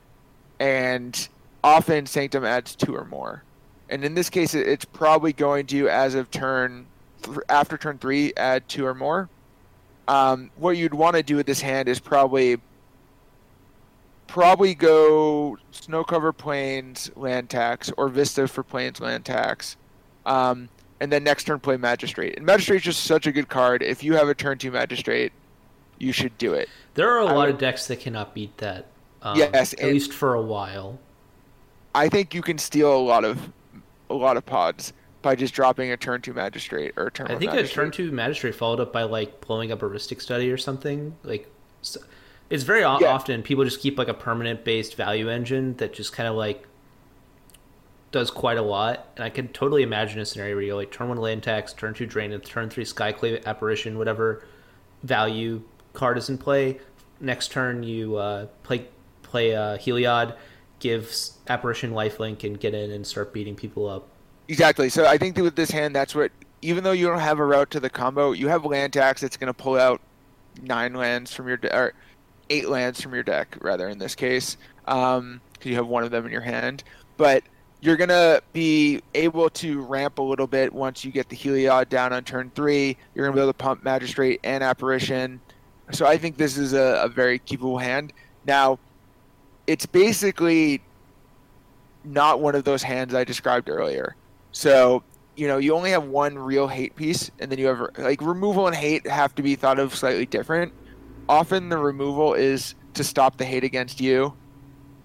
and 0.61 1.29
often 1.65 2.05
Sanctum 2.07 2.45
adds 2.45 2.77
two 2.77 2.95
or 2.95 3.07
more. 3.07 3.43
And 3.89 4.05
in 4.05 4.15
this 4.15 4.29
case, 4.29 4.55
it's 4.55 4.85
probably 4.85 5.33
going 5.33 5.67
to, 5.69 5.89
as 5.89 6.15
of 6.15 6.31
turn 6.31 6.87
after 7.49 7.79
turn 7.79 7.99
three, 7.99 8.33
add 8.37 8.69
two 8.69 8.85
or 8.85 8.95
more. 8.95 9.29
Um, 10.09 10.51
what 10.57 10.77
you'd 10.77 10.95
want 10.95 11.17
to 11.17 11.23
do 11.23 11.37
with 11.37 11.47
this 11.47 11.61
hand 11.61 11.89
is 11.89 12.01
probably 12.01 12.59
probably 14.27 14.75
go 14.75 15.57
snow 15.71 16.03
cover 16.05 16.33
plains 16.33 17.11
land 17.17 17.49
tax 17.49 17.91
or 17.97 18.09
vista 18.09 18.49
for 18.49 18.63
plains 18.63 18.99
land 18.99 19.25
tax 19.25 19.77
um, 20.25 20.69
and 21.03 21.11
then 21.11 21.25
next 21.25 21.45
turn 21.45 21.59
play 21.59 21.77
magistrate 21.77 22.37
and 22.37 22.47
magistrate 22.47 22.77
is 22.77 22.83
just 22.83 23.05
such 23.05 23.27
a 23.27 23.33
good 23.33 23.49
card 23.49 23.83
if 23.83 24.05
you 24.05 24.15
have 24.15 24.29
a 24.29 24.35
turn 24.35 24.57
two 24.57 24.71
magistrate 24.71 25.33
you 25.99 26.13
should 26.13 26.37
do 26.39 26.55
it 26.55 26.69
there 26.95 27.11
are 27.11 27.19
a 27.19 27.27
I 27.27 27.33
lot 27.33 27.47
would, 27.47 27.57
of 27.57 27.59
decks 27.59 27.89
that 27.89 28.01
cannot 28.01 28.35
beat 28.35 28.57
that 28.59 28.87
um, 29.21 29.37
yes 29.37 29.75
at 29.75 29.85
least 29.85 30.13
for 30.13 30.35
a 30.35 30.43
while 30.43 30.99
i 31.95 32.09
think 32.09 32.35
you 32.35 32.41
can 32.41 32.57
steal 32.57 32.97
a 32.97 33.03
lot 33.03 33.25
of 33.25 33.53
a 34.09 34.15
lot 34.15 34.37
of 34.37 34.47
pods 34.47 34.93
by 35.23 35.35
just 35.35 35.55
dropping 35.55 35.91
a 35.91 35.97
turn 35.97 36.21
two 36.21 36.35
magistrate 36.35 36.93
or 36.97 37.07
a 37.07 37.11
turn. 37.11 37.29
I 37.29 37.39
think 37.39 37.53
magistrate. 37.53 37.71
a 37.71 37.75
turn 37.75 37.91
two 37.93 38.11
magistrate 38.13 38.55
followed 38.55 38.81
up 38.81 38.93
by 38.93 39.05
like 39.05 39.41
blowing 39.41 39.73
up 39.73 39.83
a 39.83 39.89
Rhystic 39.89 40.21
Study 40.21 40.51
or 40.51 40.59
something. 40.59 41.17
Like 41.23 41.49
it's 42.51 42.65
very 42.65 42.81
yeah. 42.81 43.07
often 43.07 43.43
people 43.43 43.65
just 43.65 43.81
keep 43.81 43.97
like 43.97 44.09
a 44.09 44.15
permanent 44.15 44.65
based 44.65 44.97
value 44.97 45.31
engine 45.31 45.77
that 45.77 45.95
just 45.95 46.13
kind 46.13 46.29
of 46.29 46.35
like 46.35 46.67
does 48.13 48.31
quite 48.31 48.59
a 48.59 48.63
lot. 48.63 49.09
And 49.17 49.25
I 49.25 49.31
can 49.31 49.49
totally 49.49 49.83
imagine 49.83 50.21
a 50.21 50.25
scenario 50.25 50.55
where 50.55 50.65
you 50.65 50.77
like 50.77 50.93
turn 50.93 51.09
one 51.09 51.19
land 51.19 51.43
tax, 51.43 51.73
turn 51.73 51.95
two 51.95 52.07
drain, 52.07 52.33
and 52.33 52.45
turn 52.45 52.71
three 52.71 52.85
skyclave 52.85 53.45
apparition, 53.45 53.99
whatever 53.99 54.47
value 55.03 55.63
card 55.95 56.19
is 56.19 56.29
in 56.29 56.39
play. 56.39 56.79
Next 57.21 57.51
turn 57.51 57.83
you 57.83 58.17
uh, 58.17 58.47
play 58.63 58.87
play 59.23 59.57
uh, 59.57 59.79
Heliod, 59.79 60.37
gives 60.79 61.39
apparition 61.49 61.93
lifelink, 61.93 62.45
and 62.45 62.61
get 62.61 62.75
in 62.75 62.91
and 62.93 63.07
start 63.07 63.33
beating 63.33 63.57
people 63.57 63.89
up. 63.89 64.09
Exactly. 64.49 64.89
So 64.89 65.07
I 65.07 65.17
think 65.19 65.35
that 65.37 65.43
with 65.43 65.57
this 65.57 65.71
hand, 65.71 65.97
that's 65.97 66.15
what. 66.15 66.31
Even 66.65 66.85
though 66.85 66.93
you 66.93 67.09
don't 67.09 67.19
have 67.19 67.41
a 67.41 67.45
route 67.45 67.73
to 67.73 67.81
the 67.81 67.91
combo, 67.91 68.31
you 68.31 68.47
have 68.47 68.65
land 68.65 68.93
tax 68.93 69.21
that's 69.21 69.37
going 69.37 69.49
to 69.49 69.55
pull 69.55 69.77
out 69.77 70.01
nine 70.63 70.95
lands 70.95 71.35
from 71.35 71.49
your 71.49 71.57
de- 71.57 71.77
or 71.77 71.93
eight 72.51 72.69
lands 72.69 73.01
from 73.01 73.15
your 73.15 73.25
deck, 73.25 73.57
rather 73.61 73.89
in 73.89 73.99
this 73.99 74.15
case, 74.15 74.57
because 74.85 75.19
um, 75.19 75.41
you 75.63 75.75
have 75.75 75.89
one 75.89 76.05
of 76.05 76.13
them 76.13 76.25
in 76.25 76.31
your 76.31 76.43
hand. 76.43 76.85
But 77.17 77.43
you're 77.83 77.97
gonna 77.97 78.41
be 78.53 79.03
able 79.15 79.51
to 79.51 79.83
ramp 79.83 80.19
a 80.19 80.23
little 80.23 80.47
bit 80.47 80.73
once 80.73 81.05
you 81.05 81.11
get 81.11 81.29
the 81.29 81.37
Heliod 81.37 81.89
down 81.89 82.13
on 82.13 82.23
turn 82.23 82.51
three. 82.55 82.97
You're 83.15 83.27
gonna 83.27 83.35
be 83.35 83.43
able 83.43 83.53
to 83.53 83.59
pump 83.59 83.85
Magistrate 83.85 84.41
and 84.45 84.63
Apparition. 84.63 85.41
So 85.91 86.07
I 86.07 86.17
think 86.17 86.37
this 86.37 86.57
is 86.57 86.73
a, 86.73 87.03
a 87.03 87.09
very 87.09 87.41
keepable 87.41 87.83
hand. 87.83 88.13
Now, 88.47 88.79
it's 89.67 89.85
basically 89.85 90.81
not 92.05 92.41
one 92.41 92.55
of 92.55 92.65
those 92.65 92.83
hands 92.83 93.15
I 93.15 93.25
described 93.25 93.69
earlier. 93.69 94.17
So 94.53 95.03
you 95.37 95.49
know 95.49 95.59
you 95.59 95.75
only 95.75 95.91
have 95.91 96.05
one 96.05 96.39
real 96.39 96.69
hate 96.69 96.95
piece, 96.95 97.31
and 97.41 97.51
then 97.51 97.59
you 97.59 97.67
have 97.67 97.81
like 97.99 98.23
removal 98.23 98.69
and 98.69 98.77
hate 98.77 99.07
have 99.07 99.35
to 99.35 99.43
be 99.43 99.57
thought 99.57 99.79
of 99.79 99.95
slightly 99.95 100.27
different 100.27 100.73
often 101.29 101.69
the 101.69 101.79
removal 101.79 102.35
is 102.35 102.75
to 102.95 103.05
stop 103.05 103.37
the 103.37 103.45
hate 103.45 103.65
against 103.65 104.01
you 104.01 104.35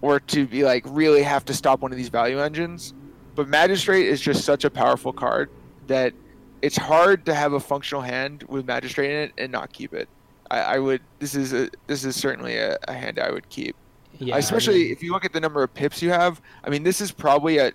or 0.00 0.20
to 0.20 0.46
be 0.46 0.64
like 0.64 0.84
really 0.86 1.22
have 1.22 1.44
to 1.46 1.54
stop 1.54 1.80
one 1.80 1.92
of 1.92 1.98
these 1.98 2.08
value 2.08 2.40
engines. 2.40 2.94
But 3.34 3.48
Magistrate 3.48 4.06
is 4.06 4.20
just 4.20 4.44
such 4.44 4.64
a 4.64 4.70
powerful 4.70 5.12
card 5.12 5.50
that 5.86 6.12
it's 6.60 6.76
hard 6.76 7.24
to 7.26 7.34
have 7.34 7.52
a 7.52 7.60
functional 7.60 8.02
hand 8.02 8.44
with 8.48 8.66
Magistrate 8.66 9.10
in 9.10 9.16
it 9.16 9.32
and 9.38 9.52
not 9.52 9.72
keep 9.72 9.94
it. 9.94 10.08
I, 10.50 10.60
I 10.60 10.78
would. 10.78 11.02
This 11.18 11.34
is 11.34 11.52
a. 11.52 11.70
This 11.86 12.04
is 12.04 12.16
certainly 12.16 12.56
a, 12.56 12.78
a 12.88 12.92
hand 12.92 13.18
I 13.18 13.30
would 13.30 13.48
keep. 13.48 13.76
Yeah, 14.18 14.36
Especially 14.36 14.74
I 14.74 14.84
mean, 14.84 14.92
if 14.92 15.02
you 15.02 15.12
look 15.12 15.24
at 15.24 15.32
the 15.32 15.40
number 15.40 15.62
of 15.62 15.72
pips 15.74 16.02
you 16.02 16.10
have. 16.10 16.40
I 16.64 16.70
mean, 16.70 16.82
this 16.82 17.00
is 17.00 17.12
probably 17.12 17.58
a 17.58 17.72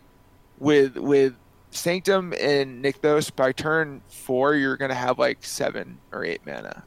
with 0.59 0.97
with 0.97 1.35
Sanctum 1.71 2.33
and 2.39 2.83
Nykthos 2.83 3.33
by 3.35 3.51
turn 3.51 4.01
four, 4.07 4.55
you're 4.55 4.75
gonna 4.75 4.95
have 4.95 5.19
like 5.19 5.43
seven 5.43 5.99
or 6.11 6.25
eight 6.25 6.41
mana 6.45 6.83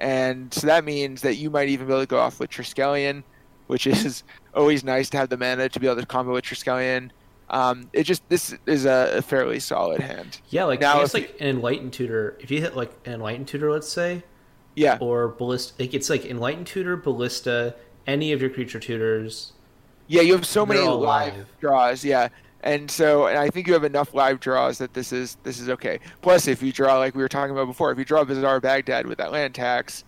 and 0.00 0.52
so 0.52 0.66
that 0.66 0.84
means 0.84 1.22
that 1.22 1.36
you 1.36 1.50
might 1.50 1.68
even 1.68 1.86
be 1.86 1.92
able 1.92 2.02
to 2.02 2.06
go 2.06 2.18
off 2.18 2.38
with 2.38 2.50
Triskelion, 2.50 3.22
which 3.66 3.86
is 3.86 4.24
always 4.54 4.84
nice 4.84 5.10
to 5.10 5.16
have 5.16 5.28
the 5.28 5.36
mana 5.36 5.68
to 5.68 5.80
be 5.80 5.86
able 5.86 6.00
to 6.00 6.06
combo 6.06 6.32
with 6.32 6.44
Triskelion. 6.44 7.10
Um, 7.48 7.88
it 7.92 8.04
just 8.04 8.28
this 8.28 8.56
is 8.66 8.86
a, 8.86 9.22
fairly 9.22 9.60
solid 9.60 10.00
hand. 10.00 10.40
Yeah, 10.48 10.64
like 10.64 10.80
now 10.80 11.00
it's 11.00 11.14
like 11.14 11.36
an 11.40 11.46
enlightened 11.46 11.92
tutor. 11.92 12.36
If 12.40 12.50
you 12.50 12.60
hit 12.60 12.76
like 12.76 12.92
an 13.04 13.14
enlightened 13.14 13.46
tutor, 13.48 13.70
let's 13.70 13.88
say, 13.88 14.24
yeah, 14.74 14.98
or 15.00 15.28
ballista, 15.28 15.80
like 15.80 15.94
it's 15.94 16.10
like 16.10 16.24
enlightened 16.24 16.66
tutor, 16.66 16.96
ballista, 16.96 17.76
any 18.06 18.32
of 18.32 18.40
your 18.40 18.50
creature 18.50 18.80
tutors. 18.80 19.52
Yeah, 20.08 20.22
you 20.22 20.32
have 20.32 20.46
so 20.46 20.66
many 20.66 20.80
live, 20.80 21.00
live 21.00 21.46
draws. 21.60 22.04
Yeah, 22.04 22.28
and 22.62 22.90
so 22.90 23.26
and 23.26 23.38
I 23.38 23.48
think 23.48 23.68
you 23.68 23.72
have 23.74 23.84
enough 23.84 24.12
live 24.12 24.40
draws 24.40 24.78
that 24.78 24.92
this 24.92 25.12
is 25.12 25.36
this 25.44 25.60
is 25.60 25.68
okay. 25.68 26.00
Plus, 26.22 26.48
if 26.48 26.62
you 26.62 26.72
draw 26.72 26.98
like 26.98 27.14
we 27.14 27.22
were 27.22 27.28
talking 27.28 27.52
about 27.52 27.66
before, 27.66 27.92
if 27.92 27.98
you 27.98 28.04
draw 28.04 28.24
Bazaar 28.24 28.60
Baghdad 28.60 29.06
with 29.06 29.18
that 29.18 29.30
land 29.30 29.54
tax, 29.54 30.04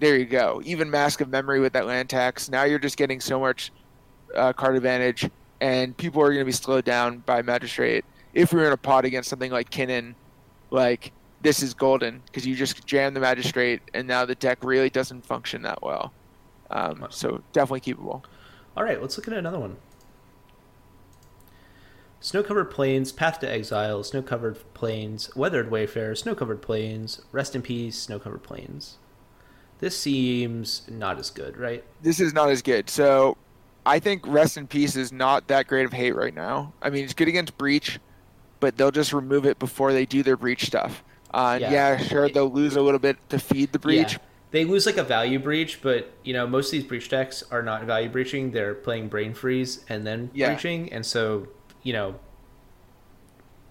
there 0.00 0.16
you 0.16 0.24
go. 0.24 0.60
Even 0.64 0.90
Mask 0.90 1.20
of 1.20 1.28
Memory 1.28 1.60
with 1.60 1.74
that 1.74 1.86
land 1.86 2.10
tax. 2.10 2.48
Now 2.50 2.64
you're 2.64 2.78
just 2.78 2.96
getting 2.96 3.20
so 3.20 3.38
much 3.38 3.70
uh, 4.34 4.52
card 4.52 4.76
advantage, 4.76 5.28
and 5.60 5.96
people 5.96 6.22
are 6.22 6.28
going 6.28 6.40
to 6.40 6.44
be 6.44 6.52
slowed 6.52 6.84
down 6.84 7.18
by 7.18 7.42
Magistrate. 7.42 8.04
If 8.32 8.52
we 8.52 8.60
are 8.60 8.66
in 8.66 8.72
a 8.72 8.76
pot 8.76 9.04
against 9.04 9.28
something 9.28 9.52
like 9.52 9.70
Kinnan, 9.70 10.14
like 10.70 11.12
this 11.42 11.62
is 11.62 11.74
golden 11.74 12.22
because 12.26 12.46
you 12.46 12.54
just 12.54 12.86
jam 12.86 13.14
the 13.14 13.20
Magistrate, 13.20 13.82
and 13.94 14.08
now 14.08 14.24
the 14.24 14.34
deck 14.34 14.58
really 14.64 14.90
doesn't 14.90 15.24
function 15.24 15.62
that 15.62 15.82
well. 15.82 16.12
Um, 16.70 17.06
so 17.10 17.42
definitely 17.52 17.94
keepable. 17.94 18.24
All 18.76 18.84
right, 18.84 19.00
let's 19.00 19.16
look 19.16 19.28
at 19.28 19.34
another 19.34 19.58
one. 19.58 19.76
Snow 22.22 22.42
covered 22.42 22.66
plains, 22.66 23.12
Path 23.12 23.40
to 23.40 23.50
Exile, 23.50 24.04
snow 24.04 24.22
covered 24.22 24.58
plains, 24.74 25.34
Weathered 25.34 25.70
Wayfarer, 25.70 26.14
snow 26.14 26.34
covered 26.34 26.60
plains, 26.60 27.22
Rest 27.32 27.54
in 27.56 27.62
Peace, 27.62 27.98
snow 27.98 28.18
covered 28.18 28.42
plains. 28.42 28.98
This 29.80 29.98
seems 29.98 30.82
not 30.90 31.18
as 31.18 31.30
good, 31.30 31.56
right? 31.56 31.82
This 32.02 32.20
is 32.20 32.34
not 32.34 32.50
as 32.50 32.60
good. 32.60 32.90
So 32.90 33.36
I 33.86 33.98
think 33.98 34.26
Rest 34.26 34.58
in 34.58 34.66
Peace 34.66 34.94
is 34.94 35.10
not 35.10 35.48
that 35.48 35.66
great 35.66 35.86
of 35.86 35.92
hate 35.92 36.14
right 36.14 36.34
now. 36.34 36.74
I 36.82 36.90
mean, 36.90 37.02
it's 37.02 37.14
good 37.14 37.28
against 37.28 37.56
Breach, 37.56 37.98
but 38.60 38.76
they'll 38.76 38.90
just 38.90 39.14
remove 39.14 39.46
it 39.46 39.58
before 39.58 39.92
they 39.94 40.04
do 40.04 40.22
their 40.22 40.36
Breach 40.36 40.66
stuff. 40.66 41.02
Uh, 41.32 41.58
yeah. 41.60 41.70
yeah. 41.70 41.96
sure, 41.96 42.28
they'll 42.28 42.50
lose 42.50 42.76
a 42.76 42.82
little 42.82 43.00
bit 43.00 43.16
to 43.30 43.38
feed 43.38 43.72
the 43.72 43.78
Breach. 43.78 44.12
Yeah. 44.12 44.18
They 44.50 44.64
lose 44.64 44.84
like 44.84 44.96
a 44.96 45.04
value 45.04 45.38
breach, 45.38 45.80
but 45.80 46.12
you 46.24 46.32
know 46.32 46.44
most 46.44 46.66
of 46.66 46.72
these 46.72 46.82
breach 46.82 47.08
decks 47.08 47.44
are 47.52 47.62
not 47.62 47.84
value 47.84 48.08
breaching. 48.08 48.50
They're 48.50 48.74
playing 48.74 49.06
brain 49.06 49.32
freeze 49.32 49.84
and 49.88 50.04
then 50.04 50.28
yeah. 50.34 50.48
breaching, 50.48 50.92
and 50.92 51.06
so 51.06 51.46
you 51.84 51.92
know, 51.92 52.18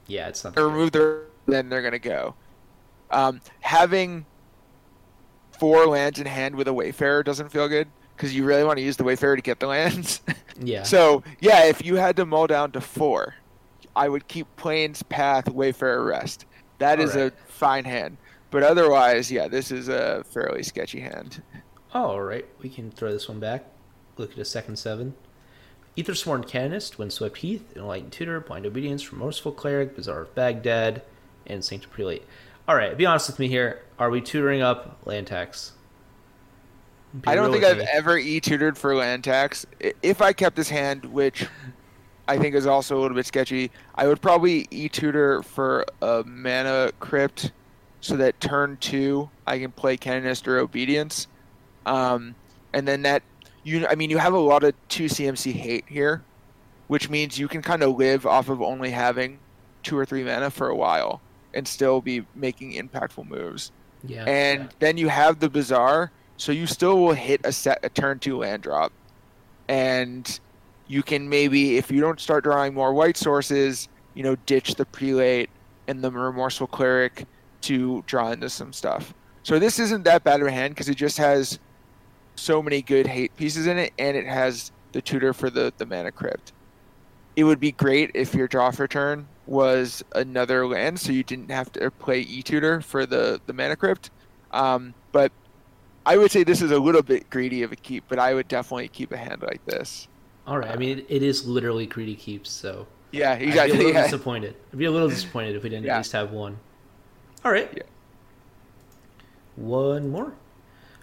yeah, 0.08 0.30
it's 0.30 0.42
not. 0.42 0.56
Remove 0.58 0.94
their, 0.94 1.24
then 1.48 1.68
they're 1.68 1.82
gonna 1.82 2.00
go. 2.00 2.34
Um, 3.12 3.42
having 3.60 4.26
four 5.60 5.86
lands 5.86 6.20
in 6.20 6.26
hand 6.26 6.56
with 6.56 6.68
a 6.68 6.74
Wayfarer 6.74 7.24
doesn't 7.24 7.50
feel 7.50 7.68
good 7.68 7.88
because 8.16 8.36
you 8.36 8.44
really 8.44 8.64
want 8.64 8.78
to 8.78 8.84
use 8.84 8.98
the 8.98 9.04
Wayfarer 9.04 9.36
to 9.36 9.42
get 9.42 9.60
the 9.60 9.68
lands. 9.68 10.22
yeah. 10.60 10.84
So 10.84 11.24
yeah, 11.40 11.66
if 11.66 11.86
you 11.86 11.96
had 11.96 12.16
to 12.18 12.26
mull 12.26 12.48
down 12.48 12.72
to 12.72 12.82
four, 12.82 13.36
I 13.96 14.10
would 14.10 14.28
keep 14.28 14.48
Plains 14.56 15.04
Path 15.04 15.50
Wayfarer 15.50 16.04
Rest. 16.04 16.46
That 16.80 17.00
All 17.00 17.06
is 17.06 17.16
right. 17.16 17.34
a 17.34 17.52
fine 17.52 17.86
hand. 17.86 18.18
But 18.52 18.64
otherwise, 18.64 19.32
yeah, 19.32 19.48
this 19.48 19.72
is 19.72 19.90
a 19.90 20.24
fairly 20.24 20.64
sketchy 20.64 21.02
hand. 21.02 21.44
All 21.94 22.22
right, 22.22 22.46
we 22.60 22.70
can 22.70 22.92
throw 22.92 23.12
this 23.12 23.28
one 23.28 23.40
back. 23.40 23.66
Look 24.18 24.32
at 24.32 24.38
a 24.38 24.46
second 24.46 24.78
seven. 24.78 25.16
Aethersworn 25.98 26.48
Canonist, 26.48 26.98
Windswept 26.98 27.38
Heath, 27.38 27.76
Enlightened 27.76 28.12
Tutor, 28.12 28.40
Blind 28.40 28.66
Obedience, 28.66 29.12
Remorseful 29.12 29.52
Cleric, 29.52 29.96
Bazaar 29.96 30.22
of 30.22 30.36
Baghdad, 30.36 31.02
and 31.46 31.64
Sanctum 31.64 31.92
Prelate. 31.92 32.26
Alright, 32.70 32.96
be 33.00 33.08
honest 33.08 33.28
with 33.28 33.40
me 33.40 33.48
here. 33.48 33.82
Are 33.98 34.12
we 34.12 34.22
tutoring 34.22 34.62
up 34.62 35.00
land 35.04 35.26
tax? 35.26 35.72
I 37.26 37.34
don't 37.34 37.52
think 37.52 37.64
I've 37.64 37.80
me. 37.80 37.88
ever 37.92 38.16
e 38.16 38.40
tutored 38.40 38.78
for 38.78 38.94
land 38.94 39.24
tax. 39.24 39.66
If 40.04 40.22
I 40.22 40.34
kept 40.34 40.56
this 40.56 40.70
hand, 40.70 41.04
which 41.06 41.48
I 42.28 42.38
think 42.38 42.54
is 42.54 42.68
also 42.68 42.96
a 42.96 43.02
little 43.02 43.16
bit 43.16 43.26
sketchy. 43.26 43.72
I 43.96 44.06
would 44.06 44.22
probably 44.22 44.68
e-tutor 44.70 45.42
for 45.42 45.84
a 46.04 46.24
mana 46.28 46.92
crypt 47.00 47.54
so 48.02 48.16
that 48.18 48.40
turn 48.40 48.78
two 48.78 49.32
I 49.48 49.58
can 49.58 49.72
play 49.72 49.98
Canonist 49.98 50.48
or 50.48 50.60
Obedience. 50.60 51.26
Um, 51.88 52.36
and 52.74 52.88
then 52.88 53.02
that 53.02 53.24
you 53.64 53.88
I 53.88 53.96
mean 53.96 54.12
you 54.12 54.20
have 54.20 54.34
a 54.34 54.40
lot 54.40 54.64
of 54.64 54.76
two 54.90 55.06
CMC 55.06 55.54
hate 55.54 55.86
here, 55.88 56.22
which 56.88 57.10
means 57.10 57.40
you 57.40 57.48
can 57.48 57.64
kind 57.64 57.82
of 57.82 57.98
live 57.98 58.28
off 58.28 58.48
of 58.48 58.62
only 58.62 58.92
having 58.92 59.40
two 59.82 59.98
or 59.98 60.06
three 60.06 60.24
mana 60.24 60.52
for 60.52 60.70
a 60.70 60.76
while 60.76 61.20
and 61.54 61.68
still 61.68 62.02
be 62.02 62.26
making 62.36 62.74
impactful 62.74 63.28
moves. 63.28 63.72
Yeah. 64.04 64.24
And 64.26 64.62
yeah. 64.62 64.70
then 64.80 64.98
you 64.98 65.10
have 65.10 65.40
the 65.40 65.50
Bazaar, 65.50 66.12
so 66.38 66.52
you 66.52 66.68
still 66.68 67.00
will 67.00 67.14
hit 67.14 67.42
a 67.44 67.52
set 67.52 67.80
a 67.84 67.90
turn 67.90 68.20
two 68.20 68.38
land 68.38 68.64
drop. 68.64 68.92
And 69.68 70.40
you 70.88 71.04
can 71.04 71.30
maybe 71.30 71.78
if 71.78 71.92
you 71.92 72.02
don't 72.02 72.20
start 72.20 72.44
drawing 72.44 72.74
more 72.74 72.94
white 72.94 73.18
sources, 73.18 73.88
you 74.14 74.24
know, 74.24 74.36
ditch 74.46 74.76
the 74.76 74.86
prelate 74.86 75.50
and 75.88 76.04
the 76.04 76.12
remorseful 76.12 76.68
cleric 76.68 77.26
to 77.62 78.04
draw 78.08 78.32
into 78.32 78.50
some 78.50 78.74
stuff. 78.74 79.14
So 79.44 79.60
this 79.60 79.80
isn't 79.80 80.04
that 80.04 80.24
bad 80.24 80.42
of 80.42 80.48
a 80.48 80.52
hand 80.52 80.76
because 80.76 80.90
it 80.90 80.96
just 80.96 81.18
has 81.18 81.60
so 82.36 82.62
many 82.62 82.82
good 82.82 83.06
hate 83.06 83.36
pieces 83.36 83.68
in 83.68 83.78
it, 83.78 83.94
and 84.00 84.16
it 84.16 84.26
has 84.26 84.72
the 84.92 85.02
tutor 85.02 85.34
for 85.34 85.50
the 85.50 85.74
the 85.78 85.86
mana 85.86 86.12
crypt. 86.12 86.54
It 87.36 87.44
would 87.44 87.60
be 87.60 87.72
great 87.72 88.12
if 88.14 88.34
your 88.34 88.48
draw 88.48 88.72
for 88.72 88.88
turn 88.88 89.28
was 89.50 90.04
another 90.14 90.68
land, 90.68 91.00
so 91.00 91.12
you 91.12 91.24
didn't 91.24 91.50
have 91.50 91.72
to 91.74 91.90
play 91.92 92.22
e 92.22 92.44
tutor 92.44 92.82
for 92.82 93.06
the 93.06 93.42
the 93.48 93.54
mana 93.54 93.76
crypt. 93.76 94.12
Um, 94.52 94.94
but 95.12 95.32
I 96.06 96.18
would 96.18 96.32
say 96.32 96.44
this 96.44 96.62
is 96.62 96.72
a 96.72 96.80
little 96.80 97.02
bit 97.02 97.30
greedy 97.30 97.64
of 97.64 97.72
a 97.72 97.76
keep, 97.76 98.04
but 98.08 98.20
I 98.20 98.34
would 98.34 98.48
definitely 98.48 98.88
keep 98.88 99.12
a 99.12 99.18
hand 99.18 99.42
like 99.42 99.66
this. 99.66 100.08
All 100.48 100.58
right. 100.58 100.72
I 100.72 100.76
mean, 100.76 101.06
it 101.10 101.24
is 101.24 101.46
literally 101.48 101.86
greedy 101.86 102.16
keeps, 102.16 102.50
so 102.50 102.88
yeah, 103.12 103.34
exactly. 103.34 103.60
I'd 103.60 103.66
be 103.66 103.72
a 103.72 103.78
little 103.78 103.94
yeah. 103.94 104.04
disappointed. 104.04 104.56
I'd 104.72 104.80
be 104.80 104.86
a 104.86 104.92
little 104.92 105.10
disappointed 105.10 105.56
if 105.56 105.64
we 105.64 105.70
didn't 105.70 105.86
Yeah. 105.86 105.96
at 105.96 105.98
least 106.00 106.12
have 106.12 106.32
one. 106.32 106.60
All 107.44 107.52
right. 107.52 107.72
Yeah. 107.76 107.84
One 109.56 110.10
more. 110.10 110.34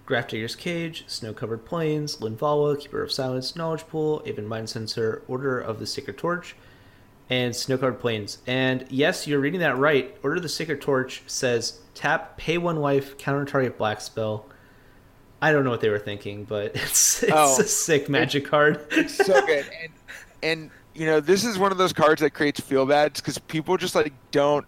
Grafdigger's 0.06 0.54
Cage, 0.54 1.02
Snow 1.08 1.32
Covered 1.32 1.64
Plains, 1.64 2.18
Linvala, 2.18 2.78
Keeper 2.78 3.02
of 3.02 3.10
Silence, 3.10 3.56
Knowledge 3.56 3.88
Pool, 3.88 4.22
Aven 4.24 4.48
Mindcensor, 4.48 5.22
Order 5.26 5.58
of 5.58 5.80
the 5.80 5.86
Sacred 5.86 6.16
Torch, 6.16 6.54
and 7.30 7.54
Snow 7.54 7.76
Covered 7.78 8.00
Plains. 8.00 8.38
And 8.46 8.86
yes, 8.90 9.26
you're 9.26 9.40
reading 9.40 9.60
that 9.60 9.76
right. 9.78 10.16
Order 10.22 10.36
of 10.36 10.42
the 10.42 10.48
Sacred 10.48 10.80
Torch 10.80 11.22
says 11.26 11.80
tap, 11.94 12.36
pay 12.36 12.58
one 12.58 12.76
life, 12.76 13.18
counter 13.18 13.44
target 13.44 13.76
black 13.78 14.00
spell. 14.00 14.46
I 15.42 15.52
don't 15.52 15.64
know 15.64 15.70
what 15.70 15.80
they 15.80 15.88
were 15.90 15.98
thinking, 15.98 16.44
but 16.44 16.66
it's 16.74 17.22
it's 17.22 17.32
Oh. 17.34 17.60
a 17.60 17.64
sick 17.64 18.08
magic 18.08 18.46
card. 18.46 18.80
so 19.10 19.44
good. 19.46 19.66
And 19.82 19.92
and 20.42 20.70
you 20.94 21.06
know, 21.06 21.20
this 21.20 21.44
is 21.44 21.58
one 21.58 21.72
of 21.72 21.78
those 21.78 21.92
cards 21.92 22.20
that 22.22 22.30
creates 22.30 22.60
feel 22.60 22.86
bads 22.86 23.20
because 23.20 23.38
people 23.38 23.76
just 23.76 23.94
like 23.94 24.12
don't 24.30 24.64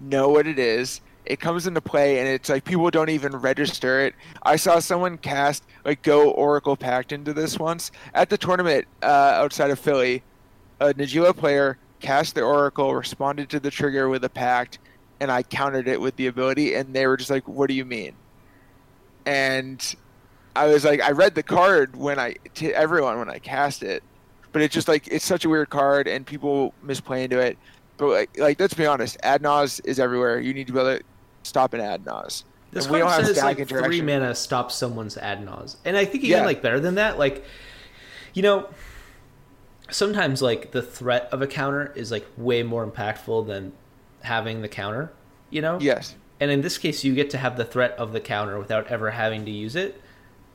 know 0.00 0.28
what 0.28 0.46
it 0.46 0.58
is. 0.58 1.00
It 1.24 1.40
comes 1.40 1.66
into 1.66 1.80
play 1.80 2.18
and 2.18 2.28
it's 2.28 2.50
like 2.50 2.64
people 2.64 2.90
don't 2.90 3.08
even 3.08 3.34
register 3.36 4.00
it. 4.00 4.14
I 4.42 4.56
saw 4.56 4.78
someone 4.78 5.16
cast 5.16 5.62
like 5.84 6.02
go 6.02 6.30
Oracle 6.32 6.76
Pact 6.76 7.12
into 7.12 7.32
this 7.32 7.58
once 7.58 7.92
at 8.12 8.28
the 8.28 8.36
tournament 8.36 8.86
uh, 9.02 9.06
outside 9.06 9.70
of 9.70 9.78
Philly. 9.78 10.22
A 10.80 10.92
Najeela 10.92 11.34
player 11.34 11.78
cast 12.00 12.34
the 12.34 12.42
Oracle, 12.42 12.94
responded 12.94 13.48
to 13.50 13.60
the 13.60 13.70
trigger 13.70 14.08
with 14.08 14.24
a 14.24 14.28
Pact, 14.28 14.78
and 15.20 15.30
I 15.30 15.42
countered 15.42 15.88
it 15.88 16.00
with 16.00 16.16
the 16.16 16.26
ability, 16.26 16.74
and 16.74 16.94
they 16.94 17.06
were 17.06 17.16
just 17.16 17.30
like, 17.30 17.46
"What 17.48 17.68
do 17.68 17.74
you 17.74 17.84
mean?" 17.84 18.14
And 19.26 19.94
I 20.56 20.66
was 20.66 20.84
like, 20.84 21.00
I 21.00 21.10
read 21.10 21.34
the 21.34 21.42
card 21.42 21.96
when 21.96 22.18
I 22.18 22.36
to 22.54 22.70
everyone 22.72 23.18
when 23.18 23.30
I 23.30 23.38
cast 23.38 23.82
it, 23.82 24.02
but 24.52 24.62
it's 24.62 24.74
just 24.74 24.88
like 24.88 25.08
it's 25.08 25.24
such 25.24 25.44
a 25.44 25.48
weird 25.48 25.70
card 25.70 26.06
and 26.06 26.26
people 26.26 26.74
misplay 26.82 27.24
into 27.24 27.38
it. 27.38 27.58
But 27.96 28.08
like, 28.08 28.38
like 28.38 28.60
let's 28.60 28.74
be 28.74 28.86
honest, 28.86 29.16
Adnaz 29.24 29.80
is 29.84 29.98
everywhere. 29.98 30.40
You 30.40 30.52
need 30.54 30.66
to 30.66 30.72
be 30.72 30.78
able 30.78 30.98
to 30.98 31.04
stop 31.42 31.74
an 31.74 31.80
Adnaz. 31.80 32.44
This 32.70 32.84
And 32.86 32.92
we 32.92 32.98
don't 32.98 33.08
have 33.10 33.24
says 33.26 33.42
like 33.42 33.66
three 33.68 34.02
mana 34.02 34.34
stops 34.34 34.74
someone's 34.74 35.16
Adnaz, 35.16 35.76
and 35.84 35.96
I 35.96 36.04
think 36.04 36.24
even 36.24 36.40
Yeah. 36.40 36.44
like 36.44 36.60
better 36.60 36.80
than 36.80 36.96
that. 36.96 37.18
Like, 37.18 37.44
you 38.34 38.42
know, 38.42 38.68
sometimes 39.90 40.40
like 40.42 40.72
the 40.72 40.82
threat 40.82 41.28
of 41.32 41.42
a 41.42 41.46
counter 41.46 41.92
is 41.94 42.10
like 42.10 42.26
way 42.36 42.62
more 42.62 42.86
impactful 42.86 43.46
than 43.46 43.72
having 44.22 44.62
the 44.62 44.68
counter. 44.68 45.12
You 45.50 45.62
know. 45.62 45.78
Yes. 45.80 46.14
And 46.40 46.50
in 46.50 46.62
this 46.62 46.78
case, 46.78 47.04
you 47.04 47.14
get 47.14 47.30
to 47.30 47.38
have 47.38 47.56
the 47.56 47.64
threat 47.64 47.92
of 47.92 48.12
the 48.12 48.20
counter 48.20 48.58
without 48.58 48.88
ever 48.88 49.10
having 49.12 49.44
to 49.44 49.50
use 49.50 49.76
it. 49.76 50.00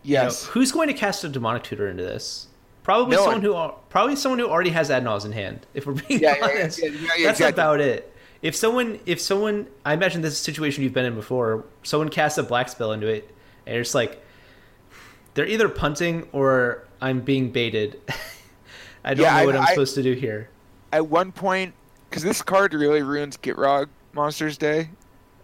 You 0.03 0.15
know, 0.15 0.23
Yes. 0.23 0.45
who's 0.45 0.71
going 0.71 0.87
to 0.89 0.93
cast 0.93 1.23
a 1.23 1.29
demonic 1.29 1.63
tutor 1.63 1.87
into 1.87 2.03
this? 2.03 2.47
Probably 2.83 3.15
No 3.15 3.23
someone 3.23 3.53
one. 3.53 3.69
who 3.71 3.75
probably 3.89 4.15
someone 4.15 4.39
who 4.39 4.47
already 4.47 4.71
has 4.71 4.89
Adnaz 4.89 5.25
in 5.25 5.31
hand. 5.31 5.65
If 5.73 5.85
we're 5.85 5.93
being 5.93 6.19
Yeah, 6.21 6.35
honest, 6.41 6.79
yeah, 6.81 6.89
yeah, 6.89 6.99
that's 7.27 7.39
exactly. 7.39 7.47
about 7.47 7.79
it. 7.81 8.13
If 8.41 8.55
someone, 8.55 8.99
if 9.05 9.19
someone, 9.21 9.67
I 9.85 9.93
imagine 9.93 10.21
this 10.21 10.33
is 10.33 10.39
a 10.39 10.43
situation 10.43 10.83
you've 10.83 10.93
been 10.93 11.05
in 11.05 11.15
before. 11.15 11.65
Someone 11.83 12.09
casts 12.09 12.37
a 12.37 12.43
black 12.43 12.69
spell 12.69 12.91
into 12.93 13.07
it, 13.07 13.29
and 13.67 13.77
it's 13.77 13.93
like 13.93 14.21
they're 15.33 15.45
either 15.47 15.69
punting 15.69 16.27
or 16.31 16.87
I'm 17.01 17.21
being 17.21 17.51
baited. 17.51 17.99
I 19.03 19.13
don't 19.13 19.23
Yeah, 19.23 19.31
know 19.31 19.38
I- 19.38 19.45
what 19.45 19.55
I'm 19.55 19.62
I- 19.63 19.69
supposed 19.69 19.95
to 19.95 20.03
do 20.03 20.13
here. 20.13 20.49
At 20.91 21.07
one 21.07 21.31
point, 21.31 21.73
because 22.09 22.23
this 22.23 22.41
card 22.41 22.73
really 22.73 23.03
ruins 23.03 23.38
Gitrog 23.38 23.88
Monsters 24.13 24.57
Day, 24.57 24.89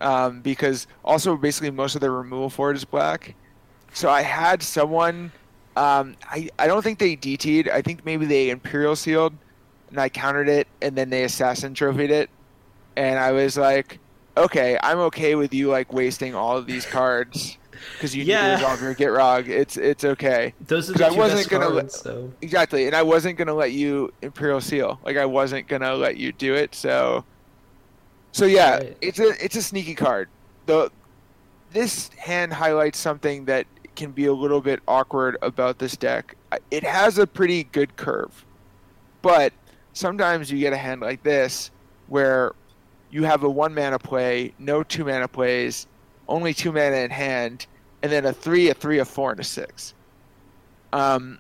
um, 0.02 0.41
because 0.41 0.88
also 1.04 1.36
basically 1.38 1.70
most 1.72 1.96
of 1.96 2.02
the 2.02 2.10
removal 2.10 2.50
for 2.50 2.72
it 2.72 2.76
is 2.78 2.84
black. 2.86 3.36
So 3.94 4.10
I 4.10 4.22
had 4.24 4.62
someone. 4.63 5.32
Um, 5.78 6.15
I 6.30 6.50
I 6.58 6.68
don't 6.68 6.82
think 6.82 7.00
they 7.00 7.15
DT'd. 7.15 7.70
I 7.70 7.82
think 7.82 8.06
maybe 8.06 8.26
they 8.26 8.50
Imperial 8.50 8.96
sealed, 8.96 9.34
and 9.89 10.00
I 10.00 10.10
countered 10.10 10.50
it, 10.50 10.68
and 10.82 10.96
then 10.96 11.10
they 11.10 11.24
Assassin 11.24 11.74
trophied 11.74 12.12
it, 12.12 12.30
and 12.96 13.20
I 13.20 13.32
was 13.32 13.58
like, 13.58 14.00
okay, 14.38 14.78
I'm 14.82 15.00
okay 15.00 15.36
with 15.36 15.54
you 15.54 15.70
like 15.70 15.94
wasting 15.94 16.34
all 16.34 16.58
of 16.58 16.65
these 16.65 16.86
cards 16.86 17.58
because 17.94 18.16
you 18.16 18.24
Yeah. 18.24 18.42
need 18.42 18.50
to 18.50 18.56
resolve 18.68 18.82
your 18.82 18.96
Gitrog. 18.96 19.48
It's 19.50 19.78
it's 19.78 20.04
okay. 20.04 20.54
Those 20.68 20.90
are 20.90 20.94
the 20.94 21.06
I 21.06 21.10
two 21.10 21.16
wasn't 21.18 21.40
best 21.40 21.50
gonna 21.50 21.70
let- 21.70 21.82
cards. 21.84 22.02
So 22.02 22.32
Exactly, 22.42 22.88
and 22.88 22.96
I 22.96 23.04
wasn't 23.04 23.38
gonna 23.38 23.54
let 23.54 23.72
you 23.72 24.14
Imperial 24.22 24.62
Seal. 24.62 25.00
Like 25.06 25.18
I 25.18 25.26
wasn't 25.26 25.68
gonna 25.68 25.94
let 25.96 26.18
you 26.18 26.32
do 26.32 26.54
it. 26.56 26.76
So, 26.76 27.24
so 28.32 28.46
yeah, 28.46 28.76
Right. 28.78 28.98
it's 29.02 29.20
a 29.20 29.34
it's 29.44 29.56
a 29.56 29.62
sneaky 29.62 29.96
card. 29.96 30.30
The 30.66 30.92
this 31.72 32.10
hand 32.18 32.54
highlights 32.54 32.98
something 32.98 33.46
that 33.46 33.68
can 33.96 34.12
be 34.12 34.26
a 34.26 34.34
little 34.34 34.62
bit 34.62 34.82
awkward 34.88 35.38
about 35.42 35.80
this 35.80 35.96
deck. 35.98 36.36
It 36.72 36.84
has 36.84 37.18
a 37.18 37.26
pretty 37.28 37.64
good 37.66 37.96
curve, 37.96 38.46
but 39.22 39.54
sometimes 39.94 40.52
you 40.52 40.60
get 40.60 40.74
a 40.74 40.78
hand 40.78 41.02
like 41.02 41.24
this 41.24 41.72
where 42.08 42.52
you 43.12 43.24
have 43.24 43.44
a 43.44 43.50
one 43.50 43.74
mana 43.74 43.98
play, 44.00 44.54
no 44.60 44.84
two 44.84 45.06
mana 45.06 45.28
plays, 45.28 45.88
only 46.28 46.54
two 46.54 46.72
mana 46.72 46.98
in 46.98 47.12
hand, 47.12 47.68
and 48.02 48.12
then 48.12 48.26
a 48.26 48.34
three, 48.34 48.70
a 48.70 48.74
three, 48.74 49.00
a 49.00 49.06
four, 49.06 49.32
and 49.32 49.40
a 49.40 49.44
six. 49.44 49.94
Um, 50.94 51.40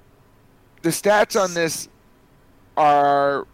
the 0.81 0.89
stats 0.89 1.39
on 1.39 1.53
this 1.53 1.89
are 2.77 3.47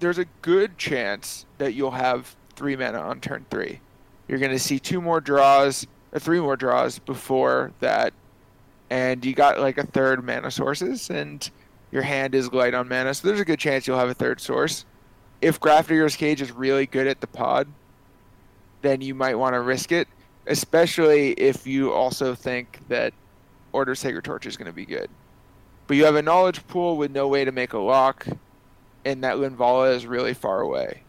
there's 0.00 0.18
a 0.18 0.26
good 0.42 0.76
chance 0.76 1.46
that 1.58 1.74
you'll 1.74 1.90
have 1.92 2.34
three 2.56 2.76
mana 2.76 2.98
on 2.98 3.20
turn 3.20 3.46
three. 3.50 3.80
You're 4.28 4.38
going 4.38 4.52
to 4.52 4.58
see 4.58 4.78
two 4.78 5.00
more 5.00 5.20
draws, 5.20 5.86
or 6.12 6.18
three 6.18 6.40
more 6.40 6.56
draws 6.56 6.98
before 6.98 7.72
that, 7.80 8.12
and 8.90 9.24
you 9.24 9.34
got 9.34 9.60
like 9.60 9.78
a 9.78 9.86
third 9.86 10.24
mana 10.24 10.50
sources, 10.50 11.10
and 11.10 11.48
your 11.92 12.02
hand 12.02 12.34
is 12.34 12.52
light 12.52 12.74
on 12.74 12.88
mana, 12.88 13.14
so 13.14 13.28
there's 13.28 13.40
a 13.40 13.44
good 13.44 13.58
chance 13.58 13.86
you'll 13.86 13.98
have 13.98 14.08
a 14.08 14.14
third 14.14 14.40
source. 14.40 14.84
If 15.40 15.60
Grafdigger's 15.60 16.16
Cage 16.16 16.40
is 16.40 16.50
really 16.52 16.86
good 16.86 17.06
at 17.06 17.20
the 17.20 17.26
pod, 17.26 17.68
then 18.84 19.00
you 19.00 19.14
might 19.14 19.34
want 19.34 19.54
to 19.54 19.60
risk 19.60 19.90
it, 19.92 20.06
especially 20.46 21.32
if 21.32 21.66
you 21.66 21.92
also 21.92 22.34
think 22.34 22.80
that 22.88 23.12
Order 23.72 23.94
Sacred 23.94 24.24
Torch 24.24 24.46
is 24.46 24.56
going 24.56 24.66
to 24.66 24.72
be 24.72 24.84
good. 24.86 25.08
But 25.86 25.96
you 25.96 26.04
have 26.04 26.16
a 26.16 26.22
knowledge 26.22 26.66
pool 26.68 26.96
with 26.96 27.10
no 27.10 27.28
way 27.28 27.44
to 27.44 27.52
make 27.52 27.72
a 27.72 27.78
lock, 27.78 28.26
and 29.04 29.24
that 29.24 29.36
Linvala 29.36 29.94
is 29.94 30.06
really 30.06 30.34
far 30.34 30.60
away. 30.60 31.02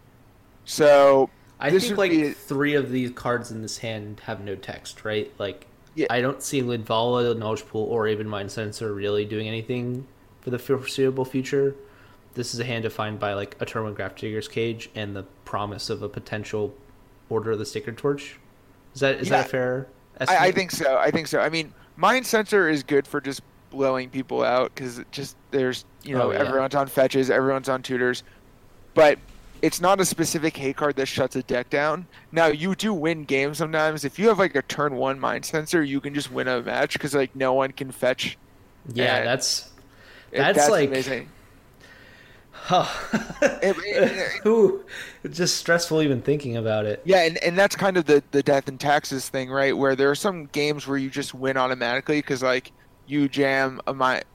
So 0.65 1.29
I 1.59 1.69
think 1.69 1.97
like 1.97 2.11
be- 2.11 2.31
three 2.31 2.73
of 2.73 2.91
these 2.91 3.11
cards 3.11 3.51
in 3.51 3.61
this 3.61 3.77
hand 3.77 4.21
have 4.21 4.41
no 4.41 4.55
text, 4.55 5.05
right? 5.05 5.31
Like, 5.37 5.67
Yeah. 5.93 6.07
I 6.09 6.21
don't 6.21 6.41
see 6.41 6.61
Linvala, 6.61 7.37
Knowledge 7.37 7.67
Pool, 7.67 7.85
or 7.85 8.07
even 8.07 8.27
Mindcensor 8.27 8.95
really 8.95 9.25
doing 9.25 9.47
anything 9.47 10.07
for 10.41 10.49
the 10.49 10.59
foreseeable 10.59 11.25
future. 11.25 11.75
This 12.33 12.53
is 12.53 12.59
a 12.59 12.65
hand 12.65 12.83
defined 12.83 13.19
by 13.19 13.33
like 13.33 13.55
a 13.61 13.65
Terminal 13.65 13.95
Grafdigger's 13.95 14.49
Cage 14.49 14.89
and 14.93 15.15
the 15.15 15.23
promise 15.45 15.89
of 15.89 16.01
a 16.01 16.09
potential 16.09 16.73
Order 17.29 17.51
of 17.51 17.59
the 17.59 17.65
Sacred 17.65 17.97
Torch. 17.97 18.37
Is 18.93 19.01
that 19.01 19.15
is 19.15 19.29
Yeah. 19.29 19.37
that 19.37 19.45
a 19.47 19.49
fair? 19.49 19.87
I, 20.21 20.47
I 20.47 20.51
think 20.51 20.71
so. 20.71 20.97
I 20.97 21.11
think 21.11 21.27
so. 21.27 21.39
I 21.39 21.49
mean, 21.49 21.73
Mindcensor 21.99 22.71
is 22.71 22.83
good 22.83 23.05
for 23.07 23.19
just 23.19 23.41
blowing 23.71 24.09
people 24.09 24.43
out 24.43 24.73
because 24.73 25.01
just 25.11 25.35
there's 25.51 25.83
you 26.03 26.15
know 26.15 26.29
Oh, 26.29 26.31
yeah. 26.31 26.39
everyone's 26.39 26.75
on 26.75 26.87
fetches, 26.87 27.29
everyone's 27.29 27.67
on 27.69 27.81
tutors, 27.81 28.23
but 28.93 29.19
it's 29.61 29.81
not 29.81 29.99
a 29.99 30.05
specific 30.05 30.55
hate 30.55 30.75
card 30.77 30.95
that 30.97 31.07
shuts 31.07 31.35
a 31.35 31.43
deck 31.43 31.69
down. 31.69 32.05
Now 32.31 32.47
you 32.47 32.75
do 32.75 32.93
win 32.93 33.23
games 33.25 33.57
sometimes. 33.57 34.05
If 34.05 34.19
you 34.19 34.27
have 34.29 34.39
like 34.39 34.55
a 34.55 34.61
turn 34.61 34.95
one 34.95 35.19
Mindcensor, 35.19 35.85
you 35.85 35.99
can 35.99 36.13
just 36.13 36.31
win 36.31 36.47
a 36.47 36.61
match 36.61 36.93
because 36.93 37.13
like 37.15 37.35
no 37.35 37.53
one 37.53 37.71
can 37.71 37.91
fetch. 37.91 38.37
Yeah, 38.93 39.17
and- 39.17 39.27
that's 39.27 39.69
It- 40.31 40.39
That's 40.39 40.69
like- 40.69 40.89
amazing. 40.89 41.29
It- 42.71 43.75
it- 43.79 44.45
Ooh, 44.47 44.83
it's 45.23 45.37
just 45.37 45.57
stressful 45.57 46.01
even 46.01 46.21
thinking 46.21 46.57
about 46.57 46.85
it. 46.85 47.01
Yeah, 47.05 47.23
and, 47.23 47.37
and 47.43 47.57
that's 47.57 47.75
kind 47.75 47.97
of 47.97 48.05
the, 48.05 48.23
the 48.31 48.41
death 48.43 48.67
and 48.67 48.79
taxes 48.79 49.29
thing, 49.29 49.49
right? 49.51 49.75
Where 49.75 49.95
there 49.95 50.09
are 50.09 50.15
some 50.15 50.45
games 50.47 50.87
where 50.87 50.97
you 50.97 51.09
just 51.09 51.33
win 51.33 51.57
automatically 51.57 52.19
because, 52.19 52.41
like, 52.43 52.71
you 53.07 53.27
jam 53.29 53.79
a 53.87 53.93
mind. 53.93 54.25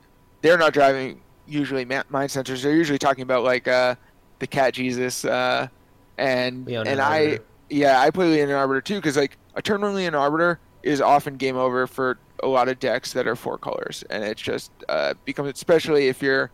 They're 0.43 0.59
not 0.59 0.73
driving 0.73 1.21
usually 1.47 1.85
ma- 1.85 2.05
Mindcensors. 2.11 2.63
They're 2.63 2.75
usually 2.77 2.99
talking 2.99 3.23
about, 3.23 3.43
like, 3.45 3.67
uh, 3.69 3.95
the 4.39 4.47
Cat 4.47 4.75
Jesus. 4.75 5.25
Uh, 5.25 5.69
and 6.19 6.67
Leon 6.67 6.87
and 6.87 7.01
I, 7.01 7.23
Arbiter. 7.25 7.45
yeah, 7.71 8.01
I 8.01 8.11
play 8.11 8.27
Leonin 8.31 8.55
Arbiter 8.55 8.81
too 8.81 8.97
because, 8.97 9.17
like, 9.17 9.37
a 9.55 9.63
turn 9.63 9.81
one 9.81 9.95
Leonin 9.95 10.15
Arbiter 10.19 10.61
is 10.83 11.01
often 11.01 11.37
game 11.37 11.57
over 11.57 11.87
for 11.87 12.19
a 12.43 12.47
lot 12.47 12.69
of 12.69 12.79
decks 12.79 13.13
that 13.13 13.27
are 13.27 13.37
four 13.37 13.59
colors. 13.59 14.03
And 14.09 14.25
it's 14.25 14.41
just 14.41 14.71
uh, 14.89 15.15
becomes, 15.25 15.51
especially 15.53 16.09
if 16.09 16.23
you're 16.23 16.51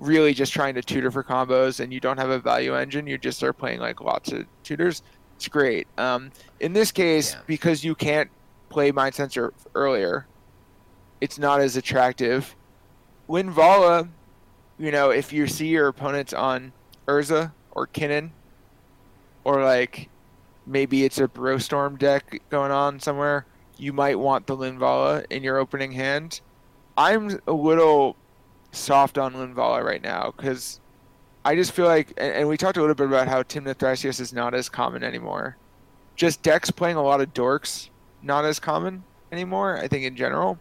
really 0.00 0.34
just 0.34 0.52
trying 0.52 0.74
to 0.74 0.82
tutor 0.82 1.10
for 1.10 1.22
combos 1.22 1.78
and 1.78 1.92
you 1.92 2.00
don't 2.00 2.16
have 2.18 2.30
a 2.30 2.38
value 2.38 2.74
engine, 2.74 3.06
you 3.06 3.18
just 3.18 3.42
are 3.42 3.52
playing 3.52 3.78
like 3.80 4.00
lots 4.00 4.32
of 4.32 4.46
tutors. 4.64 5.02
It's 5.36 5.46
great. 5.46 5.86
Um, 5.98 6.32
in 6.58 6.72
this 6.72 6.90
case, 6.90 7.34
Yeah. 7.34 7.40
because 7.46 7.84
you 7.84 7.94
can't 7.94 8.30
play 8.70 8.90
Mindcensor 8.92 9.50
earlier, 9.74 10.26
it's 11.20 11.38
not 11.38 11.60
as 11.60 11.76
attractive. 11.76 12.56
Linvala, 13.28 14.08
you 14.78 14.90
know, 14.90 15.10
if 15.10 15.32
you 15.32 15.46
see 15.46 15.68
your 15.68 15.88
opponents 15.88 16.32
on 16.32 16.72
Urza 17.06 17.52
or 17.72 17.86
Kinnan, 17.86 18.30
or 19.44 19.62
like 19.62 20.08
maybe 20.66 21.04
it's 21.04 21.18
a 21.18 21.28
Brostorm 21.28 21.98
deck 21.98 22.40
going 22.50 22.70
on 22.72 23.00
somewhere, 23.00 23.44
you 23.76 23.92
might 23.92 24.18
want 24.18 24.46
the 24.46 24.56
Linvala 24.56 25.24
in 25.30 25.42
your 25.42 25.58
opening 25.58 25.92
hand. 25.92 26.40
I'm 26.96 27.38
a 27.46 27.52
little 27.52 28.16
soft 28.72 29.18
on 29.18 29.34
Linvala 29.34 29.82
right 29.84 30.02
now 30.02 30.32
because 30.36 30.80
I 31.44 31.54
just 31.54 31.72
feel 31.72 31.86
like, 31.86 32.12
and, 32.16 32.32
and 32.34 32.48
we 32.48 32.56
talked 32.56 32.76
a 32.76 32.80
little 32.80 32.94
bit 32.94 33.06
about 33.06 33.28
how 33.28 33.42
Tymna 33.42 33.74
Thrasios 33.74 34.20
is 34.20 34.32
not 34.32 34.54
as 34.54 34.68
common 34.68 35.02
anymore. 35.02 35.56
Just 36.16 36.42
decks 36.42 36.70
playing 36.70 36.96
a 36.96 37.02
lot 37.02 37.20
of 37.20 37.32
dorks, 37.32 37.88
not 38.22 38.44
as 38.44 38.58
common 38.60 39.02
anymore. 39.32 39.78
I 39.78 39.88
think 39.88 40.04
in 40.04 40.16
general, 40.16 40.58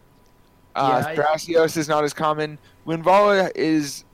uh, 0.76 1.04
Yeah, 1.06 1.26
I- 1.28 1.64
is 1.64 1.90
not 1.90 2.04
as 2.04 2.14
common. 2.14 2.58
Linvala 2.88 3.52
is 3.56 4.06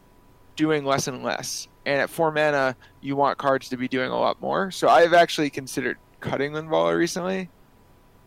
doing 0.55 0.85
less 0.85 1.07
and 1.07 1.21
less, 1.23 1.67
and 1.85 1.99
at 2.01 2.09
four 2.09 2.31
mana, 2.31 2.75
you 3.01 3.15
want 3.15 3.37
cards 3.37 3.69
to 3.69 3.77
be 3.77 3.87
doing 3.87 4.09
a 4.09 4.17
lot 4.17 4.41
more. 4.41 4.71
So 4.71 4.87
I've 4.87 5.13
actually 5.13 5.49
considered 5.49 5.97
cutting 6.19 6.53
Linvala 6.53 6.97
recently. 6.97 7.49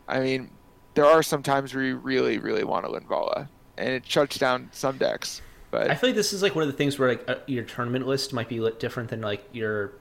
I 0.07 0.21
mean, 0.21 0.51
there 0.95 1.07
are 1.07 1.23
some 1.23 1.43
times 1.43 1.75
where 1.75 1.85
you 1.85 1.97
really, 1.97 2.39
really 2.39 2.65
want 2.65 2.87
a 2.87 2.89
Linvala, 2.89 3.49
and 3.77 3.89
it 3.89 4.07
shuts 4.07 4.39
down 4.39 4.69
some 4.73 4.97
decks. 4.99 5.43
But 5.71 5.91
I 5.91 5.95
feel 5.95 6.11
like 6.11 6.17
this 6.17 6.33
is 6.33 6.43
like 6.43 6.55
one 6.55 6.63
of 6.63 6.69
the 6.71 6.77
things 6.77 6.99
where 6.99 7.11
like 7.11 7.29
uh, 7.29 7.37
your 7.47 7.65
tournament 7.65 8.07
list 8.07 8.33
might 8.33 8.49
be 8.49 8.59
different 8.79 9.11
than 9.11 9.21
like 9.21 9.45
your 9.53 9.93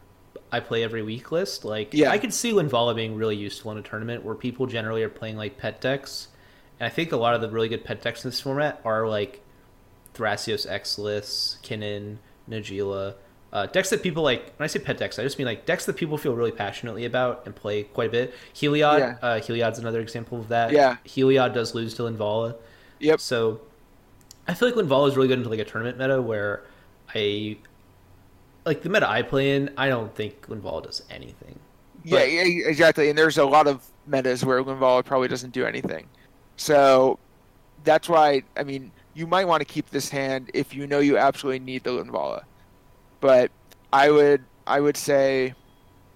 I 0.51 0.61
play 0.61 0.83
every 0.83 1.01
week 1.03 1.31
list. 1.31 1.65
Like 1.65 1.93
Yeah. 1.93 2.09
I 2.11 2.17
could 2.17 2.33
see 2.33 2.51
Linvala 2.53 2.95
being 2.95 3.15
really 3.15 3.35
useful 3.35 3.71
in 3.71 3.77
a 3.77 3.81
tournament 3.81 4.23
where 4.23 4.35
people 4.35 4.65
generally 4.65 5.03
are 5.03 5.09
playing 5.09 5.35
like 5.35 5.57
pet 5.57 5.81
decks, 5.81 6.29
and 6.79 6.87
I 6.87 6.89
think 6.89 7.11
a 7.11 7.17
lot 7.17 7.33
of 7.35 7.41
the 7.41 7.49
really 7.49 7.67
good 7.69 7.83
pet 7.83 8.01
decks 8.01 8.23
in 8.23 8.29
this 8.29 8.39
format 8.39 8.79
are 8.85 9.07
like 9.07 9.41
Thrasios 10.13 10.65
Exilus, 10.69 11.61
Kinnan, 11.61 12.17
Najeela. 12.49 13.15
Uh, 13.53 13.65
decks 13.65 13.89
that 13.91 14.03
people 14.03 14.23
like. 14.23 14.53
When 14.57 14.63
I 14.65 14.67
say 14.67 14.79
pet 14.79 14.97
decks, 14.97 15.17
I 15.19 15.23
just 15.23 15.37
mean 15.37 15.47
like 15.47 15.65
decks 15.65 15.85
that 15.85 15.95
people 15.95 16.17
feel 16.17 16.35
really 16.35 16.51
passionately 16.51 17.05
about 17.05 17.43
and 17.45 17.55
play 17.55 17.83
quite 17.83 18.09
a 18.09 18.11
bit. 18.11 18.33
Heliod, 18.53 18.99
Yeah. 18.99 19.15
uh, 19.21 19.39
Heliod's 19.39 19.79
another 19.79 20.01
example 20.01 20.37
of 20.39 20.49
that. 20.49 20.71
Yeah. 20.73 20.97
Heliod 21.05 21.53
does 21.53 21.73
lose 21.73 21.93
to 21.95 22.03
Linvala. 22.03 22.55
yep, 22.99 23.19
So 23.21 23.61
I 24.47 24.53
feel 24.53 24.69
like 24.69 24.77
Linvala 24.77 25.09
is 25.09 25.15
really 25.15 25.27
good 25.27 25.37
into 25.39 25.49
like 25.49 25.59
a 25.59 25.65
tournament 25.65 25.97
meta 25.97 26.21
where 26.21 26.63
I 27.13 27.57
like 28.65 28.81
the 28.81 28.89
meta 28.89 29.09
I 29.09 29.21
play 29.21 29.55
in. 29.55 29.71
I 29.77 29.89
don't 29.89 30.13
think 30.15 30.47
Linvala 30.47 30.83
does 30.83 31.03
anything. 31.09 31.59
Yeah, 32.03 32.19
But- 32.19 32.31
yeah, 32.31 32.41
exactly. 32.67 33.09
And 33.09 33.17
there's 33.17 33.37
a 33.37 33.45
lot 33.45 33.67
of 33.67 33.83
metas 34.05 34.45
where 34.45 34.63
Linvala 34.63 35.03
probably 35.03 35.27
doesn't 35.27 35.51
do 35.53 35.65
anything. 35.65 36.07
So 36.55 37.19
that's 37.83 38.07
why, 38.09 38.43
I 38.55 38.63
mean, 38.63 38.91
you 39.13 39.27
might 39.27 39.45
want 39.45 39.61
to 39.61 39.65
keep 39.65 39.89
this 39.89 40.09
hand 40.09 40.49
if 40.53 40.73
you 40.73 40.87
know 40.87 40.99
you 40.99 41.17
absolutely 41.17 41.59
need 41.59 41.83
the 41.83 41.91
Linvala. 41.91 42.43
But 43.19 43.51
I 43.91 44.09
would, 44.11 44.43
I 44.65 44.79
would 44.79 44.95
say, 44.97 45.53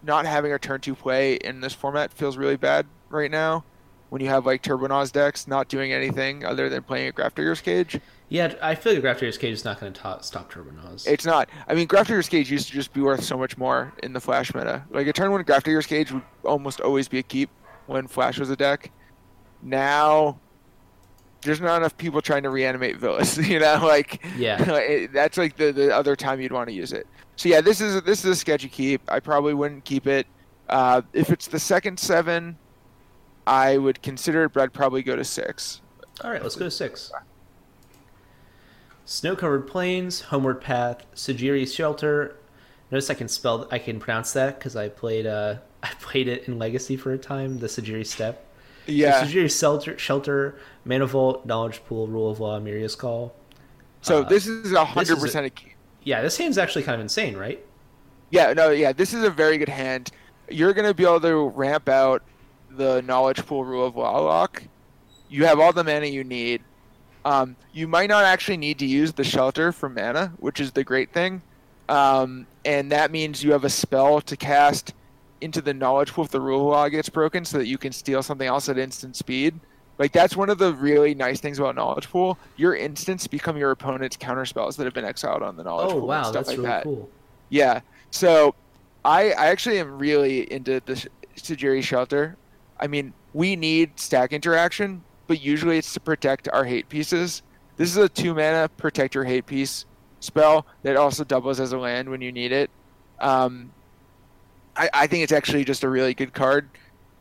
not 0.04 0.26
having 0.26 0.54
a 0.54 0.60
turn 0.60 0.82
two 0.82 0.96
play 0.96 1.36
in 1.36 1.62
this 1.62 1.74
format 1.74 2.14
feels 2.14 2.38
really 2.38 2.58
bad 2.58 2.86
right 3.10 3.32
now. 3.32 3.64
When 4.10 4.22
you 4.22 4.28
have 4.28 4.46
like 4.46 4.62
Turbonauz 4.62 5.12
decks 5.12 5.48
not 5.48 5.68
doing 5.70 5.94
anything 5.94 6.44
other 6.44 6.68
than 6.70 6.84
playing 6.84 7.08
a 7.08 7.12
Grafdigger's 7.14 7.62
Cage, 7.62 8.00
Yeah, 8.32 8.56
I 8.62 8.76
feel 8.76 8.94
like 8.94 9.04
Grafter's 9.04 9.38
Cage 9.38 9.52
is 9.52 9.66
not 9.66 9.82
going 9.82 9.92
to 9.92 10.18
stop 10.22 10.50
Turbonauz. 10.50 11.06
It's 11.06 11.26
not. 11.26 11.50
I 11.68 11.74
mean, 11.74 11.86
Grafter's 11.86 12.30
Cage 12.30 12.50
used 12.50 12.68
to 12.68 12.74
just 12.74 12.94
be 12.94 13.02
worth 13.02 13.26
so 13.26 13.38
much 13.38 13.58
more 13.58 13.92
in 14.04 14.14
the 14.14 14.22
Flash 14.22 14.56
meta. 14.56 14.86
Like 14.90 15.06
a 15.06 15.12
turn 15.12 15.32
one 15.32 15.44
Grafter's 15.44 15.86
Cage 15.86 16.14
would 16.14 16.24
almost 16.46 16.80
always 16.80 17.10
be 17.10 17.20
a 17.20 17.24
keep 17.24 17.50
when 17.88 18.08
Flash 18.08 18.40
was 18.40 18.50
a 18.50 18.56
deck. 18.56 18.90
Now, 19.62 20.40
there's 21.42 21.60
not 21.60 21.76
enough 21.76 21.98
people 21.98 22.22
trying 22.22 22.44
to 22.44 22.50
reanimate 22.50 22.96
Villas. 22.96 23.38
You 23.50 23.60
know, 23.60 23.82
like 23.84 24.26
Yeah. 24.38 24.64
it- 24.80 25.12
that's 25.12 25.38
like 25.38 25.58
the, 25.58 25.74
the 25.74 25.94
other 25.94 26.16
time 26.16 26.40
you'd 26.40 26.54
want 26.54 26.70
to 26.70 26.74
use 26.74 26.94
it. 26.94 27.08
So 27.36 27.50
yeah, 27.50 27.60
this 27.60 27.82
is 27.82 28.02
this 28.04 28.24
is 28.24 28.32
a 28.32 28.36
sketchy 28.36 28.70
keep. 28.70 29.02
I 29.10 29.20
probably 29.20 29.54
wouldn't 29.54 29.84
keep 29.84 30.08
it. 30.08 30.26
Uh, 30.70 31.02
if 31.12 31.32
it's 31.32 31.48
the 31.48 31.60
second 31.60 32.00
seven, 32.00 32.58
I 33.46 33.78
would 33.78 34.02
consider 34.02 34.46
it, 34.46 34.54
but 34.54 34.64
I'd 34.64 34.72
probably 34.74 35.04
go 35.04 35.18
to 35.18 35.26
six. 35.26 35.82
All 36.24 36.32
right, 36.32 36.42
let's 36.42 36.56
go 36.56 36.64
to 36.64 36.72
six. 36.72 37.12
Snow-covered 39.12 39.68
plains, 39.68 40.22
homeward 40.22 40.62
path, 40.62 41.06
Sejiri's 41.14 41.76
shelter. 41.76 42.38
Notice 42.92 43.10
I 43.10 43.14
can 43.14 43.28
spell, 43.28 43.68
I 43.70 43.78
can 43.78 44.00
pronounce 44.00 44.32
that 44.32 44.58
because 44.58 44.78
I 44.78 44.88
played, 44.88 45.26
uh, 45.26 45.56
I 45.84 45.90
played 46.00 46.30
it 46.30 46.48
in 46.48 46.58
Legacy 46.58 46.96
for 46.96 47.12
a 47.12 47.18
time. 47.18 47.60
The 47.60 47.68
Sejiri 47.68 48.08
Steppe. 48.08 48.42
Yeah. 48.88 49.20
The 49.20 49.28
Sejiri 49.28 49.60
Shelter, 49.60 49.98
shelter, 49.98 50.58
Mana 50.86 51.08
Vault, 51.08 51.46
Knowledge 51.46 51.84
Pool, 51.86 52.08
Rule 52.08 52.32
of 52.32 52.40
Law, 52.40 52.58
Emeria's 52.58 52.96
Call. 52.96 53.36
So 54.00 54.22
Uh, 54.22 54.30
this 54.30 54.48
is 54.48 54.72
a 54.72 54.86
hundred 54.86 55.20
percent. 55.20 55.52
Yeah, 56.04 56.22
this 56.22 56.38
hand's 56.38 56.58
actually 56.58 56.84
kind 56.84 56.96
of 56.96 57.02
insane, 57.02 57.36
right? 57.36 57.60
Yeah, 58.30 58.54
no, 58.54 58.70
yeah, 58.70 58.94
this 58.94 59.14
is 59.14 59.26
a 59.26 59.30
very 59.30 59.58
good 59.58 59.68
hand. 59.68 60.12
You're 60.50 60.72
gonna 60.72 60.94
be 60.94 61.04
able 61.04 61.20
to 61.20 61.50
ramp 61.50 61.90
out 61.90 62.24
the 62.70 63.02
knowledge 63.02 63.46
pool 63.46 63.66
rule 63.66 63.86
of 63.86 63.98
law 63.98 64.20
lock. 64.20 64.64
You 65.28 65.46
have 65.48 65.60
all 65.60 65.74
the 65.74 65.84
mana 65.84 66.06
you 66.06 66.24
need. 66.24 66.62
Um, 67.24 67.56
you 67.74 67.88
might 67.88 68.10
not 68.10 68.24
actually 68.26 68.58
need 68.58 68.80
to 68.80 68.86
use 68.86 69.14
the 69.14 69.24
shelter 69.24 69.72
for 69.72 69.90
mana, 69.90 70.34
which 70.40 70.60
is 70.60 70.72
the 70.72 70.84
great 70.84 71.12
thing. 71.14 71.42
Um, 71.90 72.48
and 72.66 72.92
that 72.92 73.12
means 73.12 73.44
you 73.44 73.52
have 73.52 73.64
a 73.64 73.70
spell 73.70 74.22
to 74.22 74.38
cast 74.38 74.94
into 75.42 75.62
the 75.62 75.74
knowledge 75.74 76.14
pool 76.14 76.24
if 76.26 76.32
the 76.32 76.40
rule 76.42 76.62
of 76.62 76.68
law 76.68 76.88
gets 76.90 77.10
broken, 77.10 77.44
so 77.46 77.58
that 77.58 77.68
you 77.68 77.78
can 77.78 77.92
steal 77.92 78.24
something 78.24 78.48
else 78.48 78.70
at 78.70 78.78
instant 78.78 79.16
speed. 79.16 79.60
Like 79.98 80.12
that's 80.14 80.36
one 80.36 80.50
of 80.50 80.58
the 80.58 80.74
really 80.74 81.14
nice 81.14 81.40
things 81.40 81.60
about 81.60 81.76
knowledge 81.76 82.10
pool. 82.10 82.38
Your 82.58 82.76
instants 82.76 83.28
become 83.28 83.56
your 83.58 83.72
opponent's 83.72 84.18
counter 84.18 84.46
spells 84.46 84.76
that 84.78 84.86
have 84.86 84.94
been 84.94 85.06
exiled 85.06 85.44
on 85.44 85.58
the 85.58 85.64
knowledge 85.64 85.90
Oh 85.90 85.92
pool. 85.92 86.00
and 86.00 86.08
wow, 86.08 86.24
stuff 86.24 86.34
that's 86.34 86.48
like 86.50 86.58
really 86.58 86.70
that. 86.70 86.84
cool. 86.84 87.10
Yeah. 87.50 87.82
So 88.10 88.56
I 89.06 89.32
I 89.34 89.48
actually 89.48 89.80
am 89.80 90.00
really 90.00 90.52
into 90.52 90.82
the 90.86 91.08
Sejiri 91.38 91.84
Shelter. 91.84 92.36
I 92.80 92.88
mean, 92.88 93.14
we 93.34 93.56
need 93.56 94.00
stack 94.00 94.34
interaction, 94.34 95.04
but 95.32 95.42
usually 95.42 95.78
it's 95.78 95.94
to 95.94 96.00
protect 96.02 96.50
our 96.52 96.66
hate 96.66 96.90
pieces. 96.90 97.42
This 97.78 97.90
is 97.90 97.96
a 97.96 98.10
two 98.10 98.36
mana 98.36 98.68
protect 98.68 99.16
your 99.16 99.24
hate 99.24 99.46
piece 99.46 99.86
spell 100.20 100.66
that 100.84 100.98
also 100.98 101.24
doubles 101.24 101.62
as 101.62 101.72
a 101.72 101.78
land 101.78 102.10
when 102.10 102.20
you 102.20 102.34
need 102.34 102.52
it. 102.52 102.70
Um, 103.18 103.72
I, 104.76 104.90
I 104.94 105.08
think 105.08 105.24
it's 105.24 105.32
actually 105.32 105.64
just 105.64 105.86
a 105.86 105.90
really 105.90 106.14
good 106.14 106.34
card. 106.34 106.68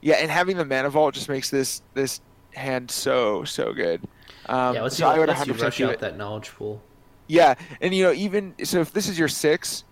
Yeah, 0.00 0.16
and 0.16 0.28
having 0.28 0.56
the 0.56 0.64
mana 0.64 0.90
vault 0.90 1.14
just 1.14 1.28
makes 1.28 1.50
this 1.50 1.82
this 1.94 2.20
hand 2.52 2.90
so 2.90 3.44
so 3.44 3.72
good. 3.72 4.02
Um, 4.46 4.74
yeah, 4.74 4.82
let's 4.82 4.96
so 4.96 5.04
see. 5.04 5.14
I 5.14 5.16
would 5.20 5.28
Let's 5.28 5.44
100% 5.44 5.62
rush 5.62 5.80
out 5.80 6.00
that 6.00 6.16
knowledge 6.16 6.50
pool. 6.50 6.82
Yeah, 7.28 7.54
and 7.80 7.94
you 7.94 8.02
know, 8.02 8.12
even 8.12 8.56
so, 8.64 8.80
if 8.80 8.92
this 8.92 9.08
is 9.08 9.20
your 9.20 9.28
six, 9.28 9.84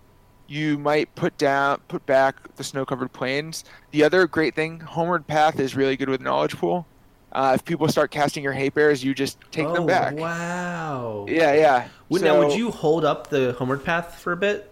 you 0.45 0.77
might 0.77 1.15
put 1.15 1.37
down, 1.37 1.79
put 1.87 2.05
back 2.05 2.53
the 2.57 2.65
snow-covered 2.65 3.13
plains. 3.13 3.63
The 3.91 4.03
other 4.03 4.27
great 4.27 4.55
thing, 4.55 4.81
Homeward 4.81 5.25
Path 5.25 5.57
is 5.57 5.73
really 5.73 5.95
good 5.95 6.09
with 6.09 6.19
Knowledge 6.19 6.57
Pool. 6.57 6.85
Uh, 7.31 7.51
if 7.55 7.63
people 7.63 7.87
start 7.87 8.11
casting 8.11 8.43
your 8.43 8.53
hate 8.53 8.73
bears, 8.73 9.03
you 9.03 9.13
just 9.13 9.37
take 9.51 9.67
oh, 9.67 9.73
them 9.73 9.85
back. 9.85 10.15
Wow. 10.15 11.25
Yeah, 11.29 11.53
yeah. 11.53 11.87
Would, 12.09 12.23
now, 12.23 12.39
would 12.39 12.57
you 12.57 12.71
hold 12.71 13.05
up 13.05 13.29
the 13.29 13.53
homeward 13.53 13.83
path 13.85 14.15
for 14.15 14.33
a 14.33 14.37
bit? 14.37 14.71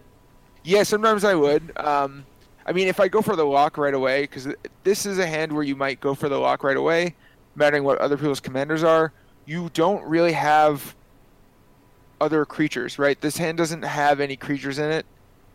Yeah, 0.63 0.83
sometimes 0.83 1.23
I 1.23 1.35
would. 1.35 1.71
Um, 1.77 2.25
I 2.65 2.71
mean, 2.71 2.87
if 2.87 2.99
I 2.99 3.07
go 3.07 3.21
for 3.21 3.35
the 3.35 3.45
lock 3.45 3.77
right 3.77 3.93
away, 3.93 4.23
because 4.23 4.47
this 4.83 5.05
is 5.05 5.19
a 5.19 5.25
hand 5.25 5.53
where 5.53 5.63
you 5.63 5.75
might 5.75 6.01
go 6.01 6.15
for 6.15 6.29
the 6.29 6.37
lock 6.37 6.63
right 6.63 6.75
away, 6.75 7.15
mattering 7.55 7.83
what 7.83 7.97
other 7.99 8.17
people's 8.17 8.39
commanders 8.39 8.83
are. 8.83 9.11
You 9.45 9.69
don't 9.73 10.03
really 10.03 10.33
have 10.33 10.95
other 12.19 12.45
creatures, 12.45 12.99
right? 12.99 13.19
This 13.19 13.37
hand 13.37 13.57
doesn't 13.57 13.83
have 13.83 14.19
any 14.19 14.35
creatures 14.35 14.79
in 14.79 14.89
it, 14.91 15.05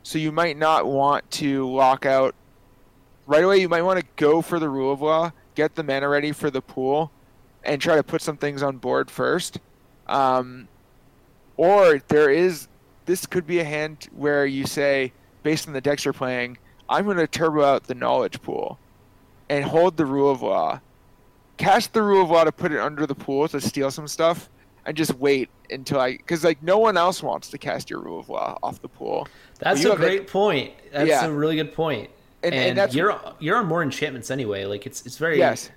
so 0.02 0.18
you 0.18 0.32
might 0.32 0.56
not 0.56 0.86
want 0.86 1.30
to 1.32 1.68
lock 1.70 2.06
out 2.06 2.34
right 3.26 3.44
away. 3.44 3.58
You 3.58 3.68
might 3.68 3.82
want 3.82 4.00
to 4.00 4.06
go 4.16 4.40
for 4.40 4.58
the 4.58 4.68
rule 4.68 4.92
of 4.92 5.02
law, 5.02 5.32
get 5.54 5.74
the 5.74 5.82
mana 5.82 6.08
ready 6.08 6.32
for 6.32 6.50
the 6.50 6.60
pool, 6.60 7.10
and 7.64 7.80
try 7.80 7.96
to 7.96 8.02
put 8.02 8.22
some 8.22 8.36
things 8.36 8.62
on 8.62 8.76
board 8.78 9.10
first. 9.10 9.58
Um, 10.06 10.68
or 11.56 12.00
there 12.08 12.30
is 12.30 12.68
this 13.06 13.26
could 13.26 13.46
be 13.46 13.58
a 13.60 13.64
hand 13.64 14.08
where 14.12 14.46
you 14.46 14.66
say, 14.66 15.12
based 15.42 15.66
on 15.66 15.74
the 15.74 15.80
decks 15.80 16.04
you're 16.04 16.12
playing, 16.14 16.58
I'm 16.88 17.04
going 17.04 17.16
to 17.16 17.26
turbo 17.26 17.64
out 17.64 17.84
the 17.84 17.94
knowledge 17.94 18.40
pool 18.42 18.78
and 19.48 19.64
hold 19.64 19.96
the 19.96 20.06
rule 20.06 20.30
of 20.30 20.42
law, 20.42 20.80
cast 21.56 21.92
the 21.92 22.02
rule 22.02 22.22
of 22.22 22.30
law 22.30 22.44
to 22.44 22.52
put 22.52 22.72
it 22.72 22.78
under 22.78 23.06
the 23.06 23.14
pool 23.14 23.48
to 23.48 23.60
steal 23.60 23.90
some 23.90 24.08
stuff, 24.08 24.48
and 24.86 24.96
just 24.96 25.14
wait 25.14 25.48
until 25.70 26.00
I, 26.00 26.16
because 26.16 26.44
like 26.44 26.62
no 26.62 26.78
one 26.78 26.96
else 26.96 27.22
wants 27.22 27.48
to 27.50 27.58
cast 27.58 27.90
your 27.90 28.00
rule 28.00 28.20
of 28.20 28.28
law 28.28 28.58
off 28.62 28.80
the 28.82 28.88
pool. 28.88 29.28
That's 29.58 29.84
a 29.84 29.96
great 29.96 30.26
point. 30.26 30.72
That's 30.92 31.08
Yeah. 31.08 31.26
a 31.26 31.30
really 31.30 31.56
good 31.56 31.74
point. 31.74 32.10
And- 32.42 32.54
And, 32.54 32.64
and 32.70 32.78
that's- 32.78 32.94
you're 32.94 33.18
you're 33.38 33.56
on 33.56 33.66
more 33.66 33.82
enchantments 33.82 34.30
anyway. 34.30 34.64
Like 34.64 34.86
it's 34.86 35.04
it's 35.06 35.16
very 35.18 35.38
Yes. 35.38 35.70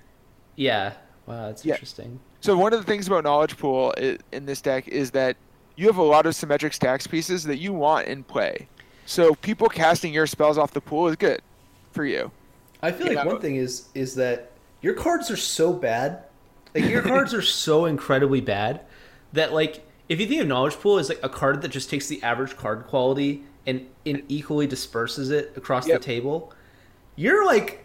yeah. 0.56 0.94
Wow, 1.26 1.46
that's 1.46 1.64
Yeah. 1.64 1.74
interesting. 1.74 2.20
So 2.40 2.56
one 2.56 2.72
of 2.72 2.78
the 2.80 2.86
things 2.86 3.06
about 3.06 3.24
knowledge 3.24 3.56
pool 3.56 3.92
in 4.32 4.46
this 4.46 4.60
deck 4.60 4.86
is 4.88 5.10
that 5.12 5.36
you 5.76 5.86
have 5.86 5.96
a 5.96 6.02
lot 6.02 6.26
of 6.26 6.34
symmetric 6.34 6.72
stacks 6.72 7.06
pieces 7.06 7.44
that 7.44 7.58
you 7.58 7.72
want 7.72 8.06
in 8.06 8.22
play. 8.24 8.68
So 9.06 9.34
people 9.36 9.68
casting 9.68 10.12
your 10.14 10.26
spells 10.26 10.56
off 10.58 10.72
the 10.72 10.80
pool 10.80 11.08
is 11.08 11.16
good 11.16 11.40
for 11.92 12.04
you. 12.04 12.30
I 12.82 12.92
feel 12.92 13.08
Yeah. 13.08 13.18
like 13.20 13.26
one 13.26 13.40
thing 13.40 13.56
is 13.56 13.86
is 13.94 14.14
that 14.16 14.50
your 14.82 14.94
cards 14.94 15.30
are 15.30 15.36
so 15.36 15.72
bad. 15.72 16.18
Like 16.74 16.84
your 16.90 17.02
cards 17.02 17.32
are 17.34 17.42
so 17.42 17.84
incredibly 17.86 18.40
bad 18.40 18.80
that 19.32 19.52
like 19.52 19.82
if 20.08 20.20
you 20.20 20.26
think 20.26 20.40
of 20.42 20.46
knowledge 20.46 20.74
pool 20.74 20.98
as 20.98 21.08
like 21.08 21.18
a 21.22 21.28
card 21.28 21.62
that 21.62 21.68
just 21.68 21.90
takes 21.90 22.06
the 22.06 22.22
average 22.22 22.56
card 22.56 22.86
quality 22.86 23.42
and, 23.66 23.84
and 24.04 24.22
equally 24.28 24.68
disperses 24.68 25.30
it 25.30 25.52
across 25.56 25.88
Yep. 25.88 26.00
the 26.00 26.04
table, 26.04 26.52
you're 27.16 27.44
like 27.46 27.84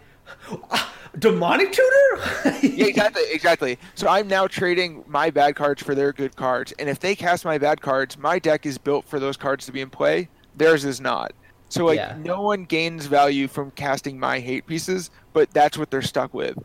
"Ah, 0.70 0.92
demonic 1.18 1.72
tutor. 1.72 2.58
Yeah, 2.62 2.86
exactly, 2.86 3.22
exactly. 3.30 3.78
So 3.94 4.08
I'm 4.08 4.28
now 4.28 4.46
trading 4.46 5.04
my 5.06 5.30
bad 5.30 5.56
cards 5.56 5.82
for 5.82 5.94
their 5.94 6.12
good 6.12 6.36
cards, 6.36 6.72
and 6.78 6.88
if 6.88 7.00
they 7.00 7.14
cast 7.16 7.44
my 7.44 7.58
bad 7.58 7.80
cards, 7.80 8.16
my 8.18 8.38
deck 8.38 8.66
is 8.66 8.78
built 8.78 9.04
for 9.04 9.18
those 9.18 9.36
cards 9.36 9.66
to 9.66 9.72
be 9.72 9.80
in 9.80 9.90
play. 9.90 10.28
Theirs 10.56 10.84
is 10.84 11.00
not. 11.00 11.32
So 11.68 11.86
like 11.86 11.96
Yeah. 11.96 12.16
no 12.18 12.42
one 12.42 12.64
gains 12.64 13.06
value 13.06 13.48
from 13.48 13.70
casting 13.72 14.18
my 14.18 14.38
hate 14.38 14.66
pieces, 14.66 15.10
but 15.32 15.50
that's 15.52 15.76
what 15.78 15.90
they're 15.90 16.02
stuck 16.02 16.34
with. 16.34 16.56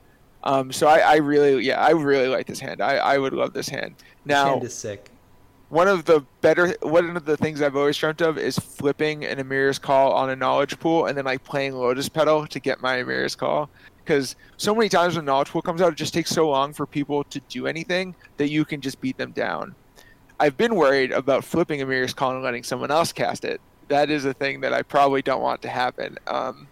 Um, 0.43 0.71
so 0.71 0.87
I, 0.87 0.99
I 0.99 1.15
really, 1.15 1.65
yeah, 1.65 1.81
I 1.81 1.91
really 1.91 2.27
like 2.27 2.45
this 2.45 2.59
hand. 2.59 2.81
I, 2.81 2.97
I 2.97 3.17
would 3.17 3.33
love 3.33 3.53
this 3.53 3.67
hand. 3.69 3.95
Now, 4.25 4.51
Hand 4.51 4.63
is 4.63 4.73
sick. 4.75 5.09
One 5.69 5.87
of 5.89 6.05
the 6.05 6.21
better 6.41 6.73
one 6.81 7.17
of 7.17 7.25
the 7.25 7.35
things 7.35 7.61
I've 7.61 7.75
always 7.75 7.97
dreamt 7.97 8.21
of 8.21 8.37
is 8.37 8.57
flipping 8.57 9.25
an 9.25 9.37
Emeria's 9.37 9.79
Call 9.79 10.13
on 10.13 10.29
a 10.29 10.35
knowledge 10.35 10.79
pool 10.79 11.07
and 11.07 11.17
then 11.17 11.25
like 11.25 11.43
playing 11.43 11.73
Lotus 11.73 12.07
Petal 12.07 12.47
to 12.47 12.59
get 12.59 12.81
my 12.81 12.97
Emeria's 12.97 13.35
Call. 13.35 13.69
Because 13.97 14.37
so 14.55 14.73
many 14.73 14.87
times 14.87 15.17
when 15.17 15.25
knowledge 15.25 15.49
pool 15.49 15.61
comes 15.61 15.81
out, 15.81 15.91
it 15.91 15.95
just 15.97 16.13
takes 16.13 16.29
so 16.29 16.49
long 16.49 16.71
for 16.71 16.85
people 16.85 17.25
to 17.25 17.41
do 17.49 17.67
anything 17.67 18.15
that 18.37 18.49
you 18.49 18.63
can 18.63 18.79
just 18.79 19.01
beat 19.01 19.17
them 19.17 19.31
down. 19.31 19.75
I've 20.39 20.55
been 20.55 20.75
worried 20.75 21.11
about 21.11 21.43
flipping 21.43 21.81
Emeria's 21.81 22.13
Call 22.13 22.31
and 22.31 22.43
letting 22.43 22.63
someone 22.63 22.89
else 22.91 23.11
cast 23.11 23.43
it. 23.43 23.59
That 23.89 24.09
is 24.09 24.23
a 24.23 24.33
thing 24.33 24.61
that 24.61 24.71
I 24.71 24.83
probably 24.83 25.21
don't 25.21 25.41
want 25.41 25.61
to 25.63 25.69
happen. 25.69 26.17
Um, 26.27 26.67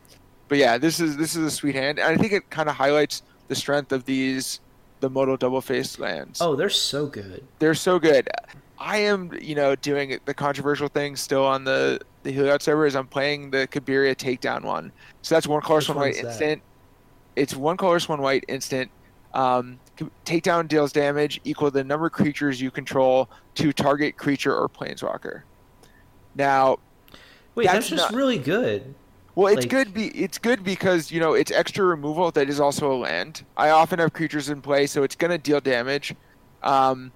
but 0.48 0.58
yeah, 0.58 0.78
this 0.78 1.02
is 1.02 1.18
this 1.18 1.36
is 1.36 1.46
a 1.46 1.52
sweet 1.52 1.76
hand, 1.76 2.00
and 2.00 2.08
I 2.08 2.16
think 2.16 2.32
it 2.32 2.50
kind 2.50 2.70
of 2.70 2.76
highlights 2.76 3.24
the 3.50 3.56
strength 3.56 3.92
of 3.92 4.06
these 4.06 4.62
the 5.02 5.10
modal 5.10 5.36
double 5.36 5.60
faced 5.62 6.00
lands 6.00 6.40
Oh, 6.42 6.56
they're 6.56 6.70
so 6.70 7.06
good. 7.08 7.44
they're 7.60 7.74
so 7.76 8.00
good. 8.00 8.30
I 8.86 8.98
am, 8.98 9.32
you 9.42 9.56
know, 9.56 9.76
doing 9.76 10.20
the 10.26 10.34
controversial 10.34 10.88
thing 10.88 11.16
still 11.16 11.44
on 11.44 11.64
the 11.64 12.00
the 12.22 12.32
Heliod 12.32 12.62
server 12.62 12.86
is 12.86 12.96
I'm 12.96 13.08
playing 13.08 13.50
the 13.50 13.68
Kabira 13.68 14.16
Takedown 14.16 14.64
one. 14.64 14.92
So 15.24 15.36
that's 15.36 15.48
one 15.48 15.62
colorless, 15.62 15.90
one 15.90 15.98
white 15.98 16.16
that? 16.16 16.26
instant. 16.26 16.62
It's 17.36 17.56
one 17.56 17.78
colorless, 17.78 18.08
one 18.08 18.22
white 18.22 18.46
instant. 18.48 18.92
Um, 19.34 19.80
takedown 20.26 20.68
deals 20.68 20.94
damage 20.94 21.42
equal 21.44 21.70
to 21.72 21.74
the 21.74 21.84
number 21.84 22.06
of 22.06 22.14
creatures 22.14 22.62
you 22.62 22.72
control 22.72 23.28
to 23.56 23.74
target 23.74 24.18
creature 24.18 24.56
or 24.56 24.70
planeswalker. 24.70 25.42
Now, 26.36 26.78
Wait, 27.56 27.66
That's 27.66 27.76
that's, 27.76 27.90
just 27.90 28.12
not- 28.12 28.18
really 28.18 28.38
good. 28.38 28.94
well, 29.34 29.48
it's 29.52 29.62
Like- 29.66 29.70
good. 29.70 29.94
Be 29.96 30.08
it's 30.10 30.38
good 30.38 30.64
because 30.64 31.12
you 31.12 31.20
know 31.20 31.34
it's 31.34 31.52
extra 31.52 31.86
removal 31.86 32.30
that 32.32 32.50
is 32.50 32.60
also 32.60 32.92
a 32.94 32.98
land. 32.98 33.44
I 33.58 33.70
often 33.72 33.98
have 34.00 34.14
creatures 34.14 34.50
in 34.50 34.62
play, 34.62 34.86
so 34.86 35.02
it's 35.04 35.16
gonna 35.16 35.38
deal 35.40 35.60
damage. 35.60 36.14
Um, 36.64 37.12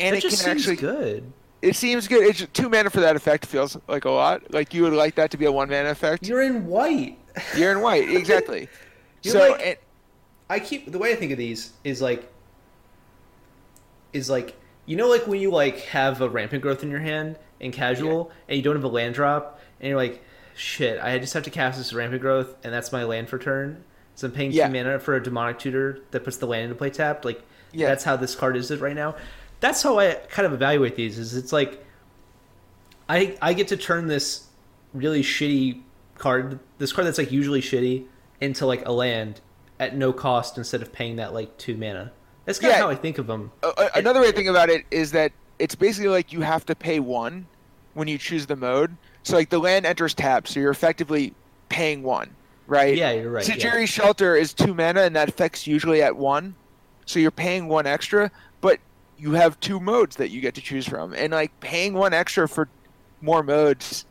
and 0.00 0.14
That 0.14 0.18
it 0.18 0.22
just 0.22 0.44
can 0.44 0.58
seems 0.58 0.62
actually 0.68 0.76
good. 0.76 1.32
It 1.62 1.76
seems 1.76 2.08
good. 2.08 2.24
It's 2.24 2.46
two 2.52 2.68
mana 2.68 2.90
for 2.90 3.00
that 3.00 3.16
effect 3.16 3.46
feels 3.46 3.78
like 3.88 4.04
a 4.04 4.10
lot. 4.10 4.52
Like 4.52 4.74
you 4.74 4.82
would 4.82 4.92
like 4.92 5.14
that 5.14 5.30
to 5.30 5.36
be 5.38 5.46
a 5.46 5.52
one 5.52 5.68
mana 5.70 5.90
effect. 5.90 6.26
You're 6.26 6.42
in 6.42 6.66
white. 6.66 7.18
You're 7.56 7.72
in 7.72 7.80
white, 7.80 8.08
exactly. 8.08 8.68
So 9.22 9.38
like- 9.38 9.60
and, 9.66 9.76
I 10.50 10.58
keep 10.60 10.92
the 10.92 10.98
way 10.98 11.12
I 11.12 11.16
think 11.16 11.32
of 11.32 11.38
these 11.38 11.72
is 11.82 12.02
like 12.02 12.30
is 14.12 14.28
like 14.28 14.54
you 14.86 14.96
know 14.96 15.08
like 15.08 15.26
when 15.26 15.40
you 15.40 15.50
like 15.50 15.80
have 15.80 16.20
a 16.20 16.28
rampant 16.28 16.62
growth 16.62 16.82
in 16.82 16.90
your 16.90 17.00
hand 17.00 17.38
in 17.60 17.72
casual 17.72 18.30
and 18.48 18.56
you 18.56 18.62
don't 18.62 18.76
have 18.76 18.84
a 18.84 18.88
land 18.88 19.14
drop 19.14 19.60
and 19.80 19.88
you're 19.88 19.96
like 19.96 20.22
shit 20.54 21.00
I 21.02 21.18
just 21.18 21.32
have 21.34 21.42
to 21.44 21.50
cast 21.50 21.78
this 21.78 21.92
rampant 21.92 22.20
growth 22.20 22.54
and 22.62 22.72
that's 22.72 22.92
my 22.92 23.04
land 23.04 23.28
for 23.28 23.38
turn 23.38 23.82
so 24.14 24.26
I'm 24.28 24.32
paying 24.34 24.52
Yeah. 24.52 24.66
two 24.68 24.72
mana 24.74 24.98
for 24.98 25.14
a 25.14 25.22
demonic 25.22 25.58
tutor 25.58 26.00
that 26.10 26.22
puts 26.22 26.36
the 26.36 26.46
land 26.46 26.64
into 26.64 26.74
play 26.74 26.90
tapped 26.90 27.24
like 27.24 27.42
Yeah. 27.72 27.88
that's 27.88 28.04
how 28.04 28.16
this 28.16 28.34
card 28.34 28.56
is 28.56 28.70
right 28.76 28.94
now 28.94 29.16
that's 29.60 29.82
how 29.82 29.98
I 29.98 30.14
kind 30.28 30.46
of 30.46 30.52
evaluate 30.52 30.96
these 30.96 31.18
is 31.18 31.34
it's 31.36 31.52
like 31.52 31.84
I 33.08 33.36
I 33.42 33.52
get 33.54 33.68
to 33.68 33.76
turn 33.76 34.06
this 34.06 34.46
really 34.92 35.22
shitty 35.22 35.80
card 36.18 36.58
this 36.78 36.92
card 36.92 37.06
that's 37.06 37.18
like 37.18 37.32
usually 37.32 37.60
shitty 37.60 38.04
into 38.40 38.66
like 38.66 38.86
a 38.86 38.92
land 38.92 39.40
at 39.80 39.96
no 39.96 40.12
cost 40.12 40.56
instead 40.58 40.82
of 40.82 40.92
paying 40.92 41.16
that 41.16 41.34
like 41.34 41.56
two 41.58 41.76
mana. 41.76 42.12
That's 42.44 42.58
kind 42.58 42.70
Yeah. 42.72 42.78
of 42.78 42.84
how 42.84 42.90
I 42.90 42.94
think 42.94 43.18
of 43.18 43.26
them. 43.26 43.50
uh, 43.62 43.88
another 43.94 44.20
way 44.20 44.30
to 44.30 44.36
think 44.36 44.48
about 44.48 44.68
it 44.70 44.84
is 44.90 45.12
that 45.12 45.32
it's 45.58 45.74
basically 45.74 46.10
like 46.10 46.32
you 46.32 46.42
have 46.42 46.64
to 46.66 46.74
pay 46.74 47.00
one 47.00 47.46
when 47.94 48.06
you 48.08 48.18
choose 48.18 48.46
the 48.46 48.56
mode. 48.56 48.96
So 49.22 49.36
like 49.36 49.48
the 49.50 49.58
land 49.58 49.86
enters 49.86 50.12
tap, 50.14 50.46
so 50.46 50.60
you're 50.60 50.70
effectively 50.70 51.32
paying 51.70 52.02
one, 52.02 52.30
right? 52.66 52.94
Yeah, 52.96 53.12
you're 53.12 53.30
right. 53.30 53.48
yeah. 53.48 53.54
Sejiri 53.56 53.88
Shelter 53.88 54.36
is 54.36 54.52
two 54.52 54.74
mana, 54.74 55.02
and 55.02 55.16
that 55.16 55.28
affects 55.30 55.66
usually 55.66 56.02
at 56.02 56.14
one, 56.14 56.54
so 57.06 57.18
you're 57.18 57.30
paying 57.30 57.66
one 57.66 57.86
extra, 57.86 58.30
but 58.60 58.78
you 59.18 59.32
have 59.32 59.58
two 59.60 59.80
modes 59.80 60.16
that 60.16 60.30
you 60.30 60.40
get 60.40 60.54
to 60.54 60.60
choose 60.60 60.86
from, 60.86 61.14
and 61.14 61.32
like 61.32 61.58
paying 61.60 61.94
one 61.94 62.12
extra 62.12 62.48
for 62.48 62.68
more 63.20 63.42
modes 63.42 64.06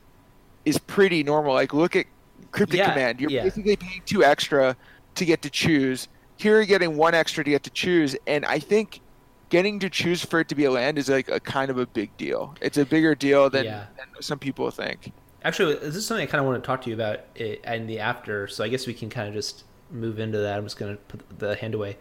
is 0.66 0.78
pretty 0.78 1.24
normal. 1.24 1.54
Like 1.54 1.74
look 1.74 1.96
at 1.96 2.06
Cryptic 2.52 2.80
Yeah, 2.80 2.92
Command, 2.94 3.20
you're 3.20 3.30
yeah. 3.30 3.44
basically 3.44 3.76
paying 3.76 4.02
two 4.06 4.24
extra 4.24 4.76
to 5.16 5.26
get 5.26 5.42
to 5.42 5.50
choose. 5.50 6.08
Here 6.38 6.56
you're 6.56 6.66
getting 6.66 6.98
one 6.98 7.14
extra 7.14 7.44
to 7.44 7.50
get 7.50 7.64
to 7.64 7.70
choose, 7.70 8.16
and 8.28 8.46
I 8.46 8.60
think 8.60 9.02
getting 9.50 9.80
to 9.80 9.90
choose 9.90 10.26
for 10.26 10.40
it 10.40 10.48
to 10.50 10.56
be 10.56 10.66
a 10.66 10.72
land 10.72 10.98
is 10.98 11.10
like 11.10 11.30
a 11.30 11.40
kind 11.40 11.70
of 11.70 11.78
a 11.78 11.86
big 11.86 12.16
deal. 12.18 12.56
It's 12.60 12.78
a 12.78 12.86
bigger 12.86 13.14
deal 13.14 13.50
than, 13.52 13.66
Yeah. 13.66 13.86
than 13.98 14.22
some 14.22 14.40
people 14.40 14.72
think. 14.72 15.12
Actually, 15.44 15.76
this 15.76 15.96
is 15.96 16.08
something 16.08 16.28
I 16.28 16.32
kind 16.32 16.40
of 16.40 16.48
want 16.48 16.64
to 16.64 16.66
talk 16.66 16.82
to 16.84 16.90
you 16.90 16.96
about 16.96 17.20
in 17.36 17.86
the 17.86 18.00
after. 18.00 18.48
So 18.48 18.64
I 18.64 18.68
guess 18.70 18.88
we 18.88 18.94
can 18.96 19.10
kind 19.12 19.28
of 19.28 19.34
just 19.36 19.66
move 19.92 20.18
into 20.18 20.40
that. 20.40 20.58
I'm 20.58 20.64
just 20.64 20.78
going 20.78 20.96
to 20.96 21.02
put 21.04 21.38
the 21.40 21.56
hand 21.56 21.76
away. 21.76 21.98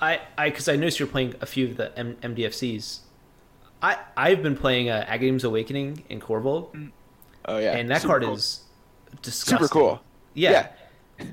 I 0.00 0.20
I 0.36 0.50
because 0.50 0.68
I 0.68 0.76
noticed 0.76 0.98
you're 0.98 1.08
playing 1.08 1.34
a 1.40 1.46
few 1.46 1.66
of 1.68 1.76
the 1.76 1.96
M- 1.98 2.16
MDFCs. 2.22 3.00
I 3.82 3.98
I've 4.16 4.42
been 4.42 4.56
playing 4.56 4.90
uh, 4.90 5.04
Agadeem's 5.08 5.44
Awakening 5.44 6.04
in 6.08 6.20
Korvold, 6.20 6.90
Oh 7.46 7.58
yeah, 7.58 7.76
and 7.76 7.88
that 7.90 8.02
Super 8.02 8.12
card 8.12 8.22
cool. 8.24 8.34
is 8.34 8.60
disgusting. 9.22 9.58
super 9.58 9.68
cool. 9.68 10.00
Yeah. 10.34 10.68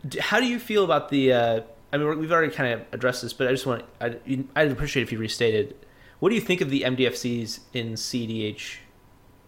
D- 0.07 0.20
How 0.20 0.39
do 0.39 0.45
you 0.47 0.59
feel 0.59 0.84
about 0.86 1.09
the? 1.09 1.34
Uh, 1.34 1.61
I 1.91 1.97
mean, 1.97 2.18
we've 2.20 2.32
already 2.32 2.53
kind 2.53 2.74
of 2.74 2.86
addressed 2.93 3.22
this, 3.22 3.34
but 3.34 3.47
I 3.47 3.51
just 3.51 3.66
want. 3.66 3.84
I, 3.99 4.18
I'd 4.55 4.72
appreciate 4.72 5.03
if 5.03 5.11
you 5.11 5.18
restated. 5.18 5.76
What 6.20 6.30
do 6.30 6.36
you 6.36 6.41
think 6.41 6.61
of 6.61 6.70
the 6.70 6.82
MDFCs 6.82 7.59
in 7.74 7.93
CDH, 7.93 8.78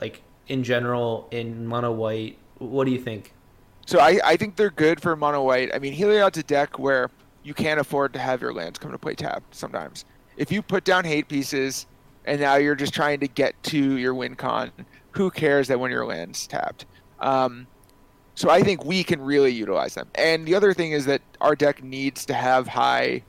like 0.01 0.21
in 0.47 0.63
general 0.63 1.27
in 1.31 1.65
mono 1.65 1.91
white? 1.93 2.37
What 2.57 2.83
do 2.85 2.91
you 2.91 2.99
think? 2.99 3.31
So 3.85 3.99
I, 3.99 4.19
I 4.25 4.35
think 4.35 4.55
they're 4.57 4.71
good 4.71 4.99
for 5.01 5.15
mono 5.15 5.41
white. 5.43 5.69
I 5.73 5.79
mean, 5.79 5.93
Heliod's 5.93 6.37
a 6.37 6.43
deck 6.43 6.77
where 6.79 7.09
you 7.45 7.53
can't 7.53 7.79
afford 7.79 8.11
to 8.13 8.19
have 8.19 8.41
your 8.41 8.53
lands 8.53 8.79
come 8.79 8.91
to 8.91 8.97
play 8.97 9.13
tapped 9.13 9.53
sometimes. 9.55 10.03
If 10.35 10.51
you 10.51 10.61
put 10.63 10.83
down 10.83 11.05
hate 11.05 11.29
pieces 11.29 11.85
and 12.25 12.41
now 12.41 12.55
you're 12.55 12.75
just 12.75 12.93
trying 12.93 13.19
to 13.19 13.27
get 13.27 13.61
to 13.65 13.97
your 13.97 14.15
win 14.15 14.35
con, 14.35 14.71
who 15.11 15.29
cares 15.29 15.67
that 15.67 15.79
when 15.79 15.91
your 15.91 16.05
land's 16.05 16.47
tapped? 16.47 16.87
Um, 17.19 17.67
so 18.33 18.49
I 18.49 18.63
think 18.63 18.83
we 18.83 19.03
can 19.03 19.21
really 19.21 19.51
utilize 19.51 19.93
them. 19.93 20.09
And 20.15 20.45
the 20.47 20.55
other 20.55 20.73
thing 20.73 20.91
is 20.91 21.05
that 21.05 21.21
our 21.39 21.55
deck 21.55 21.83
needs 21.83 22.25
to 22.25 22.33
have 22.33 22.67
high, 22.67 23.21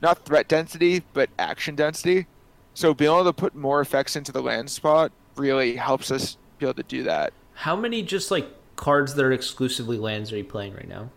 not 0.00 0.24
threat 0.24 0.46
density, 0.46 1.02
but 1.12 1.28
action 1.38 1.74
density. 1.74 2.26
So 2.74 2.94
being 2.94 3.10
able 3.10 3.24
to 3.24 3.32
put 3.32 3.56
more 3.56 3.80
effects 3.80 4.14
into 4.14 4.30
the 4.30 4.40
land 4.40 4.70
spot 4.70 5.10
really 5.34 5.74
helps 5.74 6.12
us 6.12 6.38
be 6.58 6.66
able 6.66 6.74
to 6.74 6.84
do 6.84 7.02
that. 7.02 7.32
How 7.54 7.74
many 7.74 8.02
just 8.02 8.30
like 8.30 8.46
cards 8.76 9.14
that 9.16 9.24
are 9.24 9.32
exclusively 9.32 9.98
lands 9.98 10.32
are 10.32 10.36
you 10.36 10.44
playing 10.44 10.74
right 10.74 10.88
now? 10.88 11.10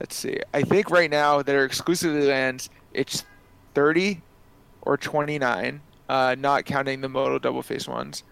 Let's 0.00 0.14
see. 0.14 0.38
I 0.52 0.62
think 0.62 0.90
right 0.90 1.10
now 1.10 1.42
that 1.42 1.54
are 1.54 1.64
exclusively 1.64 2.26
lands, 2.26 2.68
it's 2.92 3.24
30 3.74 4.20
or 4.82 4.96
29, 4.96 5.80
uh, 6.08 6.36
not 6.38 6.64
counting 6.66 7.00
the 7.00 7.08
modal 7.08 7.38
double 7.38 7.62
face 7.62 7.88
ones. 7.88 8.22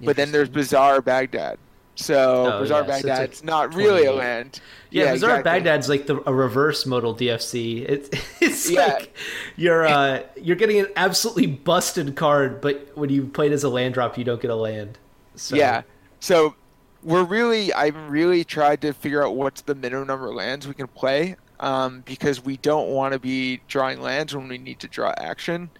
But 0.00 0.16
then 0.16 0.32
there's. 0.32 0.48
Bazaar 0.48 1.00
Baghdad. 1.02 1.58
So 1.96 2.52
Oh, 2.54 2.60
Bazaar 2.60 2.80
yeah, 2.80 2.84
it's 2.96 3.02
Baghdad's 3.04 3.40
like 3.40 3.46
not 3.46 3.74
really 3.74 4.02
a 4.02 4.10
28. 4.12 4.18
land. 4.18 4.60
Yeah, 4.90 5.12
Bazaar 5.12 5.30
exactly. 5.38 5.42
Baghdad's 5.52 5.88
like 5.88 6.06
the 6.06 6.28
a 6.28 6.34
reverse 6.34 6.84
modal 6.86 7.14
DFC. 7.14 7.88
It's 7.88 8.08
it's 8.42 8.68
Yeah. 8.68 8.86
like 8.94 9.16
you're 9.56 9.86
uh 9.86 10.22
you're 10.36 10.56
getting 10.56 10.80
an 10.80 10.88
absolutely 10.96 11.46
busted 11.46 12.16
card, 12.16 12.60
but 12.60 12.90
when 12.96 13.10
you 13.10 13.26
play 13.26 13.46
it 13.46 13.52
as 13.52 13.62
a 13.62 13.68
land 13.68 13.94
drop, 13.94 14.18
you 14.18 14.24
don't 14.24 14.42
get 14.42 14.50
a 14.50 14.56
land. 14.56 14.98
So, 15.36 15.54
Yeah. 15.54 15.82
So 16.18 16.56
we're 17.04 17.24
really, 17.24 17.72
I've 17.72 17.96
really 18.10 18.44
tried 18.44 18.80
to 18.82 18.92
figure 18.92 19.24
out 19.24 19.36
what's 19.36 19.62
the 19.62 19.74
minimum 19.74 20.06
number 20.08 20.28
of 20.28 20.34
lands 20.34 20.66
we 20.66 20.74
can 20.74 20.88
play, 20.88 21.36
um, 21.60 22.00
because 22.06 22.44
we 22.44 22.56
don't 22.58 22.88
want 22.88 23.12
to 23.12 23.18
be 23.18 23.60
drawing 23.68 24.00
lands 24.00 24.34
when 24.34 24.48
we 24.48 24.58
need 24.58 24.80
to 24.80 24.88
draw 24.88 25.12
action. 25.18 25.70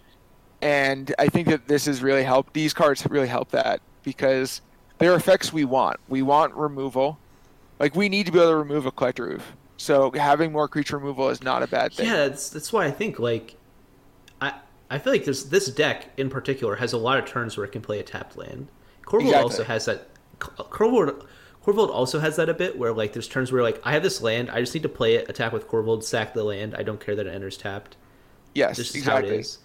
And 0.63 1.15
I 1.19 1.29
think 1.29 1.49
that 1.49 1.67
this 1.69 1.87
has 1.87 2.03
really 2.03 2.23
helped. 2.23 2.55
These 2.55 2.73
cards 2.73 3.07
really 3.11 3.29
help 3.29 3.51
that 3.51 3.81
because 4.03 4.61
they're 4.99 5.15
effects 5.15 5.53
we 5.53 5.65
want. 5.65 5.99
We 6.09 6.23
want 6.23 6.55
removal. 6.55 7.19
Like 7.79 7.95
we 7.95 8.09
need 8.09 8.27
to 8.27 8.33
be 8.33 8.39
able 8.39 8.51
to 8.51 8.57
remove 8.57 8.87
a 8.87 8.93
Collector 8.93 9.27
Ouphe. 9.27 9.43
So 9.77 10.13
having 10.13 10.53
more 10.53 10.69
creature 10.69 10.97
removal 10.97 11.29
is 11.29 11.43
not 11.43 11.63
a 11.63 11.67
bad 11.67 11.93
thing. 11.93 12.07
Yeah, 12.07 12.29
that's 12.29 12.49
that's 12.49 12.73
why 12.73 12.87
I 12.87 12.91
think 12.91 13.19
like 13.19 13.57
I 14.41 14.55
I 14.89 14.99
feel 14.99 15.13
like 15.13 15.25
this 15.25 15.43
this 15.45 15.67
deck 15.67 16.11
in 16.17 16.31
particular 16.31 16.77
has 16.77 16.93
a 16.93 16.99
lot 16.99 17.19
of 17.19 17.27
turns 17.27 17.57
where 17.57 17.67
it 17.67 17.73
can 17.73 17.83
play 17.83 17.99
a 17.99 18.03
tapped 18.03 18.37
land. 18.37 18.69
Korvold 19.05 19.23
Exactly. 19.23 19.43
also 19.43 19.65
has 19.65 19.85
that. 19.87 20.09
Korvold 20.39 21.27
Korvold 21.65 21.89
also 21.89 22.21
has 22.21 22.37
that 22.37 22.49
a 22.51 22.55
bit 22.55 22.77
where 22.79 22.93
like 22.93 23.13
there's 23.15 23.29
turns 23.29 23.51
where 23.51 23.63
like 23.63 23.81
I 23.85 23.93
have 23.93 24.03
this 24.03 24.21
land, 24.21 24.51
I 24.51 24.61
just 24.61 24.75
need 24.75 24.83
to 24.83 24.89
play 24.89 25.15
it, 25.15 25.29
attack 25.31 25.53
with 25.53 25.67
Korvold, 25.69 26.03
sack 26.03 26.35
the 26.35 26.45
land. 26.45 26.75
I 26.77 26.83
don't 26.83 27.01
care 27.01 27.17
that 27.17 27.27
it 27.27 27.35
enters 27.35 27.57
tapped. 27.57 27.97
Yes, 28.55 28.77
This 28.77 28.91
is 28.91 28.97
exactly. 28.97 29.29
how 29.31 29.35
it 29.35 29.41
is. 29.41 29.59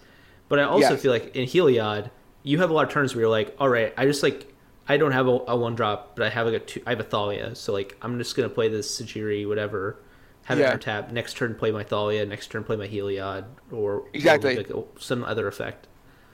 But 0.48 0.58
I 0.58 0.64
also 0.64 0.90
Yes. 0.92 1.02
feel 1.02 1.12
like 1.12 1.36
in 1.36 1.46
Heliod, 1.46 2.10
you 2.42 2.58
have 2.60 2.70
a 2.70 2.72
lot 2.72 2.86
of 2.86 2.92
turns 2.92 3.14
where 3.14 3.20
you're 3.22 3.30
like, 3.30 3.54
all 3.58 3.68
right, 3.68 3.92
I 3.96 4.06
just 4.06 4.22
like 4.22 4.46
I 4.88 4.96
don't 4.96 5.12
have 5.12 5.28
a, 5.28 5.40
a 5.48 5.56
one 5.56 5.74
drop, 5.76 6.16
but 6.16 6.26
I 6.26 6.30
have 6.30 6.46
like 6.46 6.56
a 6.56 6.58
two. 6.60 6.82
I 6.86 6.90
have 6.90 7.00
a 7.00 7.04
Thalia, 7.04 7.54
so 7.54 7.72
like 7.72 7.96
I'm 8.02 8.18
just 8.18 8.34
gonna 8.34 8.48
play 8.48 8.68
this 8.68 9.00
Sejiri, 9.00 9.46
whatever. 9.46 9.96
Have 10.44 10.58
it 10.58 10.62
Yeah. 10.62 10.68
enter 10.68 10.78
tap. 10.78 11.12
Next 11.12 11.36
turn, 11.36 11.54
play 11.54 11.70
my 11.70 11.84
Thalia. 11.84 12.24
Next 12.26 12.48
turn, 12.50 12.64
play 12.64 12.76
my 12.76 12.88
Heliod, 12.88 13.44
or 13.70 14.04
Exactly. 14.14 14.54
or 14.54 14.56
like 14.56 14.70
some 14.98 15.22
other 15.22 15.46
effect. 15.46 15.86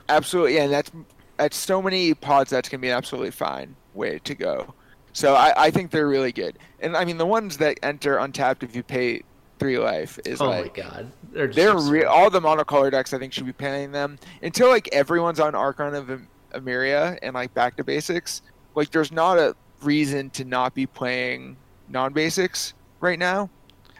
Absolutely, 0.09 0.59
and 0.59 0.73
that's 0.73 0.91
that's 1.37 1.57
so 1.57 1.83
many 1.83 2.15
pods 2.15 2.51
that's 2.51 2.69
gonna 2.69 2.81
be 2.81 2.91
absolutely 2.91 3.33
fine 3.33 3.75
way 3.97 4.21
to 4.21 4.35
go. 4.35 4.75
So 5.13 5.35
I, 5.35 5.53
I 5.57 5.71
think 5.71 5.91
they're 5.91 6.09
really 6.09 6.33
good, 6.33 6.59
and 6.81 6.97
I 6.97 7.05
mean 7.05 7.17
the 7.17 7.27
ones 7.27 7.57
that 7.57 7.79
enter 7.83 8.19
untapped 8.19 8.63
if 8.63 8.77
you 8.77 8.83
pay 8.83 9.23
three 9.59 9.79
life 9.79 10.19
is 10.25 10.41
like. 10.41 10.49
Oh 10.49 10.61
like 10.61 10.77
my 10.77 10.83
god, 10.83 11.13
they're 11.33 11.47
they're 11.49 11.77
re- 11.79 12.05
all 12.05 12.31
the 12.31 12.41
monocolor 12.41 12.91
decks. 12.91 13.13
I 13.13 13.19
think 13.19 13.33
should 13.33 13.47
be 13.47 13.53
playing 13.53 13.93
them 13.93 14.19
until 14.43 14.69
like 14.69 14.89
everyone's 14.93 15.41
on 15.41 15.55
Archon 15.55 15.95
of 15.95 16.11
Am- 16.11 16.29
Emeria 16.53 17.19
and 17.23 17.35
like 17.35 17.53
back 17.55 17.77
to 17.77 17.85
basics. 17.85 18.43
Like 18.75 18.91
there's 18.91 19.13
not 19.13 19.39
a 19.39 19.57
reason 19.83 20.31
to 20.31 20.45
not 20.45 20.75
be 20.75 20.87
playing 20.87 21.57
non 21.89 22.13
basics 22.13 22.75
right 23.01 23.19
now. 23.19 23.49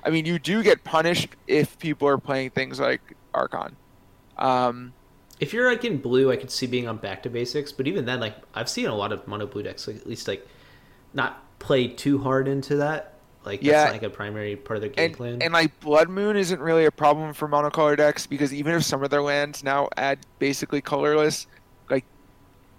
I 0.05 0.11
mean 0.11 0.27
you 0.27 0.39
do 0.39 0.63
get 0.63 0.85
punished 0.85 1.29
if 1.47 1.79
people 1.79 2.09
are 2.09 2.19
playing 2.19 2.51
things 2.51 2.79
like 2.79 3.01
Archon. 3.35 3.75
Um, 4.37 4.93
If 5.41 5.53
you're 5.53 5.71
like 5.71 5.85
in 5.85 5.99
blue, 5.99 6.31
I 6.31 6.37
could 6.37 6.51
see 6.51 6.67
being 6.67 6.89
on 6.89 6.97
back 6.97 7.23
to 7.25 7.31
basics, 7.31 7.73
but 7.73 7.87
even 7.87 8.05
then, 8.07 8.21
like 8.21 8.37
I've 8.55 8.69
seen 8.69 8.87
a 8.87 8.95
lot 8.95 9.13
of 9.13 9.27
mono 9.29 9.47
blue 9.47 9.63
decks, 9.63 9.87
like, 9.87 9.97
at 9.97 10.07
least 10.07 10.29
like 10.29 10.47
not 11.15 11.43
play 11.59 11.89
too 11.89 12.19
hard 12.19 12.49
into 12.49 12.77
that. 12.77 13.15
Like 13.45 13.61
that's 13.61 13.67
Yeah. 13.71 13.85
not 13.85 13.93
like 13.93 14.03
a 14.03 14.11
primary 14.11 14.57
part 14.57 14.77
of 14.79 14.81
their 14.83 14.91
game 14.91 15.05
and, 15.07 15.17
plan. 15.17 15.43
and 15.43 15.53
like 15.53 15.79
Blood 15.81 16.09
Moon 16.09 16.37
isn't 16.37 16.61
really 16.61 16.85
a 16.85 16.91
problem 16.91 17.33
for 17.33 17.49
monocolor 17.49 17.97
decks 17.97 18.27
because 18.27 18.53
even 18.53 18.75
if 18.75 18.83
some 18.85 19.03
of 19.05 19.11
their 19.11 19.23
lands 19.23 19.63
now 19.63 19.89
add 19.97 20.19
basically 20.39 20.81
colorless, 20.81 21.47
like 21.91 22.05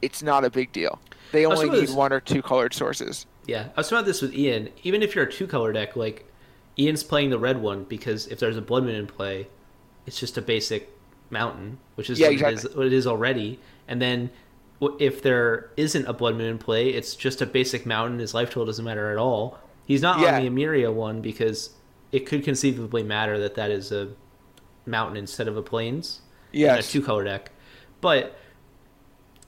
it's 0.02 0.22
not 0.22 0.44
a 0.44 0.50
big 0.50 0.72
deal. 0.72 1.00
They 1.32 1.46
oh, 1.46 1.52
only 1.52 1.70
need 1.70 1.84
it's- 1.84 1.96
one 1.96 2.12
or 2.12 2.20
two 2.20 2.42
colored 2.42 2.74
sources. 2.74 3.26
Yeah, 3.46 3.70
I 3.78 3.80
was 3.80 3.88
talking 3.88 4.00
about 4.00 4.08
this 4.08 4.22
with 4.22 4.34
Ian. 4.34 4.70
Even 4.84 5.02
if 5.02 5.16
you're 5.16 5.24
a 5.24 5.32
two 5.32 5.48
color 5.48 5.72
deck, 5.72 5.96
like 5.96 6.26
Ian's 6.78 7.02
playing 7.04 7.30
the 7.30 7.40
red 7.40 7.62
one 7.62 7.86
because 7.86 8.28
if 8.28 8.40
there's 8.40 8.58
a 8.58 8.62
blood 8.62 8.84
moon 8.84 8.96
in 8.96 9.08
play, 9.08 9.48
it's 10.06 10.20
just 10.20 10.38
a 10.38 10.42
basic 10.42 10.90
mountain, 11.30 11.78
which 11.96 12.10
is 12.10 12.20
Yeah, 12.20 12.28
what, 12.28 12.34
exactly. 12.34 12.70
is, 12.70 12.76
what 12.76 12.86
it 12.88 12.94
is 12.94 13.08
already. 13.08 13.60
And 13.88 14.02
then 14.02 14.30
if 15.00 15.22
there 15.22 15.72
isn't 15.78 16.06
a 16.06 16.14
blood 16.14 16.36
moon 16.36 16.48
in 16.50 16.58
play, 16.58 16.90
it's 16.90 17.16
just 17.16 17.42
a 17.42 17.46
basic 17.46 17.86
mountain. 17.86 18.20
His 18.20 18.34
life 18.34 18.50
total 18.50 18.66
doesn't 18.66 18.84
matter 18.86 19.12
at 19.12 19.18
all. 19.18 19.60
He's 19.86 20.02
not 20.02 20.20
Yeah. 20.20 20.36
on 20.38 20.44
the 20.44 20.50
Emeria 20.50 20.94
one 20.94 21.22
because 21.22 21.72
it 22.12 22.26
could 22.26 22.44
conceivably 22.44 23.04
matter 23.04 23.40
that 23.40 23.56
that 23.56 23.72
is 23.72 23.92
a 23.92 24.10
mountain 24.86 25.18
instead 25.18 25.48
of 25.48 25.58
a 25.58 25.62
plains. 25.62 26.22
Yeah, 26.52 26.76
a 26.76 26.82
two 26.84 27.02
color 27.02 27.24
deck. 27.24 27.52
But 28.02 28.38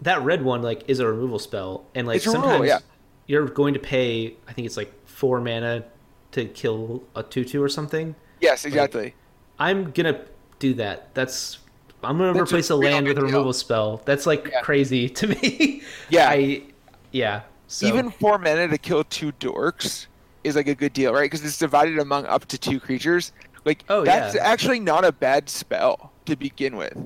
that 0.02 0.22
red 0.24 0.44
one 0.44 0.62
like 0.62 0.84
is 0.88 1.00
a 1.00 1.08
removal 1.08 1.40
spell, 1.40 1.86
and 1.96 2.08
like 2.08 2.18
It's 2.18 2.28
a 2.28 2.32
removal, 2.32 2.50
sometimes 2.52 2.68
yeah. 2.68 2.80
you're 3.28 3.46
going 3.48 3.74
to 3.74 3.80
pay. 3.80 4.36
I 4.48 4.54
think 4.54 4.66
it's 4.66 4.78
like 4.78 4.94
four 5.08 5.40
mana 5.42 5.86
to 6.32 6.46
kill 6.46 7.04
a 7.16 7.24
two 7.24 7.44
two 7.46 7.62
or 7.64 7.70
something. 7.70 8.16
Yes, 8.42 8.66
exactly. 8.66 9.16
I'm 9.58 9.92
gonna 9.92 10.26
do 10.60 10.74
that. 10.76 11.14
That's 11.16 11.60
I'm 12.04 12.18
gonna 12.18 12.34
That's 12.34 12.52
replace 12.52 12.70
a, 12.70 12.78
real 12.78 12.92
land 12.92 13.08
with 13.08 13.18
a 13.18 13.22
good 13.22 13.28
deal. 13.28 13.36
removal 13.36 13.54
spell. 13.54 14.02
That's 14.06 14.26
like 14.26 14.48
Yeah. 14.52 14.62
crazy 14.62 15.10
to 15.10 15.28
me. 15.28 15.82
Yeah. 16.10 16.30
I 16.30 16.64
yeah. 17.12 17.42
So, 17.68 17.86
Even 17.88 18.10
four 18.10 18.38
mana 18.40 18.68
to 18.68 18.78
kill 18.78 19.04
two 19.04 19.32
dorks 19.34 20.08
is 20.44 20.56
like 20.56 20.68
a 20.68 20.76
good 20.76 20.94
deal, 20.94 21.14
right? 21.14 21.24
Because 21.24 21.44
it's 21.46 21.58
divided 21.58 22.00
among 22.00 22.26
up 22.26 22.46
to 22.46 22.58
two 22.58 22.80
creatures. 22.80 23.32
Like 23.66 23.84
Oh, 23.90 24.04
that's 24.06 24.36
yeah. 24.36 24.44
actually 24.48 24.80
not 24.80 25.04
a 25.06 25.12
bad 25.12 25.50
spell 25.50 26.12
to 26.26 26.36
begin 26.36 26.78
with. 26.78 26.98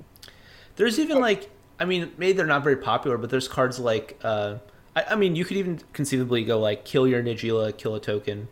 There's 0.75 0.99
even 0.99 1.19
like 1.19 1.49
I 1.79 1.85
mean 1.85 2.11
maybe 2.17 2.33
they're 2.33 2.45
not 2.45 2.63
very 2.63 2.77
popular, 2.77 3.17
but 3.17 3.29
there's 3.29 3.47
cards 3.47 3.79
like 3.79 4.19
uh 4.23 4.55
I, 4.95 5.03
I 5.11 5.15
mean 5.15 5.35
you 5.35 5.43
could 5.45 5.57
even 5.57 5.79
conceivably 5.93 6.43
go 6.45 6.59
like 6.59 6.85
kill 6.85 7.07
your 7.07 7.23
Najeela, 7.23 7.75
kill 7.77 7.95
a 7.95 7.99
token. 7.99 8.47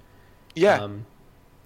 Yeah. 0.56 0.82
um, 0.84 1.06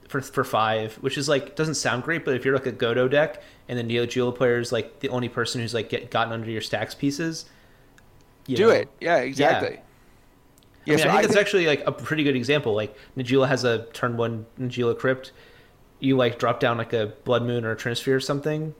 for 0.08 0.22
for 0.22 0.44
five, 0.44 0.96
which 0.96 1.18
is 1.18 1.28
like 1.28 1.56
doesn't 1.56 1.76
sound 1.76 2.04
great, 2.04 2.24
but 2.26 2.36
if 2.36 2.46
you're 2.46 2.54
like 2.54 2.68
a 2.68 2.72
Godo 2.72 3.10
deck 3.10 3.42
and 3.68 3.78
the 3.80 3.84
Neo 3.84 4.06
Geo 4.06 4.32
player 4.32 4.60
is 4.60 4.72
like 4.72 5.00
the 5.00 5.10
only 5.10 5.30
person 5.30 5.62
who's 5.62 5.74
like 5.74 5.90
get 5.90 6.12
gotten 6.12 6.34
under 6.34 6.50
your 6.50 6.62
stacks 6.62 6.94
pieces, 6.96 7.46
you 8.48 8.56
do 8.58 8.64
know, 8.68 8.70
it. 8.72 8.90
Yeah, 9.02 9.18
exactly. 9.18 9.80
I 10.88 10.90
mean, 10.92 11.00
so 11.00 11.10
I 11.10 11.12
think 11.14 11.24
that's 11.24 11.36
actually 11.38 11.66
like 11.66 11.82
a 11.88 11.92
pretty 11.92 12.24
good 12.24 12.36
example. 12.36 12.74
Like 12.76 12.96
Najeela 13.18 13.48
has 13.48 13.64
a 13.64 13.86
turn 13.94 14.18
one 14.18 14.46
Najeela 14.60 14.98
Crypt. 14.98 15.32
You 16.00 16.16
like 16.16 16.38
drop 16.38 16.60
down 16.60 16.78
like 16.78 16.94
a 16.94 17.08
Blood 17.24 17.44
Moon 17.44 17.66
or 17.66 17.72
a 17.72 17.76
Trinisphere 17.76 18.16
or 18.16 18.20
something, 18.20 18.76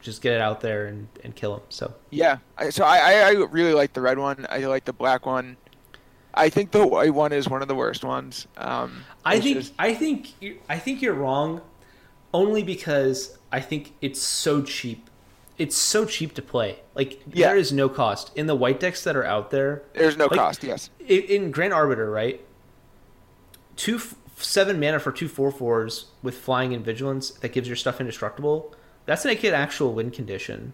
just 0.00 0.22
get 0.22 0.32
it 0.32 0.40
out 0.40 0.60
there 0.62 0.86
and, 0.86 1.08
and 1.22 1.34
kill 1.36 1.56
him. 1.56 1.62
So 1.68 1.92
Yeah. 2.10 2.38
I, 2.56 2.70
so 2.70 2.84
I, 2.84 2.98
I 2.98 3.12
I 3.28 3.30
really 3.50 3.74
like 3.74 3.92
the 3.92 4.00
red 4.00 4.18
one. 4.18 4.46
I 4.48 4.58
like 4.60 4.84
the 4.86 4.92
black 4.94 5.26
one. 5.26 5.58
I 6.34 6.48
think 6.48 6.70
the 6.70 6.86
white 6.86 7.12
one 7.12 7.34
is 7.34 7.50
one 7.50 7.60
of 7.60 7.68
the 7.68 7.74
worst 7.74 8.02
ones. 8.04 8.46
Um, 8.56 9.04
I 9.22 9.38
think 9.38 9.58
just- 9.58 9.74
I 9.78 9.92
think 9.92 10.32
you- 10.40 10.58
I 10.70 10.78
think 10.78 11.02
you're 11.02 11.12
wrong, 11.12 11.60
only 12.32 12.62
because 12.62 13.36
I 13.52 13.60
think 13.60 13.92
it's 14.00 14.20
so 14.20 14.62
cheap. 14.62 15.08
It's 15.58 15.76
so 15.76 16.04
cheap 16.06 16.34
to 16.34 16.42
play. 16.42 16.80
Like 16.94 17.20
Yeah. 17.32 17.48
there 17.48 17.56
is 17.56 17.72
no 17.72 17.88
cost 17.88 18.32
in 18.34 18.46
the 18.46 18.54
white 18.56 18.80
decks 18.80 19.04
that 19.04 19.14
are 19.14 19.24
out 19.24 19.50
there. 19.50 19.82
there's 19.94 20.16
no 20.16 20.24
like- 20.26 20.38
cost. 20.38 20.64
Yes. 20.64 20.90
in, 21.06 21.50
Grand 21.50 21.72
Arbiter, 21.72 22.10
right? 22.10 22.40
Two 23.76 23.96
f- 23.96 24.14
seven 24.38 24.80
mana 24.80 24.98
for 24.98 25.12
two 25.12 25.28
four 25.28 25.50
fours 25.50 26.06
with 26.22 26.36
flying 26.38 26.74
and 26.74 26.84
vigilance 26.84 27.30
that 27.30 27.52
gives 27.52 27.68
your 27.68 27.76
stuff 27.76 28.00
indestructible. 28.00 28.74
That's 29.06 29.24
an 29.24 29.36
actual 29.54 29.92
win 29.92 30.10
condition. 30.10 30.72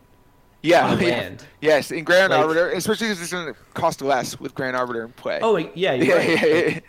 Yeah. 0.62 0.94
yeah. 1.00 1.30
Yes, 1.60 1.90
in 1.90 2.04
Grand 2.04 2.30
Like- 2.32 2.40
Arbiter, 2.40 2.70
especially 2.70 3.08
because 3.08 3.22
it's 3.22 3.32
going 3.32 3.52
to 3.52 3.60
cost 3.74 4.00
less 4.02 4.38
with 4.40 4.54
Grand 4.54 4.76
Arbiter 4.76 5.04
in 5.04 5.12
play. 5.12 5.38
Oh 5.42 5.56
yeah, 5.56 5.68
yeah, 5.74 6.12
right. 6.14 6.28
yeah, 6.28 6.46
yeah, 6.46 6.80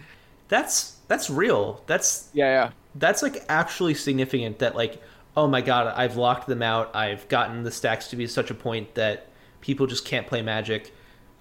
That's 0.47 0.97
that's 1.07 1.29
real. 1.29 1.81
That's 1.87 2.29
yeah, 2.33 2.45
yeah. 2.65 2.71
that's 2.95 3.21
like 3.23 3.43
actually 3.49 3.93
significant. 3.93 4.59
That 4.59 4.75
like, 4.75 5.01
oh 5.37 5.47
my 5.47 5.61
god, 5.61 5.93
I've 5.95 6.15
locked 6.17 6.47
them 6.47 6.61
out. 6.61 6.95
I've 6.95 7.27
gotten 7.29 7.63
the 7.63 7.71
stacks 7.71 8.07
to 8.09 8.15
be 8.15 8.27
such 8.27 8.49
a 8.51 8.55
point 8.55 8.95
that 8.95 9.27
people 9.61 9.87
just 9.87 10.05
can't 10.05 10.27
play 10.27 10.41
Magic. 10.41 10.93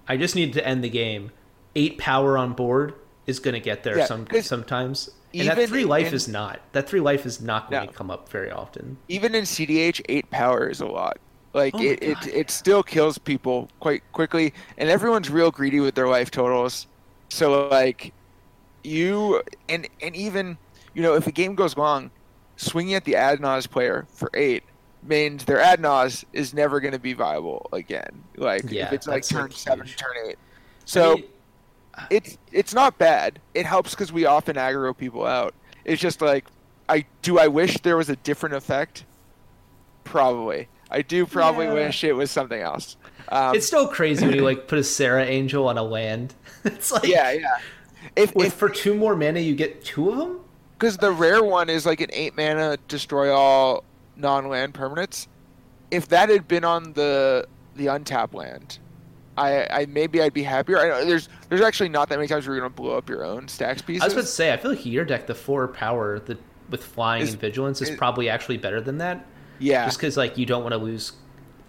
I 0.07 0.17
just 0.17 0.35
need 0.35 0.53
to 0.53 0.65
end 0.67 0.83
the 0.83 0.89
game. 0.89 1.31
Eight 1.75 1.97
power 1.97 2.37
on 2.37 2.53
board 2.53 2.95
is 3.27 3.39
going 3.39 3.53
to 3.53 3.59
get 3.59 3.83
there 3.83 3.97
Yeah, 3.99 4.05
some 4.05 4.25
sometimes. 4.41 5.09
And 5.33 5.47
that 5.47 5.69
three 5.69 5.85
life 5.85 6.07
in- 6.07 6.13
is 6.15 6.27
not. 6.27 6.59
That 6.71 6.89
three 6.89 6.99
life 6.99 7.25
is 7.25 7.39
not 7.39 7.69
going 7.69 7.83
No. 7.85 7.91
to 7.91 7.93
come 7.95 8.09
up 8.09 8.29
very 8.29 8.49
often. 8.49 8.97
Even 9.07 9.35
in 9.35 9.43
CDH, 9.43 10.01
eight 10.09 10.29
power 10.31 10.67
is 10.67 10.81
a 10.81 10.87
lot. 10.87 11.17
Like 11.53 11.75
Oh 11.75 11.81
it, 11.81 12.01
it, 12.01 12.27
it 12.27 12.49
still 12.51 12.81
kills 12.83 13.17
people 13.17 13.69
quite 13.79 14.01
quickly, 14.11 14.53
and 14.77 14.89
everyone's 14.89 15.29
real 15.29 15.51
greedy 15.51 15.79
with 15.79 15.93
their 15.95 16.07
life 16.07 16.31
totals. 16.31 16.87
So 17.29 17.67
like, 17.67 18.13
you 18.83 19.41
and 19.67 19.87
and 20.01 20.15
even 20.15 20.57
you 20.93 21.01
know 21.01 21.15
if 21.15 21.27
a 21.27 21.31
game 21.31 21.55
goes 21.55 21.75
long, 21.77 22.11
swinging 22.59 22.93
at 22.95 23.05
the 23.05 23.13
Adnaz 23.13 23.69
player 23.69 24.05
for 24.13 24.29
eight 24.33 24.63
means 25.03 25.45
their 25.45 25.59
Adnaz 25.59 26.25
is 26.33 26.53
never 26.53 26.79
going 26.79 26.91
to 26.91 26.99
be 26.99 27.13
viable 27.13 27.69
again. 27.71 28.23
Like 28.35 28.69
Yeah, 28.69 28.87
if 28.87 28.93
it's 28.93 29.07
like 29.07 29.25
turn 29.27 29.43
like, 29.43 29.51
seven, 29.53 29.87
turn 29.87 30.13
eight. 30.27 30.37
So. 30.85 31.11
I 31.11 31.15
mean, 31.15 31.23
it's 32.09 32.37
it's 32.53 32.73
not 32.73 32.97
bad. 32.97 33.41
It 33.53 33.65
helps 33.65 33.91
because 33.91 34.11
we 34.13 34.25
often 34.25 34.55
aggro 34.55 34.95
people 34.95 35.25
out. 35.25 35.53
It's 35.83 36.01
just 36.01 36.21
like 36.21 36.45
I 36.87 37.05
do. 37.21 37.37
I 37.39 37.47
wish 37.47 37.77
there 37.81 37.97
was 37.97 38.09
a 38.09 38.15
different 38.17 38.55
effect. 38.55 39.03
Probably, 40.05 40.69
I 40.89 41.01
do. 41.01 41.25
Probably 41.25 41.65
Yeah. 41.65 41.73
wish 41.73 42.03
it 42.03 42.13
was 42.13 42.31
something 42.31 42.61
else. 42.61 42.95
Um, 43.29 43.53
it's 43.55 43.67
still 43.67 43.87
crazy 43.87 44.25
when 44.25 44.35
you 44.35 44.43
like 44.43 44.67
put 44.67 44.79
a 44.79 44.83
Serra 44.83 45.25
Angel 45.25 45.67
on 45.67 45.77
a 45.77 45.83
land. 45.83 46.33
it's 46.63 46.91
like 46.91 47.03
yeah, 47.03 47.31
yeah. 47.31 47.47
If 48.15 48.33
with 48.33 48.47
if 48.47 48.53
for 48.53 48.69
two 48.69 48.95
more 48.95 49.15
mana 49.15 49.39
you 49.41 49.55
get 49.55 49.83
two 49.83 50.09
of 50.09 50.17
them. 50.17 50.39
Because 50.79 50.97
the 50.97 51.11
rare 51.11 51.43
one 51.43 51.69
is 51.69 51.85
like 51.85 52.01
an 52.01 52.09
eight 52.13 52.35
mana 52.37 52.77
destroy 52.87 53.31
all 53.33 53.83
non 54.15 54.47
land 54.47 54.73
permanents. 54.73 55.27
If 55.91 56.07
that 56.09 56.29
had 56.29 56.47
been 56.47 56.63
on 56.63 56.93
the 56.93 57.47
the 57.75 57.87
untap 57.87 58.33
land, 58.33 58.79
I, 59.37 59.65
I 59.81 59.85
maybe 59.87 60.21
I'd 60.21 60.33
be 60.33 60.43
happier. 60.43 60.77
I, 60.79 61.03
there's 61.05 61.29
there's 61.49 61.61
actually 61.61 61.89
not 61.89 62.09
that 62.09 62.15
many 62.17 62.27
times 62.27 62.47
where 62.47 62.55
you're 62.55 62.63
gonna 62.63 62.73
blow 62.73 62.97
up 62.97 63.09
your 63.09 63.23
own 63.25 63.47
stacks 63.47 63.81
pieces. 63.81 64.01
I 64.03 64.05
was 64.05 64.13
about 64.13 64.21
to 64.21 64.27
say, 64.27 64.53
I 64.53 64.57
feel 64.57 64.71
like 64.71 64.85
your 64.85 65.05
deck, 65.05 65.27
the 65.27 65.35
four 65.35 65.67
power, 65.67 66.19
the 66.19 66.37
with 66.69 66.83
flying 66.83 67.23
Is- 67.23 67.31
and 67.31 67.41
vigilance, 67.41 67.81
is 67.81 67.89
probably 67.91 68.29
actually 68.29 68.57
better 68.57 68.79
than 68.79 68.99
that. 68.99 69.25
yeah, 69.57 69.85
Just 69.85 69.97
because 69.97 70.15
like 70.17 70.37
you 70.37 70.45
don't 70.45 70.61
want 70.61 70.73
to 70.73 70.77
lose 70.77 71.13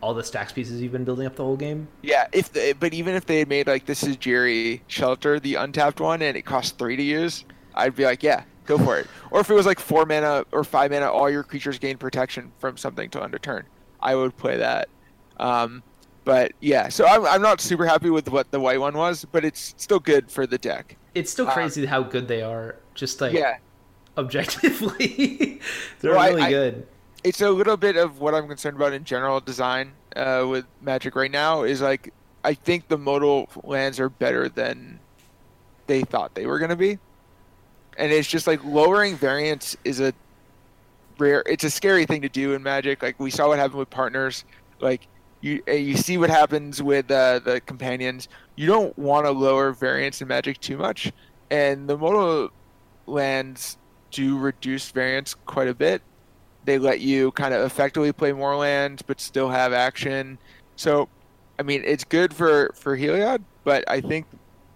all 0.03 0.13
the 0.15 0.25
stacks 0.25 0.53
pieces 0.53 0.81
you've 0.81 0.93
been 0.93 1.05
building 1.05 1.27
up 1.27 1.37
the 1.37 1.45
whole 1.45 1.57
game. 1.57 1.87
yeah. 2.03 2.27
If 2.33 2.53
the, 2.53 2.75
but 2.79 2.93
even 2.95 3.15
if 3.15 3.25
they 3.27 3.39
had 3.39 3.49
made 3.49 3.67
like 3.67 3.87
this 3.87 4.03
is 4.03 4.17
Jerry 4.17 4.83
Shelter, 4.89 5.39
the 5.41 5.55
untapped 5.57 6.01
one, 6.01 6.21
and 6.23 6.37
it 6.37 6.43
costs 6.43 6.73
three 6.73 6.97
to 6.97 7.03
use, 7.03 7.45
I'd 7.75 7.95
be 7.97 8.05
like, 8.05 8.23
yeah, 8.23 8.45
go 8.79 8.85
for 8.85 8.99
it. 8.99 9.07
Or 9.31 9.41
if 9.41 9.51
it 9.51 9.55
was 9.55 9.67
like 9.67 9.79
four 9.81 10.07
mana 10.07 10.45
or 10.53 10.65
five 10.65 10.91
mana, 10.91 11.11
all 11.11 11.29
your 11.31 11.43
creatures 11.43 11.79
gain 11.79 11.99
protection 11.99 12.53
from 12.59 12.77
something 12.77 13.11
to 13.11 13.23
end 13.23 13.35
a 13.35 13.39
turn, 13.39 13.65
I 14.01 14.15
would 14.15 14.37
play 14.37 14.57
that. 14.59 14.89
Um, 15.39 15.83
but 16.25 16.53
yeah, 16.61 16.89
so 16.89 17.07
I'm 17.07 17.25
I'm 17.27 17.43
not 17.43 17.61
super 17.61 17.87
happy 17.87 18.11
with 18.11 18.29
what 18.29 18.51
the 18.51 18.61
white 18.61 18.81
one 18.81 18.97
was, 18.97 19.25
but 19.25 19.45
it's 19.45 19.75
still 19.79 19.99
good 19.99 20.31
for 20.31 20.47
the 20.47 20.59
deck. 20.59 20.97
It's 21.15 21.31
still 21.31 21.49
Uh, 21.49 21.53
crazy 21.55 21.87
how 21.87 22.03
good 22.03 22.29
they 22.29 22.43
are. 22.43 22.77
Just 22.95 23.21
like 23.21 23.33
Yeah, 23.33 23.57
objectively, 24.19 25.61
they're 26.01 26.13
Well, 26.15 26.29
really 26.31 26.43
I- 26.43 26.51
good. 26.51 26.87
it's 27.25 27.41
a 27.41 27.51
little 27.51 27.77
bit 27.77 27.97
of 27.97 28.21
what 28.21 28.35
I'm 28.35 28.47
concerned 28.49 28.77
about 28.77 28.93
in 28.93 29.05
general 29.05 29.41
design 29.41 29.93
uh, 30.17 30.47
with 30.49 30.67
Magic 30.81 31.15
right 31.17 31.31
now 31.31 31.63
is 31.63 31.81
like 31.81 32.13
I 32.45 32.55
think 32.55 32.89
the 32.89 32.99
modal 32.99 33.49
lands 33.65 33.99
are 34.01 34.09
better 34.09 34.49
than 34.49 34.99
they 35.87 36.03
thought 36.03 36.35
they 36.35 36.47
were 36.47 36.59
going 36.59 36.71
to 36.71 36.77
be, 36.77 36.99
and 37.99 38.13
it's 38.13 38.29
just 38.29 38.47
like 38.47 38.65
lowering 38.65 39.17
variance 39.17 39.77
is 39.85 40.01
a 40.01 40.13
rare. 41.19 41.43
It's 41.47 41.65
a 41.65 41.71
scary 41.71 42.07
thing 42.07 42.23
to 42.23 42.29
do 42.29 42.55
in 42.55 42.63
Magic. 42.63 43.03
Like 43.03 43.19
we 43.19 43.31
saw 43.31 43.49
what 43.49 43.59
happened 43.59 43.79
with 43.79 43.91
partners. 43.91 44.45
Like 44.81 45.07
you 45.41 45.63
uh, 45.69 45.73
you 45.73 45.97
see 45.97 46.19
what 46.19 46.31
happens 46.31 46.83
with 46.83 47.11
uh, 47.11 47.41
the 47.41 47.61
companions. 47.61 48.29
You 48.57 48.67
don't 48.67 48.97
want 48.99 49.27
to 49.27 49.31
lower 49.33 49.73
variance 49.73 50.21
in 50.23 50.29
Magic 50.29 50.61
too 50.61 50.77
much, 50.77 51.13
and 51.51 51.89
the 51.89 51.97
modal 51.97 52.51
lands 53.07 53.79
do 54.11 54.39
reduce 54.39 54.91
variance 54.91 55.35
quite 55.47 55.69
a 55.69 55.75
bit 55.75 56.03
they 56.65 56.79
let 56.79 57.01
you 57.01 57.33
kind 57.33 57.55
of 57.55 57.63
effectively 57.63 58.13
play 58.13 58.33
more 58.33 58.57
lands 58.57 59.03
but 59.03 59.21
still 59.21 59.49
have 59.49 59.73
action. 59.73 60.39
So, 60.77 61.09
I 61.59 61.63
mean, 61.63 61.83
it's 61.85 62.05
good 62.05 62.35
for 62.35 62.73
for 62.75 62.97
Heliod, 62.97 63.43
but 63.65 63.85
I 63.89 64.01
think 64.01 64.27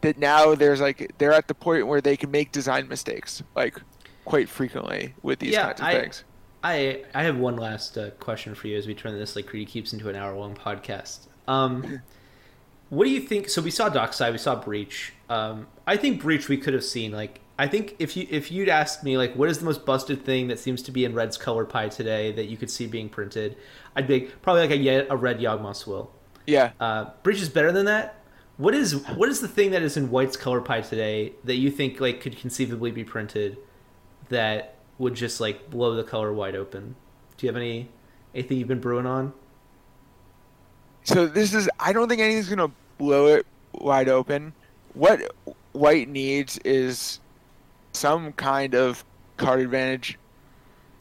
that 0.04 0.18
now 0.18 0.54
there's 0.54 0.80
like 0.80 1.12
they're 1.18 1.32
at 1.32 1.48
the 1.48 1.54
point 1.54 1.86
where 1.86 2.00
they 2.00 2.16
can 2.16 2.30
make 2.30 2.52
design 2.52 2.86
mistakes 2.88 3.42
like 3.56 3.80
quite 4.24 4.48
frequently 4.48 5.14
with 5.22 5.38
these 5.40 5.52
Yeah, 5.52 5.64
kinds 5.72 5.80
of 5.80 5.86
I- 5.86 6.00
things. 6.00 6.24
I 6.62 7.02
I 7.14 7.24
have 7.24 7.36
one 7.36 7.56
last 7.56 7.98
uh, 7.98 8.10
question 8.20 8.54
for 8.54 8.68
you 8.68 8.78
as 8.78 8.86
we 8.86 8.94
turn 8.94 9.18
this 9.18 9.36
like 9.36 9.46
Greedy 9.46 9.66
keeps 9.66 9.92
into 9.92 10.08
an 10.08 10.16
hour 10.16 10.34
long 10.34 10.54
podcast. 10.54 11.26
Um, 11.46 12.00
what 12.88 13.04
do 13.04 13.10
you 13.10 13.20
think? 13.20 13.48
So 13.50 13.60
we 13.60 13.70
saw 13.70 13.88
Dockside, 13.90 14.32
we 14.32 14.38
saw 14.38 14.56
Breach. 14.56 15.12
Um, 15.28 15.66
I 15.86 15.96
think 15.98 16.22
Breach 16.22 16.48
we 16.48 16.56
could 16.56 16.72
have 16.74 16.84
seen. 16.84 17.12
Like 17.12 17.40
I 17.58 17.68
think 17.68 17.96
if 17.98 18.16
you 18.16 18.26
if 18.30 18.50
you'd 18.50 18.70
asked 18.70 19.04
me 19.04 19.18
like 19.18 19.34
what 19.36 19.50
is 19.50 19.58
the 19.58 19.66
most 19.66 19.84
busted 19.84 20.24
thing 20.24 20.48
that 20.48 20.58
seems 20.58 20.80
to 20.84 20.90
be 20.90 21.04
in 21.04 21.14
Red's 21.14 21.36
color 21.36 21.66
pie 21.66 21.88
today 21.90 22.32
that 22.32 22.46
you 22.46 22.56
could 22.56 22.70
see 22.70 22.86
being 22.86 23.10
printed, 23.10 23.56
I'd 23.94 24.08
be 24.08 24.22
probably 24.42 24.62
like 24.62 24.70
a 24.70 24.76
Ye- 24.78 25.06
a 25.10 25.16
red 25.16 25.40
Yawgmoth's 25.40 25.86
Will. 25.86 26.10
Yeah, 26.46 26.72
Uh, 26.80 27.10
Breach 27.22 27.42
is 27.42 27.48
better 27.50 27.72
than 27.72 27.84
that. 27.86 28.14
What 28.56 28.74
is 28.74 28.94
what 29.08 29.28
is 29.28 29.40
the 29.40 29.48
thing 29.48 29.72
that 29.72 29.82
is 29.82 29.96
in 29.96 30.10
White's 30.10 30.36
color 30.36 30.60
pie 30.60 30.80
today 30.80 31.32
that 31.44 31.56
you 31.56 31.70
think 31.70 32.00
like 32.00 32.20
could 32.20 32.36
conceivably 32.38 32.92
be 32.92 33.02
printed 33.02 33.58
that 34.28 34.76
would 34.98 35.14
just 35.14 35.40
like 35.40 35.70
blow 35.70 35.94
the 35.96 36.04
color 36.04 36.32
wide 36.32 36.54
open? 36.54 36.94
Do 37.36 37.46
you 37.46 37.52
have 37.52 37.56
any 37.56 37.88
anything 38.32 38.58
you've 38.58 38.68
been 38.68 38.80
brewing 38.80 39.06
on? 39.06 39.32
So 41.02 41.26
this 41.26 41.52
is 41.52 41.68
I 41.80 41.92
don't 41.92 42.08
think 42.08 42.20
anything's 42.20 42.48
gonna 42.48 42.70
blow 42.96 43.26
it 43.26 43.44
wide 43.72 44.08
open. 44.08 44.52
What 44.94 45.20
white 45.72 46.08
needs 46.08 46.58
is 46.58 47.18
some 47.92 48.32
kind 48.34 48.76
of 48.76 49.04
card 49.36 49.60
advantage 49.60 50.16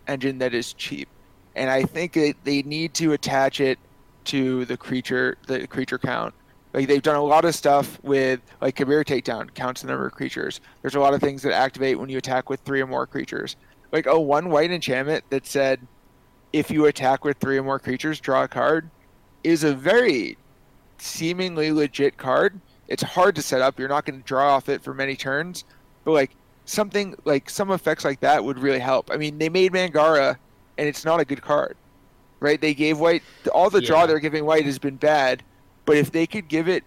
engine 0.07 0.39
that 0.39 0.55
is 0.55 0.73
cheap. 0.73 1.07
And 1.55 1.69
I 1.69 1.83
think 1.83 2.13
that 2.13 2.33
they 2.43 2.63
need 2.63 2.95
to 2.95 3.13
attach 3.13 3.61
it 3.61 3.77
to 4.25 4.65
the 4.65 4.75
creature 4.75 5.37
the 5.45 5.67
creature 5.67 5.99
count. 5.99 6.33
Like 6.73 6.87
they've 6.87 7.01
done 7.01 7.15
a 7.15 7.23
lot 7.23 7.45
of 7.45 7.53
stuff 7.53 7.99
with 8.03 8.41
like 8.59 8.75
Kabira 8.75 9.05
Takedown 9.05 9.53
counts 9.53 9.81
the 9.81 9.87
number 9.87 10.07
of 10.07 10.13
creatures. 10.13 10.59
There's 10.81 10.95
a 10.95 10.99
lot 10.99 11.13
of 11.13 11.21
things 11.21 11.43
that 11.43 11.53
activate 11.53 11.99
when 11.99 12.09
you 12.09 12.17
attack 12.17 12.49
with 12.49 12.61
three 12.61 12.81
or 12.81 12.87
more 12.87 13.05
creatures. 13.05 13.55
Like 13.91 14.07
a 14.07 14.19
one 14.19 14.49
white 14.49 14.71
enchantment 14.71 15.23
that 15.29 15.45
said 15.45 15.85
if 16.51 16.71
you 16.71 16.85
attack 16.87 17.23
with 17.23 17.37
three 17.37 17.57
or 17.57 17.63
more 17.63 17.79
creatures, 17.79 18.19
draw 18.19 18.43
a 18.43 18.47
card 18.47 18.89
is 19.43 19.63
a 19.63 19.73
very 19.73 20.37
seemingly 20.97 21.71
legit 21.71 22.17
card. 22.17 22.59
It's 22.87 23.03
hard 23.03 23.35
to 23.35 23.41
set 23.41 23.61
up. 23.61 23.79
You're 23.79 23.89
not 23.89 24.05
going 24.05 24.19
to 24.19 24.25
draw 24.25 24.55
off 24.55 24.69
it 24.69 24.83
for 24.83 24.93
many 24.93 25.15
turns, 25.15 25.63
but 26.03 26.11
like 26.11 26.31
something 26.65 27.15
like 27.25 27.49
some 27.49 27.71
effects 27.71 28.03
like 28.05 28.19
that 28.21 28.43
would 28.43 28.57
really 28.59 28.79
help. 28.79 29.11
I 29.11 29.17
mean, 29.17 29.37
they 29.37 29.49
made 29.49 29.73
Mangara, 29.73 30.37
and 30.77 30.87
it's 30.87 31.05
not 31.05 31.19
a 31.19 31.25
good 31.25 31.41
card, 31.41 31.75
right? 32.39 32.59
They 32.59 32.73
gave 32.73 32.99
white 32.99 33.23
all 33.53 33.69
the 33.69 33.81
draw 33.81 34.01
Yeah. 34.01 34.05
they're 34.07 34.19
giving 34.19 34.45
white 34.45 34.65
has 34.65 34.79
been 34.79 34.95
bad, 34.95 35.43
but 35.85 35.97
if 35.97 36.11
they 36.11 36.25
could 36.27 36.47
give 36.47 36.67
it 36.67 36.83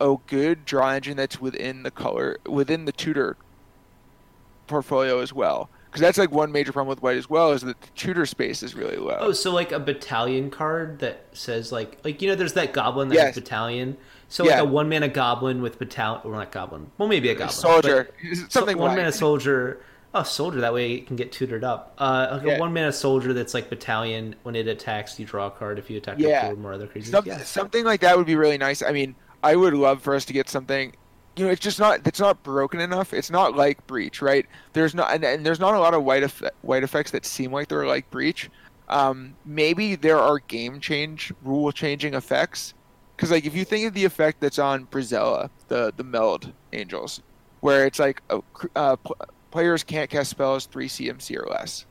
a 0.00 0.16
good 0.26 0.64
draw 0.64 0.90
engine 0.90 1.16
that's 1.16 1.40
within 1.40 1.82
the 1.84 1.90
color 1.90 2.36
within 2.48 2.84
the 2.86 2.92
tutor 2.92 3.36
portfolio 4.66 5.20
as 5.20 5.32
well. 5.32 5.70
Because 5.86 6.00
that's 6.00 6.16
like 6.16 6.30
one 6.30 6.50
major 6.52 6.72
problem 6.72 6.88
with 6.88 7.02
white 7.02 7.18
as 7.18 7.28
well 7.28 7.52
is 7.52 7.60
that 7.60 7.78
the 7.78 7.88
tutor 7.94 8.24
space 8.24 8.62
is 8.62 8.74
really 8.74 8.96
low. 8.96 9.18
Oh, 9.20 9.32
so 9.32 9.52
like 9.52 9.72
a 9.72 9.78
battalion 9.78 10.50
card 10.50 11.00
that 11.00 11.26
says 11.34 11.70
like 11.70 11.98
like 12.02 12.22
you 12.22 12.28
know 12.28 12.34
there's 12.34 12.54
that 12.54 12.72
goblin 12.72 13.08
that 13.10 13.14
Yes. 13.16 13.34
battalion. 13.34 13.98
So 14.28 14.44
Yeah. 14.44 14.52
like 14.52 14.60
a 14.62 14.64
one 14.64 14.88
mana 14.88 15.08
goblin 15.08 15.60
with 15.60 15.78
battalion 15.78 16.22
or 16.24 16.32
not 16.32 16.50
goblin. 16.50 16.90
Well 16.96 17.08
maybe 17.08 17.28
a 17.28 17.34
goblin. 17.34 17.50
soldier, 17.50 18.08
something 18.48 18.78
one 18.78 18.90
white. 18.92 18.96
mana 18.96 19.12
soldier. 19.12 19.80
Oh, 20.14 20.22
soldier. 20.22 20.60
That 20.60 20.74
way 20.74 20.92
it 20.92 21.06
can 21.06 21.16
get 21.16 21.32
tutored 21.32 21.64
up. 21.64 21.94
Uh, 21.98 22.28
like 22.32 22.46
Yeah. 22.46 22.56
a 22.56 22.60
one 22.60 22.72
mana 22.74 22.92
soldier 22.92 23.32
that's 23.32 23.54
like 23.54 23.70
battalion. 23.70 24.34
When 24.42 24.54
it 24.54 24.66
attacks, 24.68 25.18
you 25.18 25.24
draw 25.24 25.46
a 25.46 25.50
card. 25.50 25.78
If 25.78 25.88
you 25.88 25.96
attack 25.96 26.16
Yeah. 26.18 26.50
or 26.50 26.56
more 26.56 26.74
other 26.74 26.86
creatures, 26.86 27.10
Some, 27.10 27.24
yeah. 27.26 27.38
Something 27.38 27.84
like 27.84 28.00
that 28.02 28.16
would 28.18 28.26
be 28.26 28.36
really 28.36 28.58
nice. 28.58 28.82
I 28.82 28.92
mean, 28.92 29.14
I 29.42 29.56
would 29.56 29.72
love 29.74 30.02
for 30.02 30.14
us 30.14 30.24
to 30.26 30.32
get 30.32 30.48
something. 30.50 30.92
You 31.36 31.46
know, 31.46 31.50
it's 31.50 31.62
just 31.62 31.78
not. 31.80 32.06
It's 32.06 32.20
not 32.20 32.42
broken 32.42 32.78
enough. 32.78 33.14
It's 33.14 33.30
not 33.30 33.56
like 33.56 33.86
Breach, 33.86 34.20
right? 34.20 34.44
There's 34.74 34.94
not, 34.94 35.14
and, 35.14 35.24
and 35.24 35.46
there's 35.46 35.60
not 35.60 35.72
a 35.72 35.78
lot 35.78 35.94
of 35.94 36.04
white 36.04 36.22
eff- 36.24 36.42
white 36.60 36.82
effects 36.82 37.10
that 37.12 37.24
seem 37.24 37.50
like 37.52 37.68
they're 37.68 37.86
like 37.86 38.10
Breach. 38.10 38.50
Um, 38.90 39.34
maybe 39.46 39.94
there 39.94 40.18
are 40.18 40.40
game 40.40 40.78
change, 40.78 41.32
rule 41.42 41.72
changing 41.72 42.12
effects. 42.12 42.74
Because 43.16 43.30
like 43.30 43.46
if 43.46 43.54
you 43.54 43.64
think 43.64 43.86
of 43.86 43.94
the 43.94 44.04
effect 44.04 44.40
that's 44.40 44.58
on 44.58 44.84
Brisela, 44.88 45.48
the 45.68 45.94
the 45.96 46.04
meld 46.04 46.52
angels, 46.74 47.22
where 47.60 47.86
it's 47.86 47.98
like 47.98 48.20
uh, 48.28 48.40
cr- 48.52 48.66
uh, 48.76 48.96
players 49.52 49.84
can't 49.84 50.10
cast 50.10 50.30
spells 50.30 50.66
three 50.66 50.88
CMC 50.88 51.36
or 51.38 51.46
less. 51.48 51.86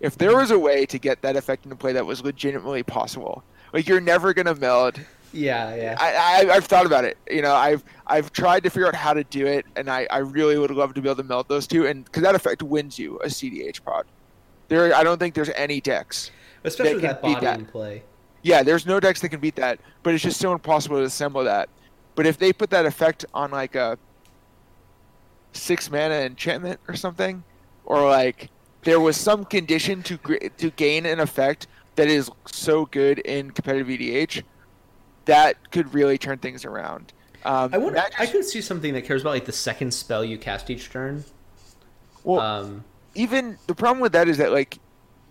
If 0.00 0.16
there 0.16 0.36
was 0.36 0.50
a 0.50 0.58
way 0.58 0.86
to 0.86 0.98
get 0.98 1.22
that 1.22 1.36
effect 1.36 1.64
into 1.64 1.76
play 1.76 1.92
that 1.92 2.06
was 2.06 2.22
legitimately 2.22 2.82
possible, 2.82 3.44
like 3.72 3.86
you're 3.86 4.00
never 4.00 4.34
gonna 4.34 4.54
meld 4.54 5.00
yeah, 5.32 5.74
yeah. 5.74 5.96
I, 5.98 6.46
I 6.50 6.54
I've 6.54 6.64
thought 6.64 6.86
about 6.86 7.04
it. 7.04 7.18
You 7.30 7.42
know, 7.42 7.54
I've 7.54 7.84
I've 8.06 8.32
tried 8.32 8.62
to 8.64 8.70
figure 8.70 8.86
out 8.86 8.94
how 8.94 9.12
to 9.12 9.24
do 9.24 9.46
it, 9.46 9.66
and 9.76 9.90
I, 9.90 10.06
I 10.10 10.18
really 10.18 10.58
would 10.58 10.70
love 10.70 10.94
to 10.94 11.02
be 11.02 11.08
able 11.08 11.22
to 11.22 11.28
meld 11.28 11.48
those 11.48 11.66
two, 11.66 11.86
and 11.86 12.04
because 12.04 12.22
that 12.22 12.34
effect 12.34 12.62
wins 12.62 12.98
you 12.98 13.18
a 13.18 13.26
CDH 13.26 13.84
pod. 13.84 14.06
There, 14.68 14.94
I 14.94 15.02
don't 15.02 15.18
think 15.18 15.34
there's 15.34 15.50
any 15.50 15.80
decks. 15.80 16.30
Especially 16.64 16.90
they 16.90 16.94
with 16.94 17.04
can 17.04 17.10
that 17.10 17.22
beat 17.22 17.34
body 17.34 17.46
that. 17.46 17.58
in 17.60 17.66
play. 17.66 18.02
Yeah, 18.42 18.62
there's 18.62 18.86
no 18.86 19.00
decks 19.00 19.20
that 19.20 19.30
can 19.30 19.40
beat 19.40 19.56
that, 19.56 19.80
but 20.02 20.14
it's 20.14 20.22
just 20.22 20.40
so 20.40 20.52
impossible 20.52 20.98
to 20.98 21.04
assemble 21.04 21.44
that. 21.44 21.68
But 22.14 22.26
if 22.26 22.38
they 22.38 22.52
put 22.52 22.70
that 22.70 22.86
effect 22.86 23.24
on 23.34 23.50
like 23.50 23.74
a 23.74 23.98
six 25.52 25.90
mana 25.90 26.14
enchantment 26.14 26.80
or 26.88 26.94
something, 26.94 27.42
or 27.84 28.08
like 28.08 28.50
there 28.82 29.00
was 29.00 29.16
some 29.16 29.44
condition 29.44 30.02
to 30.04 30.16
to 30.56 30.70
gain 30.70 31.06
an 31.06 31.20
effect 31.20 31.66
that 31.96 32.08
is 32.08 32.30
so 32.46 32.86
good 32.86 33.18
in 33.20 33.50
competitive 33.50 33.88
EDH, 33.88 34.42
that 35.24 35.70
could 35.72 35.92
really 35.92 36.16
turn 36.18 36.38
things 36.38 36.64
around. 36.64 37.12
Um, 37.44 37.70
I 37.72 37.78
wonder. 37.78 37.94
that 37.96 38.12
I 38.18 38.26
could 38.26 38.44
see 38.44 38.60
something 38.60 38.94
that 38.94 39.02
cares 39.04 39.22
about 39.22 39.30
like 39.30 39.44
the 39.44 39.52
second 39.52 39.92
spell 39.92 40.24
you 40.24 40.38
cast 40.38 40.70
each 40.70 40.90
turn. 40.90 41.24
well, 42.24 42.40
Um, 42.40 42.84
even 43.14 43.58
the 43.66 43.74
problem 43.74 44.00
with 44.00 44.12
that 44.12 44.28
is 44.28 44.38
that 44.38 44.52
like 44.52 44.78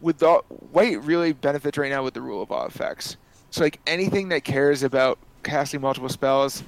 with 0.01 0.19
the 0.19 0.41
white 0.71 1.01
really 1.03 1.33
benefits 1.33 1.77
right 1.77 1.89
now 1.89 2.03
with 2.03 2.13
the 2.13 2.21
rule 2.21 2.41
of 2.41 2.49
law 2.49 2.65
effects. 2.65 3.17
So 3.49 3.61
like 3.63 3.79
anything 3.87 4.29
that 4.29 4.43
cares 4.43 4.83
about 4.83 5.17
casting 5.43 5.81
multiple 5.81 6.09
spells 6.09 6.63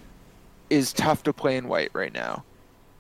is 0.70 0.94
tough 0.94 1.24
to 1.24 1.34
play 1.34 1.58
in 1.58 1.68
white 1.68 1.90
right 1.94 2.14
now. 2.14 2.44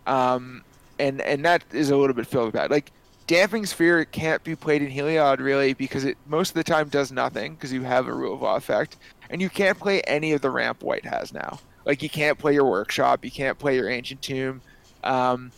Um, 0.09 0.63
and 0.97 1.21
and 1.21 1.45
that 1.45 1.63
is 1.71 1.91
a 1.91 1.95
little 1.95 2.15
bit 2.15 2.27
filled 2.27 2.47
with 2.47 2.55
bad. 2.55 2.71
Like 2.71 2.91
damping 3.27 3.65
sphere 3.65 4.03
can't 4.05 4.43
be 4.43 4.55
played 4.55 4.81
in 4.81 4.89
Heliod 4.89 5.37
really 5.37 5.73
because 5.73 6.03
it 6.03 6.17
most 6.25 6.49
of 6.49 6.55
the 6.55 6.63
time 6.63 6.89
does 6.89 7.11
nothing 7.11 7.53
because 7.53 7.71
you 7.71 7.83
have 7.83 8.07
a 8.07 8.13
rule 8.13 8.33
of 8.33 8.41
law 8.41 8.55
effect, 8.55 8.97
and 9.29 9.39
you 9.41 9.49
can't 9.49 9.77
play 9.77 10.01
any 10.01 10.33
of 10.33 10.41
the 10.41 10.49
ramp 10.49 10.81
white 10.83 11.05
has 11.05 11.31
now. 11.31 11.59
Like 11.85 12.01
you 12.01 12.09
can't 12.09 12.37
play 12.37 12.53
your 12.53 12.65
workshop, 12.65 13.23
you 13.23 13.31
can't 13.31 13.57
play 13.57 13.75
your 13.75 13.87
ancient 13.87 14.21
tomb. 14.21 14.61
Um, 15.03 15.51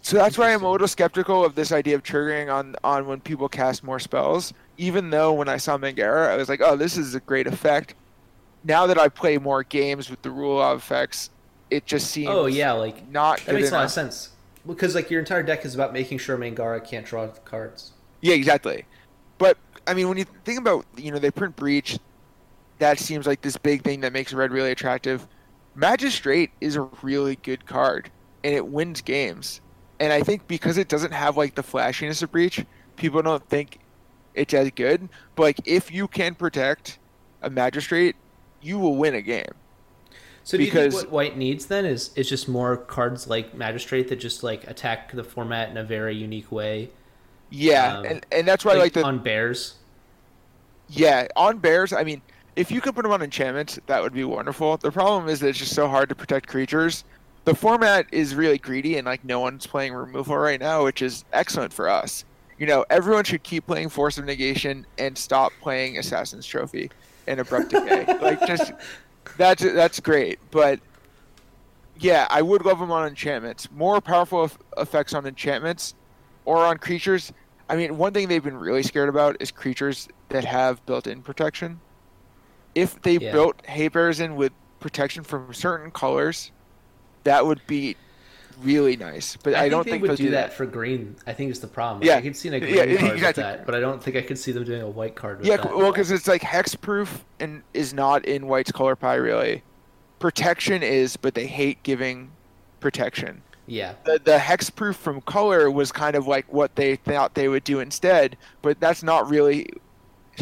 so 0.00 0.16
that's 0.16 0.38
why 0.38 0.52
I'm 0.52 0.62
a 0.62 0.70
little 0.70 0.88
skeptical 0.88 1.44
of 1.44 1.54
this 1.54 1.72
idea 1.72 1.96
of 1.96 2.04
triggering 2.04 2.52
on 2.52 2.76
on 2.84 3.06
when 3.06 3.20
people 3.20 3.48
cast 3.48 3.82
more 3.82 3.98
spells. 3.98 4.54
Even 4.78 5.10
though 5.10 5.32
when 5.32 5.48
I 5.48 5.56
saw 5.56 5.76
Mangara, 5.76 6.32
I 6.32 6.36
was 6.36 6.48
like, 6.48 6.60
"Oh, 6.62 6.76
this 6.76 6.96
is 6.96 7.16
a 7.16 7.20
great 7.20 7.48
effect," 7.48 7.94
now 8.62 8.86
that 8.86 8.98
I 8.98 9.08
play 9.08 9.38
more 9.38 9.64
games 9.64 10.08
with 10.08 10.22
the 10.22 10.30
rule 10.30 10.62
of 10.62 10.78
effects, 10.78 11.30
it 11.72 11.86
just 11.86 12.10
seems 12.10 12.28
Oh 12.28 12.46
yeah, 12.46 12.72
like 12.72 13.08
not 13.08 13.40
that 13.46 13.54
makes 13.54 13.70
a 13.70 13.74
lot 13.74 13.84
of 13.86 13.90
sense. 13.90 14.30
Because 14.66 14.94
like 14.94 15.10
your 15.10 15.20
entire 15.20 15.42
deck 15.42 15.64
is 15.64 15.74
about 15.74 15.92
making 15.92 16.18
sure 16.18 16.36
Mangara 16.36 16.80
can't 16.80 17.04
draw 17.04 17.28
cards. 17.28 17.92
Yeah, 18.20 18.34
exactly. 18.34 18.84
But 19.38 19.58
I 19.86 19.94
mean, 19.94 20.08
when 20.08 20.18
you 20.18 20.26
think 20.44 20.58
about 20.58 20.86
you 20.96 21.10
know 21.10 21.18
they 21.18 21.30
print 21.30 21.56
breach, 21.56 21.98
that 22.78 22.98
seems 22.98 23.26
like 23.26 23.40
this 23.40 23.56
big 23.56 23.82
thing 23.82 24.00
that 24.00 24.12
makes 24.12 24.32
red 24.32 24.52
really 24.52 24.70
attractive. 24.70 25.26
Magistrate 25.74 26.50
is 26.60 26.76
a 26.76 26.82
really 27.00 27.36
good 27.36 27.64
card, 27.64 28.10
and 28.44 28.54
it 28.54 28.66
wins 28.66 29.00
games. 29.00 29.62
And 29.98 30.12
I 30.12 30.22
think 30.22 30.46
because 30.46 30.76
it 30.76 30.88
doesn't 30.88 31.12
have 31.12 31.36
like 31.36 31.54
the 31.54 31.62
flashiness 31.62 32.22
of 32.22 32.30
breach, 32.32 32.64
people 32.96 33.22
don't 33.22 33.48
think 33.48 33.78
it's 34.34 34.52
as 34.52 34.70
good. 34.72 35.08
But 35.36 35.42
like 35.42 35.60
if 35.64 35.90
you 35.90 36.06
can 36.06 36.34
protect 36.34 36.98
a 37.40 37.48
magistrate, 37.48 38.16
you 38.60 38.78
will 38.78 38.96
win 38.96 39.14
a 39.14 39.22
game. 39.22 39.54
So 40.44 40.56
do 40.56 40.64
you 40.64 40.70
Because- 40.70 40.94
think 40.94 41.04
what 41.04 41.12
White 41.12 41.36
needs 41.36 41.66
then 41.66 41.84
is 41.84 42.10
is 42.16 42.28
just 42.28 42.48
more 42.48 42.76
cards 42.76 43.28
like 43.28 43.54
Magistrate 43.54 44.08
that 44.08 44.16
just 44.16 44.42
like 44.42 44.68
attack 44.68 45.12
the 45.12 45.22
format 45.24 45.68
in 45.70 45.76
a 45.76 45.84
very 45.84 46.14
unique 46.16 46.50
way? 46.50 46.90
Yeah, 47.50 47.98
Um, 47.98 48.04
and, 48.06 48.26
and 48.32 48.48
that's 48.48 48.64
why 48.64 48.74
like, 48.74 48.94
the 48.94 49.04
on 49.04 49.18
bears. 49.18 49.74
Yeah, 50.88 51.28
on 51.36 51.58
bears, 51.58 51.92
I 51.92 52.02
mean, 52.02 52.22
if 52.56 52.70
you 52.70 52.80
could 52.80 52.94
put 52.94 53.02
them 53.02 53.12
on 53.12 53.22
enchantments, 53.22 53.78
that 53.86 54.02
would 54.02 54.12
be 54.12 54.24
wonderful. 54.24 54.76
The 54.76 54.90
problem 54.90 55.28
is 55.28 55.40
that 55.40 55.48
it's 55.48 55.58
just 55.58 55.74
so 55.74 55.88
hard 55.88 56.08
to 56.10 56.14
protect 56.14 56.48
creatures. 56.48 57.04
The 57.44 57.54
format 57.54 58.06
is 58.12 58.34
really 58.34 58.58
greedy, 58.58 58.96
and 58.98 59.06
like 59.06 59.24
no 59.24 59.40
one's 59.40 59.66
playing 59.66 59.94
removal 59.94 60.36
right 60.36 60.60
now, 60.60 60.84
which 60.84 61.02
is 61.02 61.24
excellent 61.32 61.72
for 61.72 61.88
us. 61.88 62.24
You 62.58 62.66
know, 62.66 62.84
everyone 62.90 63.24
should 63.24 63.42
keep 63.42 63.66
playing 63.66 63.88
Force 63.88 64.18
of 64.18 64.24
Negation 64.24 64.86
and 64.98 65.16
stop 65.16 65.52
playing 65.60 65.98
Assassin's 65.98 66.46
Trophy 66.46 66.90
and 67.26 67.40
Abrupt 67.40 67.70
Decay. 67.70 68.18
like, 68.20 68.46
just 68.46 68.72
that's 69.36 69.62
that's 69.62 70.00
great, 70.00 70.38
but 70.50 70.80
yeah, 71.98 72.26
I 72.30 72.42
would 72.42 72.64
love 72.64 72.78
them 72.78 72.90
on 72.90 73.06
enchantments. 73.06 73.70
More 73.70 74.00
powerful 74.00 74.44
eff- 74.44 74.58
effects 74.76 75.14
on 75.14 75.26
enchantments 75.26 75.94
or 76.44 76.58
on 76.58 76.78
creatures. 76.78 77.32
I 77.68 77.76
mean, 77.76 77.96
one 77.96 78.12
thing 78.12 78.28
they've 78.28 78.42
been 78.42 78.56
really 78.56 78.82
scared 78.82 79.08
about 79.08 79.36
is 79.40 79.50
creatures 79.50 80.08
that 80.28 80.44
have 80.44 80.84
built-in 80.86 81.22
protection. 81.22 81.80
If 82.74 83.00
they 83.02 83.18
Yeah. 83.18 83.32
built 83.32 83.64
hate 83.66 83.92
bears 83.92 84.20
in 84.20 84.36
with 84.36 84.52
protection 84.80 85.22
from 85.22 85.54
certain 85.54 85.90
colors, 85.90 86.50
that 87.24 87.46
would 87.46 87.60
be 87.66 87.96
really 88.60 88.96
nice. 88.96 89.36
But 89.36 89.54
I, 89.54 89.62
think 89.62 89.70
don't 89.70 89.84
they 89.84 89.90
think 89.92 90.02
would 90.02 90.10
they'll 90.12 90.16
do 90.16 90.30
that, 90.32 90.52
for 90.52 90.66
green. 90.66 91.16
I 91.26 91.32
think 91.32 91.50
is 91.50 91.60
the 91.60 91.66
problem. 91.66 92.02
Yeah. 92.06 92.16
I 92.16 92.20
could 92.22 92.36
see 92.36 92.48
a 92.48 92.60
green 92.60 92.74
Yeah, 92.74 92.84
card 92.96 93.12
exactly. 93.12 93.26
with 93.26 93.36
that, 93.36 93.66
but 93.66 93.74
I 93.74 93.80
don't 93.80 94.02
think 94.02 94.16
I 94.16 94.22
could 94.22 94.38
see 94.38 94.52
them 94.52 94.64
doing 94.64 94.82
a 94.82 94.88
white 94.90 95.14
card 95.14 95.38
with 95.38 95.46
Yeah, 95.46 95.56
that. 95.58 95.76
well, 95.76 95.90
because 95.92 96.10
it's 96.10 96.26
like 96.28 96.42
hexproof 96.42 97.20
and 97.40 97.62
is 97.74 97.92
not 97.94 98.24
in 98.24 98.46
White's 98.46 98.72
color 98.72 98.96
pie 98.96 99.14
really. 99.14 99.62
Protection 100.18 100.82
is, 100.82 101.16
but 101.16 101.34
they 101.34 101.46
hate 101.46 101.82
giving 101.82 102.30
protection. 102.80 103.42
yeah, 103.66 103.94
the, 104.04 104.20
the 104.24 104.38
hexproof 104.38 104.94
from 104.96 105.20
color 105.22 105.70
was 105.70 105.90
kind 105.92 106.14
of 106.16 106.26
like 106.26 106.52
what 106.52 106.76
they 106.76 106.96
thought 106.96 107.34
they 107.34 107.48
would 107.48 107.64
do 107.64 107.80
instead, 107.80 108.36
but 108.60 108.78
that's 108.80 109.02
not 109.02 109.28
really 109.28 109.68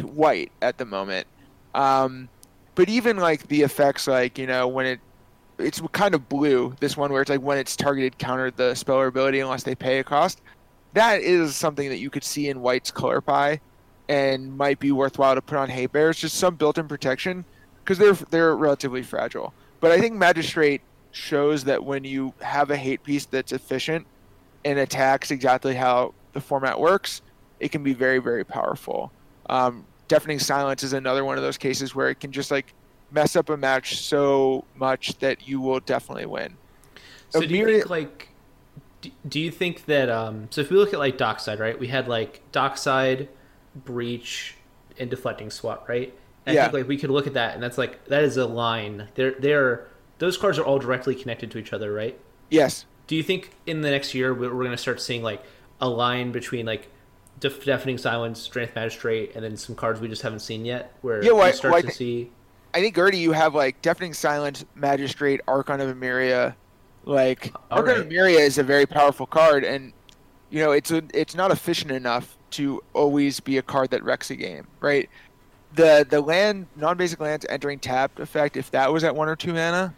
white 0.02 0.52
at 0.62 0.78
the 0.78 0.84
moment. 0.84 1.26
Um, 1.74 2.28
but 2.74 2.88
even 2.88 3.16
like 3.18 3.48
the 3.48 3.62
effects, 3.62 4.06
like 4.06 4.38
you 4.38 4.46
know 4.46 4.68
when 4.68 4.86
it 4.86 5.00
it's 5.60 5.80
kind 5.92 6.14
of 6.14 6.28
blue. 6.28 6.74
This 6.80 6.96
one 6.96 7.12
where 7.12 7.22
it's 7.22 7.30
like 7.30 7.40
when 7.40 7.58
it's 7.58 7.76
targeted, 7.76 8.18
counter 8.18 8.50
the 8.50 8.74
speller 8.74 9.06
ability 9.06 9.40
unless 9.40 9.62
they 9.62 9.74
pay 9.74 9.98
a 9.98 10.04
cost. 10.04 10.40
That 10.94 11.20
is 11.20 11.54
something 11.54 11.88
that 11.88 11.98
you 11.98 12.10
could 12.10 12.24
see 12.24 12.48
in 12.48 12.60
White's 12.60 12.90
color 12.90 13.20
pie, 13.20 13.60
and 14.08 14.56
might 14.56 14.80
be 14.80 14.90
worthwhile 14.90 15.36
to 15.36 15.42
put 15.42 15.56
on 15.56 15.68
hate 15.68 15.92
bears. 15.92 16.18
Just 16.18 16.36
some 16.36 16.56
built-in 16.56 16.88
protection 16.88 17.44
because 17.84 17.98
they're 17.98 18.14
they're 18.30 18.56
relatively 18.56 19.02
fragile. 19.02 19.54
But 19.80 19.92
I 19.92 20.00
think 20.00 20.14
Magistrate 20.14 20.82
shows 21.12 21.64
that 21.64 21.84
when 21.84 22.04
you 22.04 22.34
have 22.40 22.70
a 22.70 22.76
hate 22.76 23.02
piece 23.02 23.24
that's 23.24 23.52
efficient 23.52 24.06
and 24.64 24.78
attacks 24.78 25.30
exactly 25.30 25.74
how 25.74 26.14
the 26.32 26.40
format 26.40 26.78
works, 26.78 27.22
it 27.60 27.70
can 27.70 27.82
be 27.82 27.94
very 27.94 28.18
very 28.18 28.44
powerful. 28.44 29.12
Um, 29.48 29.86
Deafening 30.08 30.40
Silence 30.40 30.82
is 30.82 30.92
another 30.92 31.24
one 31.24 31.36
of 31.36 31.44
those 31.44 31.56
cases 31.56 31.94
where 31.94 32.10
it 32.10 32.18
can 32.18 32.32
just 32.32 32.50
like 32.50 32.74
mess 33.10 33.36
up 33.36 33.48
a 33.48 33.56
match 33.56 33.96
so 34.00 34.64
much 34.74 35.18
that 35.18 35.46
you 35.48 35.60
will 35.60 35.80
definitely 35.80 36.26
win. 36.26 36.54
So 37.30 37.40
do 37.42 37.56
you 37.56 37.64
think 37.66 37.90
like 37.90 38.28
do, 39.28 39.40
you 39.40 39.50
think 39.50 39.86
that 39.86 40.10
um 40.10 40.48
so 40.50 40.60
if 40.60 40.70
we 40.70 40.76
look 40.76 40.92
at 40.92 40.98
like 40.98 41.16
dockside, 41.16 41.58
right? 41.60 41.78
We 41.78 41.88
had 41.88 42.08
like 42.08 42.42
dockside, 42.52 43.28
breach, 43.74 44.56
and 44.98 45.08
deflecting 45.10 45.50
swat, 45.50 45.84
right? 45.88 46.12
And 46.46 46.52
I 46.52 46.54
Yeah. 46.54 46.64
think 46.64 46.74
like 46.74 46.88
we 46.88 46.98
could 46.98 47.10
look 47.10 47.26
at 47.26 47.34
that 47.34 47.54
and 47.54 47.62
that's 47.62 47.78
like 47.78 48.04
that 48.06 48.24
is 48.24 48.36
a 48.36 48.46
line. 48.46 49.08
They're 49.14 49.32
they're 49.32 49.88
those 50.18 50.36
cards 50.36 50.58
are 50.58 50.64
all 50.64 50.78
directly 50.78 51.14
connected 51.14 51.50
to 51.52 51.58
each 51.58 51.72
other, 51.72 51.92
right? 51.92 52.18
Yes. 52.50 52.84
Do 53.06 53.16
you 53.16 53.22
think 53.22 53.52
in 53.66 53.80
the 53.80 53.90
next 53.90 54.14
year 54.14 54.34
we're, 54.34 54.54
we're 54.54 54.64
going 54.64 54.70
to 54.70 54.76
start 54.76 55.00
seeing 55.00 55.22
like 55.22 55.42
a 55.80 55.88
line 55.88 56.30
between 56.30 56.66
like 56.66 56.88
def- 57.40 57.64
deafening 57.64 57.96
silence, 57.98 58.40
strength 58.40 58.74
magistrate, 58.74 59.32
and 59.34 59.42
then 59.42 59.56
some 59.56 59.74
cards 59.74 59.98
we 60.00 60.08
just 60.08 60.22
haven't 60.22 60.40
seen 60.40 60.64
yet, 60.66 60.92
where 61.00 61.24
Yeah, 61.24 61.32
well, 61.32 61.46
we 61.46 61.52
start 61.52 61.72
well, 61.72 61.82
to 61.82 61.90
see? 61.90 62.30
I 62.72 62.80
think 62.80 62.94
Gertie, 62.94 63.18
you 63.18 63.32
have 63.32 63.54
like 63.54 63.80
Deafening 63.82 64.14
Silence, 64.14 64.64
Magistrate, 64.74 65.40
Archon 65.48 65.80
of 65.80 65.94
Emeria. 65.94 66.54
Like 67.04 67.52
All 67.70 67.78
Archon 67.78 67.92
right. 67.94 68.00
of 68.00 68.06
Emeria 68.08 68.40
is 68.40 68.58
a 68.58 68.62
very 68.62 68.86
powerful 68.86 69.26
card, 69.26 69.64
and 69.64 69.92
you 70.50 70.62
know 70.62 70.72
it's 70.72 70.90
a, 70.90 71.02
it's 71.14 71.34
not 71.34 71.50
efficient 71.50 71.90
enough 71.90 72.36
to 72.52 72.82
always 72.92 73.40
be 73.40 73.56
a 73.58 73.62
card 73.62 73.90
that 73.90 74.02
wrecks 74.04 74.30
a 74.30 74.36
game, 74.36 74.66
right? 74.80 75.08
The 75.74 76.06
the 76.08 76.20
land 76.20 76.66
non-basic 76.76 77.20
lands 77.20 77.46
entering 77.48 77.78
tapped 77.78 78.20
effect, 78.20 78.56
if 78.56 78.70
that 78.72 78.92
was 78.92 79.04
at 79.04 79.14
one 79.14 79.28
or 79.28 79.36
two 79.36 79.52
mana, 79.52 79.94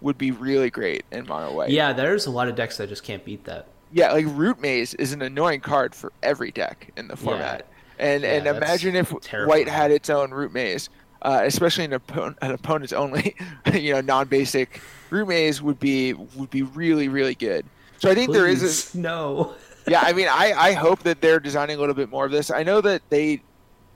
would 0.00 0.18
be 0.18 0.30
really 0.30 0.70
great 0.70 1.04
in 1.12 1.26
mono 1.26 1.52
white. 1.52 1.70
Yeah, 1.70 1.92
there's 1.92 2.26
a 2.26 2.30
lot 2.30 2.48
of 2.48 2.54
decks 2.56 2.76
that 2.78 2.88
just 2.88 3.04
can't 3.04 3.24
beat 3.24 3.44
that. 3.44 3.68
Yeah, 3.92 4.12
like 4.12 4.26
Root 4.28 4.60
Maze 4.60 4.94
is 4.94 5.12
an 5.12 5.22
annoying 5.22 5.60
card 5.60 5.94
for 5.94 6.12
every 6.22 6.50
deck 6.50 6.90
in 6.96 7.06
the 7.06 7.16
format. 7.16 7.68
And 7.98 8.24
Yeah, 8.24 8.30
and 8.30 8.46
imagine 8.48 8.96
if 8.96 9.14
terrifying. 9.20 9.48
White 9.48 9.68
had 9.68 9.92
its 9.92 10.10
own 10.10 10.32
Root 10.32 10.52
Maze, 10.52 10.88
uh, 11.24 11.40
especially 11.44 11.84
an, 11.84 11.92
oppo- 11.92 12.36
an 12.40 12.50
opponent's 12.52 12.92
only, 12.92 13.34
you 13.74 13.94
know, 13.94 14.00
non-basic 14.00 14.80
Root 15.10 15.28
Maze 15.28 15.62
would 15.62 15.80
be 15.80 16.12
would 16.12 16.50
be 16.50 16.62
really 16.62 17.08
really 17.08 17.34
good. 17.34 17.66
So 17.98 18.10
I 18.10 18.14
think 18.14 18.32
there 18.32 18.46
is, 18.46 18.94
a, 18.94 18.98
no. 18.98 19.54
yeah. 19.88 20.02
I 20.04 20.12
mean, 20.12 20.28
I 20.30 20.52
I 20.52 20.72
hope 20.72 21.02
that 21.04 21.20
they're 21.20 21.40
designing 21.40 21.76
a 21.76 21.80
little 21.80 21.94
bit 21.94 22.10
more 22.10 22.26
of 22.26 22.32
this. 22.32 22.50
I 22.50 22.62
know 22.62 22.80
that 22.82 23.02
they 23.08 23.42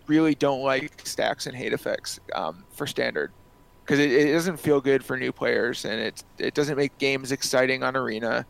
really 0.06 0.34
don't 0.34 0.62
like 0.62 1.06
stacks 1.06 1.46
and 1.46 1.54
hate 1.54 1.72
effects 1.72 2.18
um, 2.34 2.64
for 2.70 2.86
standard 2.86 3.30
because 3.84 3.98
it, 4.00 4.10
it 4.10 4.32
doesn't 4.32 4.58
feel 4.58 4.80
good 4.80 5.04
for 5.04 5.16
new 5.16 5.32
players 5.32 5.84
and 5.84 6.00
it 6.00 6.24
it 6.38 6.54
doesn't 6.54 6.76
make 6.76 6.96
games 6.98 7.30
exciting 7.30 7.82
on 7.82 7.96
arena 7.96 8.44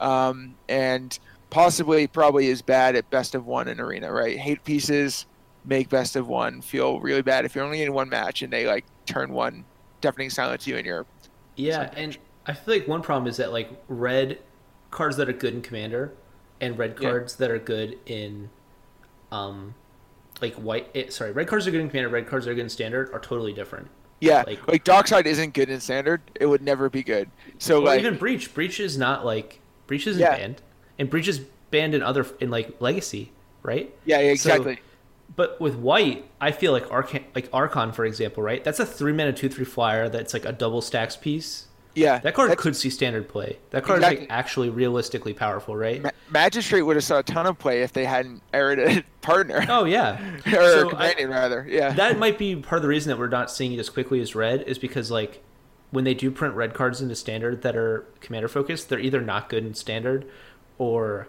um, 0.00 0.54
and 0.68 1.18
possibly 1.50 2.06
probably 2.06 2.48
is 2.48 2.62
bad 2.62 2.96
at 2.96 3.08
best 3.10 3.34
of 3.34 3.46
one 3.46 3.68
in 3.68 3.78
arena 3.78 4.10
right 4.10 4.38
hate 4.38 4.64
pieces 4.64 5.26
make 5.64 5.88
best 5.88 6.16
of 6.16 6.26
one 6.26 6.60
feel 6.60 6.98
really 7.00 7.22
bad 7.22 7.44
if 7.44 7.54
you're 7.54 7.64
only 7.64 7.82
in 7.82 7.92
one 7.92 8.08
match 8.08 8.42
and 8.42 8.52
they 8.52 8.66
like 8.66 8.84
turn 9.06 9.32
one 9.32 9.64
deafening 10.00 10.28
silence 10.30 10.66
you 10.66 10.76
and 10.76 10.84
you're 10.86 11.06
Yeah, 11.56 11.90
and 11.96 12.16
I 12.46 12.52
feel 12.54 12.74
like 12.74 12.88
one 12.88 13.02
problem 13.02 13.28
is 13.28 13.36
that 13.36 13.52
like 13.52 13.70
red 13.88 14.38
cards 14.90 15.16
that 15.18 15.28
are 15.28 15.32
good 15.32 15.54
in 15.54 15.62
commander 15.62 16.12
and 16.60 16.76
red 16.76 16.96
Yeah. 17.00 17.10
cards 17.10 17.36
that 17.36 17.50
are 17.50 17.58
good 17.58 17.98
in 18.06 18.50
um 19.30 19.74
like 20.40 20.54
white 20.54 20.88
eh, 20.94 21.08
sorry, 21.10 21.30
red 21.32 21.46
cards 21.46 21.66
are 21.66 21.70
good 21.70 21.80
in 21.80 21.88
commander, 21.88 22.08
red 22.08 22.26
cards 22.26 22.44
that 22.46 22.50
are 22.50 22.54
good 22.54 22.62
in 22.64 22.68
standard 22.68 23.12
are 23.12 23.20
totally 23.20 23.52
different. 23.52 23.88
yeah 24.20 24.42
Like- 24.46 24.66
like, 24.66 24.84
dockside 24.84 25.26
isn't 25.26 25.54
good 25.54 25.70
in 25.70 25.80
standard 25.80 26.20
it 26.40 26.46
would 26.46 26.62
never 26.62 26.90
be 26.90 27.02
good 27.04 27.30
so 27.58 27.78
Or 27.80 27.84
like 27.86 28.00
even 28.00 28.16
breach. 28.18 28.52
Breach 28.52 28.80
is 28.80 28.98
not 28.98 29.24
like 29.24 29.60
breach 29.86 30.06
isn't 30.08 30.20
Yeah. 30.20 30.36
banned. 30.36 30.62
And 30.98 31.08
breach 31.08 31.28
is 31.28 31.40
banned 31.70 31.94
in 31.94 32.02
other 32.02 32.26
in 32.40 32.50
like 32.50 32.80
legacy, 32.80 33.30
right? 33.62 33.94
yeah 34.04 34.18
So- 34.18 34.22
exactly 34.24 34.80
But 35.34 35.60
with 35.60 35.76
white, 35.76 36.26
I 36.40 36.52
feel 36.52 36.72
like 36.72 36.90
Archon, 36.90 37.24
like 37.34 37.48
Archon, 37.52 37.92
for 37.92 38.04
example, 38.04 38.42
right? 38.42 38.62
That's 38.62 38.80
a 38.80 38.86
three 38.86 39.12
mana 39.12 39.32
two 39.32 39.48
three 39.48 39.64
flyer. 39.64 40.08
That's 40.08 40.34
like 40.34 40.44
a 40.44 40.52
double 40.52 40.82
stacks 40.82 41.16
piece. 41.16 41.68
yeah 41.94 42.18
That 42.18 42.34
card 42.34 42.56
could 42.58 42.76
see 42.76 42.90
standard 42.90 43.28
play. 43.28 43.58
That 43.70 43.82
card 43.84 44.00
is 44.00 44.04
like 44.04 44.26
actually 44.28 44.68
realistically 44.70 45.32
powerful, 45.32 45.74
right? 45.76 46.02
Ma- 46.02 46.10
Magistrate 46.30 46.82
would 46.82 46.96
have 46.96 47.04
saw 47.04 47.18
a 47.20 47.22
ton 47.22 47.46
of 47.46 47.58
play 47.58 47.82
if 47.82 47.92
they 47.94 48.04
hadn't 48.04 48.42
aired 48.52 48.78
a 48.78 49.02
partner. 49.22 49.64
Oh 49.68 49.84
yeah. 49.84 50.18
or 50.46 50.50
So 50.50 50.90
I- 50.96 51.24
rather. 51.24 51.66
Yeah. 51.68 51.92
that 51.94 52.18
might 52.18 52.36
be 52.38 52.56
part 52.56 52.78
of 52.78 52.82
the 52.82 52.88
reason 52.88 53.08
that 53.10 53.18
we're 53.18 53.28
not 53.28 53.50
seeing 53.50 53.72
it 53.72 53.78
as 53.78 53.88
quickly 53.88 54.20
as 54.20 54.34
red 54.34 54.62
is 54.62 54.78
because 54.78 55.10
like 55.10 55.42
when 55.92 56.04
they 56.04 56.14
do 56.14 56.30
print 56.30 56.54
red 56.54 56.74
cards 56.74 57.00
into 57.00 57.14
standard 57.16 57.62
that 57.62 57.74
are 57.76 58.04
commander 58.20 58.48
focused, 58.48 58.88
they're 58.90 58.98
either 59.00 59.20
not 59.22 59.48
good 59.48 59.64
in 59.64 59.72
standard 59.74 60.26
or 60.78 61.28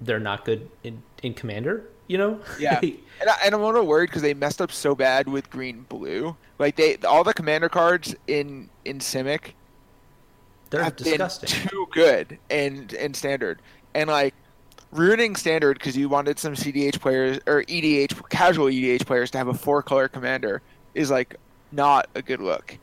they're 0.00 0.20
not 0.20 0.44
good 0.44 0.68
in, 0.84 1.02
in 1.22 1.34
commander. 1.34 1.84
You 2.06 2.18
know? 2.18 2.40
yeah. 2.58 2.80
And, 3.20 3.30
I, 3.30 3.36
and 3.44 3.54
I'm 3.54 3.60
a 3.62 3.64
little 3.66 3.86
worried 3.86 4.10
because 4.10 4.22
they 4.22 4.34
messed 4.34 4.60
up 4.60 4.72
so 4.72 4.96
bad 4.96 5.28
with 5.28 5.48
green 5.48 5.82
blue. 5.88 6.36
Like 6.58 6.74
they, 6.74 6.96
all 6.96 7.22
the 7.22 7.32
commander 7.32 7.68
cards 7.68 8.14
in 8.26 8.68
in 8.84 8.98
Simic 8.98 9.52
they're 10.70 10.82
have 10.82 10.96
disgusting. 10.96 11.60
been 11.60 11.68
too 11.68 11.86
good 11.92 12.38
and 12.50 12.92
and 12.94 13.14
standard, 13.14 13.62
and 13.94 14.10
like 14.10 14.34
ruining 14.90 15.36
standard 15.36 15.78
because 15.78 15.96
you 15.96 16.08
wanted 16.08 16.38
some 16.38 16.54
CDH 16.54 17.00
players 17.00 17.38
or 17.46 17.62
EDH 17.64 18.28
casual 18.28 18.66
EDH 18.66 19.06
players 19.06 19.30
to 19.32 19.38
have 19.38 19.48
a 19.48 19.54
four 19.54 19.82
color 19.82 20.08
commander 20.08 20.62
is 20.94 21.10
like 21.10 21.36
not 21.70 22.08
a 22.16 22.22
good 22.22 22.40
look. 22.40 22.76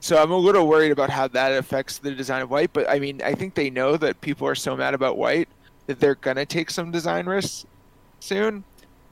So 0.00 0.20
I'm 0.20 0.30
a 0.30 0.36
little 0.36 0.66
worried 0.66 0.92
about 0.92 1.10
how 1.10 1.28
that 1.28 1.52
affects 1.52 1.98
the 1.98 2.12
design 2.12 2.42
of 2.42 2.50
white. 2.50 2.72
But 2.72 2.88
I 2.90 2.98
mean, 2.98 3.22
I 3.22 3.34
think 3.34 3.54
they 3.54 3.70
know 3.70 3.96
that 3.96 4.20
people 4.20 4.46
are 4.48 4.54
so 4.54 4.76
mad 4.76 4.94
about 4.94 5.16
white 5.16 5.48
that 5.86 6.00
they're 6.00 6.16
gonna 6.16 6.46
take 6.46 6.70
some 6.70 6.90
design 6.90 7.26
risks 7.26 7.64
soon, 8.20 8.64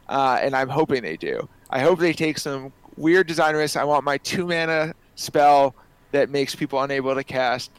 uh, 0.09 0.39
and 0.41 0.55
I'm 0.55 0.69
hoping 0.69 1.03
they 1.03 1.17
do. 1.17 1.49
I 1.71 1.81
hope 1.81 1.99
they 1.99 2.13
take 2.13 2.39
some 2.39 2.73
weird 2.97 3.27
design 3.27 3.55
risks. 3.57 3.77
I 3.77 3.85
want 3.85 4.05
my 4.05 4.19
two 4.19 4.47
mana 4.47 4.95
spell 5.17 5.75
that 6.13 6.31
makes 6.31 6.55
people 6.55 6.83
unable 6.83 7.15
to 7.15 7.25
cast 7.25 7.71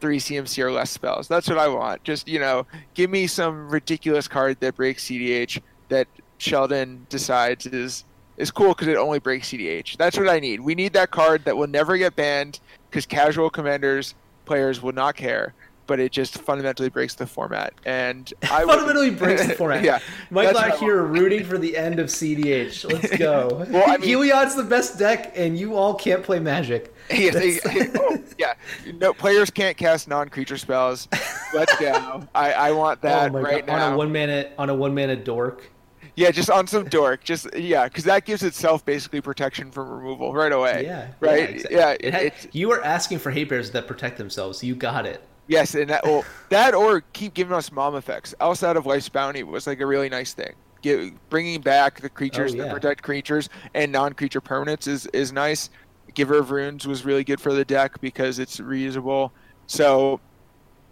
three 0.00 0.18
CMC 0.18 0.62
or 0.62 0.70
less 0.70 0.90
spells. 0.90 1.28
That's 1.28 1.48
what 1.48 1.58
I 1.58 1.68
want. 1.68 2.02
Just 2.04 2.28
you 2.28 2.38
know, 2.38 2.66
give 2.94 3.10
me 3.10 3.26
some 3.26 3.68
ridiculous 3.68 4.28
card 4.28 4.58
that 4.60 4.76
breaks 4.76 5.04
CDH 5.06 5.60
that 5.88 6.08
Sheldon 6.38 7.06
decides 7.08 7.66
is 7.66 8.04
is 8.36 8.50
cool 8.50 8.68
because 8.68 8.88
it 8.88 8.96
only 8.96 9.18
breaks 9.18 9.50
CDH. 9.50 9.96
That's 9.96 10.18
what 10.18 10.28
I 10.28 10.40
need. 10.40 10.60
We 10.60 10.74
need 10.74 10.92
that 10.94 11.10
card 11.10 11.44
that 11.44 11.56
will 11.56 11.66
never 11.66 11.96
get 11.96 12.16
banned 12.16 12.60
because 12.90 13.06
casual 13.06 13.50
commanders 13.50 14.14
players 14.44 14.82
will 14.82 14.92
not 14.92 15.16
care. 15.16 15.54
But 15.86 16.00
it 16.00 16.12
just 16.12 16.38
fundamentally 16.38 16.88
breaks 16.88 17.14
the 17.14 17.26
format, 17.26 17.74
and 17.84 18.32
I 18.44 18.64
fundamentally 18.64 19.10
would... 19.10 19.18
breaks 19.18 19.46
the 19.46 19.54
format. 19.56 19.82
yeah, 19.82 19.98
Michael 20.30 20.58
out 20.58 20.78
here 20.78 21.02
rooting 21.02 21.44
for 21.44 21.58
the 21.58 21.76
end 21.76 21.98
of 21.98 22.06
CDH. 22.06 22.90
Let's 22.90 23.16
go. 23.18 23.66
well, 23.70 23.84
I 23.90 23.96
mean, 23.96 24.08
Heliod's 24.08 24.54
the 24.54 24.62
best 24.62 24.98
deck, 24.98 25.32
and 25.36 25.58
you 25.58 25.76
all 25.76 25.94
can't 25.94 26.22
play 26.22 26.38
Magic. 26.38 26.94
Yeah, 27.10 27.32
oh, 27.34 28.22
yeah. 28.38 28.54
No 28.94 29.12
players 29.12 29.50
can't 29.50 29.76
cast 29.76 30.08
non-creature 30.08 30.56
spells. 30.56 31.08
Let's 31.52 31.76
go. 31.78 32.26
I, 32.34 32.52
I 32.52 32.72
want 32.72 33.02
that 33.02 33.34
oh 33.34 33.40
right 33.40 33.66
God. 33.66 33.76
now. 33.76 33.86
On 33.88 33.92
a 33.92 33.96
one 33.96 34.12
mana 34.12 34.50
on 34.56 34.70
a 34.70 34.74
one 34.74 34.94
mana 34.94 35.16
dork. 35.16 35.72
Yeah, 36.14 36.30
just 36.30 36.50
on 36.50 36.66
some 36.66 36.84
dork. 36.84 37.24
Just 37.24 37.54
yeah, 37.56 37.84
because 37.84 38.04
that 38.04 38.24
gives 38.24 38.42
itself 38.42 38.84
basically 38.84 39.20
protection 39.20 39.70
from 39.70 39.88
removal 39.88 40.34
right 40.34 40.52
away. 40.52 40.84
Yeah. 40.84 41.08
Right. 41.20 41.40
Yeah. 41.40 41.44
Exactly. 41.46 41.76
yeah 41.76 41.96
it 42.00 42.14
had, 42.14 42.32
you 42.52 42.70
are 42.72 42.82
asking 42.84 43.18
for 43.18 43.30
hate 43.30 43.48
bears 43.48 43.70
that 43.70 43.86
protect 43.86 44.18
themselves. 44.18 44.62
You 44.62 44.74
got 44.74 45.06
it. 45.06 45.22
Yes, 45.48 45.74
and 45.74 45.90
that 45.90 46.04
well, 46.04 46.24
that 46.50 46.74
or 46.74 47.00
keep 47.12 47.34
giving 47.34 47.52
us 47.52 47.72
mom 47.72 47.94
effects. 47.96 48.34
Outside 48.40 48.76
of 48.76 48.86
Life's 48.86 49.08
Bounty 49.08 49.42
was 49.42 49.66
like 49.66 49.80
a 49.80 49.86
really 49.86 50.08
nice 50.08 50.34
thing. 50.34 50.54
Give, 50.82 51.12
bringing 51.30 51.60
back 51.60 52.00
the 52.00 52.08
creatures 52.08 52.52
oh, 52.52 52.56
yeah. 52.56 52.64
that 52.64 52.74
protect 52.74 53.02
creatures 53.02 53.48
and 53.74 53.92
non-creature 53.92 54.40
permanents 54.40 54.88
is 54.88 55.06
is 55.06 55.32
nice. 55.32 55.70
Giver 56.14 56.38
of 56.38 56.50
Runes 56.50 56.86
was 56.86 57.04
really 57.04 57.24
good 57.24 57.40
for 57.40 57.52
the 57.52 57.64
deck 57.64 58.00
because 58.00 58.38
it's 58.38 58.58
reusable. 58.58 59.30
So, 59.66 60.20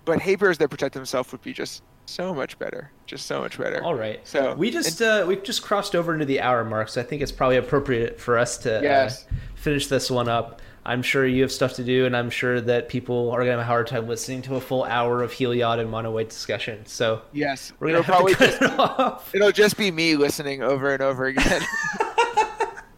but 0.04 0.20
hate 0.20 0.38
bears 0.38 0.58
that 0.58 0.68
protect 0.70 0.94
themselves 0.94 1.30
would 1.32 1.42
be 1.42 1.52
just 1.52 1.82
so 2.06 2.34
much 2.34 2.58
better, 2.58 2.90
just 3.06 3.26
so 3.26 3.40
much 3.40 3.58
better. 3.58 3.82
All 3.82 3.94
right. 3.94 4.26
So 4.26 4.54
we 4.54 4.70
just 4.70 5.00
uh, 5.00 5.24
we've 5.26 5.42
just 5.42 5.62
crossed 5.62 5.94
over 5.94 6.12
into 6.12 6.24
the 6.24 6.40
hour 6.40 6.64
mark, 6.64 6.88
so 6.88 7.00
I 7.00 7.04
think 7.04 7.22
it's 7.22 7.32
probably 7.32 7.56
appropriate 7.56 8.20
for 8.20 8.38
us 8.38 8.58
to 8.58 8.78
uh, 8.78 8.82
yes. 8.82 9.26
uh, 9.26 9.34
finish 9.54 9.86
this 9.86 10.10
one 10.10 10.28
up. 10.28 10.60
I'm 10.84 11.02
sure 11.02 11.26
you 11.26 11.42
have 11.42 11.52
stuff 11.52 11.74
to 11.74 11.84
do, 11.84 12.06
and 12.06 12.16
I'm 12.16 12.30
sure 12.30 12.60
that 12.60 12.88
people 12.88 13.30
are 13.30 13.38
going 13.38 13.48
to 13.48 13.52
have 13.52 13.60
a 13.60 13.64
hard 13.64 13.86
time 13.86 14.08
listening 14.08 14.40
to 14.42 14.56
a 14.56 14.60
full 14.60 14.84
hour 14.84 15.22
of 15.22 15.32
Heliod 15.32 15.78
and 15.78 15.90
mono 15.90 16.10
white 16.10 16.30
discussion. 16.30 16.86
So 16.86 17.22
yes, 17.32 17.72
we're 17.78 17.90
going 17.90 18.02
to 18.02 18.08
probably 18.08 18.34
just, 18.34 18.62
it 18.62 18.70
off. 18.78 19.34
It'll 19.34 19.52
just 19.52 19.76
be 19.76 19.90
me 19.90 20.16
listening 20.16 20.62
over 20.62 20.92
and 20.92 21.02
over 21.02 21.26
again. 21.26 21.62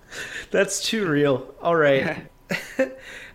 That's 0.52 0.82
too 0.82 1.08
real. 1.08 1.54
All 1.60 1.74
right. 1.74 2.26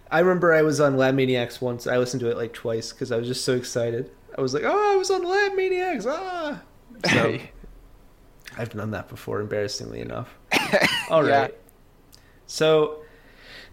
I 0.10 0.20
remember 0.20 0.54
I 0.54 0.62
was 0.62 0.80
on 0.80 0.96
Lab 0.96 1.16
Maniacs 1.16 1.60
once. 1.60 1.86
I 1.86 1.98
listened 1.98 2.22
to 2.22 2.30
it 2.30 2.38
like 2.38 2.54
twice 2.54 2.94
because 2.94 3.12
I 3.12 3.18
was 3.18 3.28
just 3.28 3.44
so 3.44 3.56
excited. 3.56 4.12
I 4.38 4.42
was 4.42 4.54
like, 4.54 4.64
"Oh, 4.64 4.94
I 4.94 4.96
was 4.96 5.12
on 5.12 5.24
Lab 5.24 5.56
Maniacs!" 5.56 6.06
Ah. 6.08 6.62
So 7.12 7.38
I've 8.58 8.70
done 8.70 8.92
that 8.92 9.10
before, 9.10 9.42
embarrassingly 9.42 10.00
enough. 10.00 10.34
All 11.10 11.24
right. 11.24 11.50
Yeah. 11.52 12.20
So 12.46 13.02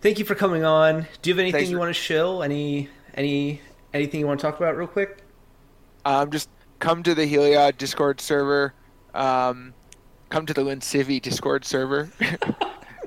thank 0.05 0.19
you 0.19 0.25
for 0.27 0.35
coming 0.35 0.65
on. 0.65 1.07
Do 1.23 1.31
you 1.31 1.35
have 1.35 1.41
anything 1.41 1.71
you 1.71 1.79
want 1.79 1.89
to 1.89 2.01
shill? 2.01 2.43
Any 2.43 2.91
any 3.15 3.61
anything 3.93 4.21
you 4.21 4.27
want 4.27 4.39
to 4.39 4.47
talk 4.47 4.59
about 4.59 4.77
real 4.77 4.87
quick? 4.87 5.19
Um, 6.05 6.31
just 6.31 6.51
come 6.79 7.03
to 7.03 7.15
the 7.15 7.27
Heliod 7.27 7.79
Discord 7.79 8.21
server. 8.21 8.75
Um, 9.15 9.73
come 10.29 10.45
to 10.45 10.53
the 10.53 10.63
Lin 10.63 10.81
Sivvi 10.81 11.23
Discord 11.23 11.65
server. 11.65 12.11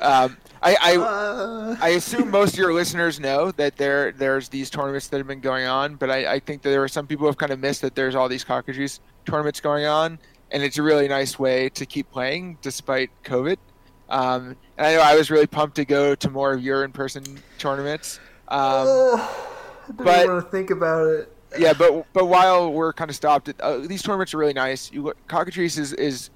um, 0.01 0.37
I 0.63 0.75
I, 0.81 0.97
uh... 0.97 1.75
I, 1.79 1.89
assume 1.89 2.31
most 2.31 2.53
of 2.53 2.59
your 2.59 2.73
listeners 2.73 3.19
know 3.19 3.51
that 3.51 3.77
there 3.77 4.11
there's 4.11 4.49
these 4.49 4.71
tournaments 4.71 5.07
that 5.09 5.17
have 5.17 5.27
been 5.27 5.39
going 5.39 5.67
on, 5.67 5.95
but 5.95 6.09
I, 6.09 6.33
I 6.33 6.39
think 6.39 6.63
that 6.63 6.69
there 6.71 6.83
are 6.83 6.87
some 6.87 7.05
people 7.05 7.25
who 7.25 7.27
have 7.27 7.37
kind 7.37 7.51
of 7.51 7.59
missed 7.59 7.81
that 7.81 7.93
there's 7.93 8.15
all 8.15 8.27
these 8.27 8.43
cockatrice 8.43 9.01
tournaments 9.25 9.59
going 9.59 9.85
on, 9.85 10.17
and 10.49 10.63
it's 10.63 10.79
a 10.79 10.83
really 10.83 11.07
nice 11.07 11.37
way 11.37 11.69
to 11.69 11.85
keep 11.85 12.09
playing 12.09 12.57
despite 12.63 13.11
COVID. 13.23 13.57
Um, 14.09 14.55
and 14.77 14.87
I 14.87 14.93
know 14.95 15.01
I 15.01 15.15
was 15.15 15.29
really 15.29 15.47
pumped 15.47 15.75
to 15.77 15.85
go 15.85 16.15
to 16.15 16.29
more 16.29 16.53
of 16.53 16.61
your 16.61 16.83
in-person 16.83 17.23
tournaments. 17.57 18.19
Um, 18.47 18.87
I 19.19 19.93
but 19.93 20.27
want 20.27 20.45
to 20.45 20.51
think 20.51 20.69
about 20.69 21.07
it. 21.07 21.33
Yeah, 21.57 21.73
but 21.73 22.05
but 22.13 22.25
while 22.25 22.71
we're 22.71 22.93
kind 22.93 23.09
of 23.09 23.15
stopped, 23.15 23.51
uh, 23.59 23.77
these 23.79 24.01
tournaments 24.03 24.33
are 24.33 24.37
really 24.37 24.53
nice. 24.53 24.91
You 24.91 25.13
cockatrice 25.27 25.77
is 25.77 25.93
is 25.93 26.29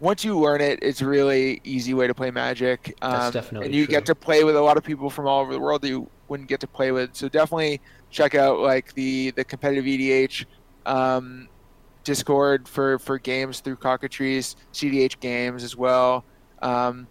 once 0.00 0.24
you 0.24 0.38
learn 0.38 0.60
it, 0.60 0.78
it's 0.82 1.00
a 1.00 1.06
really 1.06 1.60
easy 1.64 1.94
way 1.94 2.06
to 2.06 2.14
play 2.14 2.30
Magic. 2.30 2.94
Um, 3.00 3.12
That's 3.12 3.32
definitely 3.32 3.66
and 3.66 3.74
you 3.74 3.86
true. 3.86 3.92
get 3.92 4.06
to 4.06 4.14
play 4.14 4.44
with 4.44 4.56
a 4.56 4.60
lot 4.60 4.76
of 4.76 4.84
people 4.84 5.08
from 5.08 5.26
all 5.26 5.40
over 5.40 5.52
the 5.52 5.60
world 5.60 5.82
that 5.82 5.88
you 5.88 6.10
wouldn't 6.28 6.48
get 6.48 6.60
to 6.60 6.66
play 6.66 6.92
with. 6.92 7.14
So 7.14 7.28
definitely 7.28 7.80
check 8.10 8.34
out 8.34 8.60
like 8.60 8.92
the 8.94 9.30
the 9.32 9.44
competitive 9.44 9.84
EDH 9.84 10.44
um, 10.86 11.48
Discord 12.04 12.68
for 12.68 12.98
for 12.98 13.18
games 13.18 13.60
through 13.60 13.76
Cockatrice, 13.76 14.56
CDH 14.72 15.20
games 15.20 15.64
as 15.64 15.76
well. 15.76 16.24
Um, 16.64 17.06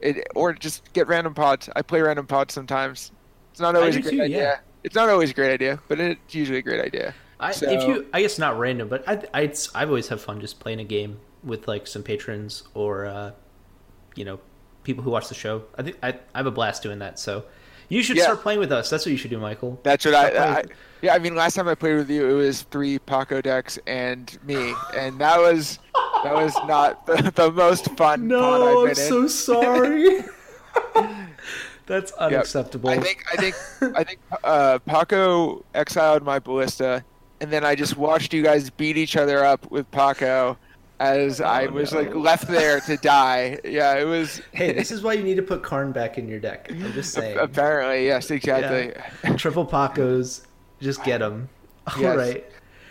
it, 0.00 0.26
or 0.34 0.52
just 0.52 0.92
get 0.92 1.08
random 1.08 1.34
pods. 1.34 1.68
I 1.74 1.82
play 1.82 2.00
random 2.00 2.26
pods 2.26 2.54
sometimes. 2.54 3.12
It's 3.52 3.60
not 3.60 3.74
always 3.74 3.96
a 3.96 4.00
great 4.00 4.16
too, 4.16 4.22
idea. 4.22 4.38
Yeah. 4.38 4.58
It's 4.84 4.94
not 4.94 5.08
always 5.08 5.30
a 5.30 5.34
great 5.34 5.52
idea, 5.52 5.80
but 5.88 5.98
it's 5.98 6.34
usually 6.34 6.58
a 6.58 6.62
great 6.62 6.80
idea. 6.80 7.14
I, 7.40 7.52
so, 7.52 7.68
if 7.68 7.82
you, 7.82 8.06
I 8.12 8.22
guess 8.22 8.38
not 8.38 8.58
random, 8.58 8.88
but 8.88 9.06
I, 9.08 9.22
I, 9.34 9.52
I've 9.74 9.88
always 9.88 10.08
have 10.08 10.20
fun 10.20 10.40
just 10.40 10.60
playing 10.60 10.80
a 10.80 10.84
game 10.84 11.18
with 11.42 11.68
like 11.68 11.86
some 11.86 12.02
patrons 12.02 12.62
or, 12.74 13.06
uh, 13.06 13.32
you 14.14 14.24
know, 14.24 14.40
people 14.84 15.02
who 15.02 15.10
watch 15.10 15.28
the 15.28 15.34
show. 15.34 15.64
I 15.76 15.82
think 15.82 15.96
I, 16.02 16.10
I 16.34 16.38
have 16.38 16.46
a 16.46 16.50
blast 16.50 16.82
doing 16.82 17.00
that. 17.00 17.18
So 17.18 17.44
you 17.88 18.02
should 18.02 18.16
yeah. 18.16 18.24
start 18.24 18.42
playing 18.42 18.60
with 18.60 18.72
us. 18.72 18.88
That's 18.90 19.04
what 19.04 19.12
you 19.12 19.18
should 19.18 19.30
do, 19.30 19.38
Michael. 19.38 19.78
That's 19.82 20.04
what 20.04 20.14
I, 20.14 20.58
I, 20.58 20.64
Yeah, 21.02 21.14
I 21.14 21.18
mean, 21.18 21.34
last 21.34 21.54
time 21.54 21.68
I 21.68 21.74
played 21.74 21.96
with 21.96 22.10
you, 22.10 22.28
it 22.28 22.32
was 22.32 22.62
three 22.62 22.98
Paco 22.98 23.40
decks 23.40 23.78
and 23.86 24.36
me, 24.44 24.74
and 24.96 25.18
that 25.20 25.38
was 25.38 25.78
that 26.24 26.34
was 26.34 26.54
not 26.66 27.06
the, 27.06 27.32
the 27.34 27.50
most 27.50 27.90
fun. 27.96 28.26
No, 28.28 28.82
I'm 28.82 28.88
in. 28.88 28.94
so 28.94 29.26
sorry. 29.26 30.24
That's 31.86 32.12
unacceptable. 32.12 32.90
Yep. 32.90 32.98
I 32.98 33.02
think 33.02 33.24
I 33.32 33.36
think 33.36 33.56
I 33.96 34.04
think 34.04 34.18
uh, 34.42 34.78
Paco 34.80 35.64
exiled 35.74 36.24
my 36.24 36.38
ballista, 36.38 37.04
and 37.40 37.50
then 37.50 37.64
I 37.64 37.74
just 37.74 37.96
watched 37.96 38.34
you 38.34 38.42
guys 38.42 38.70
beat 38.70 38.96
each 38.96 39.16
other 39.16 39.44
up 39.44 39.70
with 39.70 39.88
Paco 39.92 40.58
as 40.98 41.40
oh, 41.40 41.44
I 41.44 41.66
was 41.66 41.92
no. 41.92 42.00
like 42.00 42.14
left 42.14 42.48
there 42.48 42.80
to 42.80 42.96
die. 42.96 43.58
Yeah, 43.64 43.98
it 43.98 44.04
was. 44.04 44.42
hey, 44.52 44.72
this 44.72 44.90
is 44.90 45.02
why 45.02 45.12
you 45.12 45.22
need 45.22 45.36
to 45.36 45.42
put 45.42 45.62
Karn 45.62 45.92
back 45.92 46.18
in 46.18 46.28
your 46.28 46.40
deck. 46.40 46.66
I'm 46.70 46.92
just 46.92 47.12
saying. 47.12 47.38
Apparently, 47.38 48.06
yes, 48.06 48.30
exactly. 48.30 48.92
Yeah. 49.24 49.36
Triple 49.36 49.66
Pacos, 49.66 50.46
just 50.80 51.04
get 51.04 51.18
them. 51.18 51.48
All 51.86 52.02
yes. 52.02 52.16
right. 52.16 52.44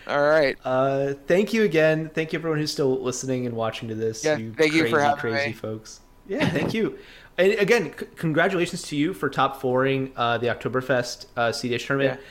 All 0.08 0.22
right. 0.22 0.58
Uh, 0.64 1.14
thank 1.28 1.54
you 1.54 1.64
again. 1.64 2.10
Thank 2.14 2.34
you 2.34 2.40
everyone 2.40 2.60
who's 2.60 2.72
still 2.72 3.02
listening 3.02 3.46
and 3.46 3.56
watching 3.56 3.90
to 3.90 3.96
this. 3.96 4.24
Yeah, 4.24 4.38
you 4.38 4.54
thank 4.54 4.72
crazy, 4.72 4.78
you 4.78 4.90
for 4.90 5.00
having 5.00 5.20
crazy 5.20 5.48
me. 5.48 5.54
folks. 5.54 6.02
Yeah, 6.28 6.50
thank 6.50 6.74
you. 6.74 6.98
And 7.38 7.52
again, 7.56 7.94
c- 8.00 8.06
congratulations 8.16 8.84
to 8.84 8.96
you 8.96 9.14
for 9.14 9.30
top 9.30 9.60
fouring 9.60 10.14
uh, 10.16 10.38
the 10.38 10.48
Oktoberfest 10.48 11.26
uh, 11.36 11.50
CDH 11.50 11.86
tournament. 11.86 12.22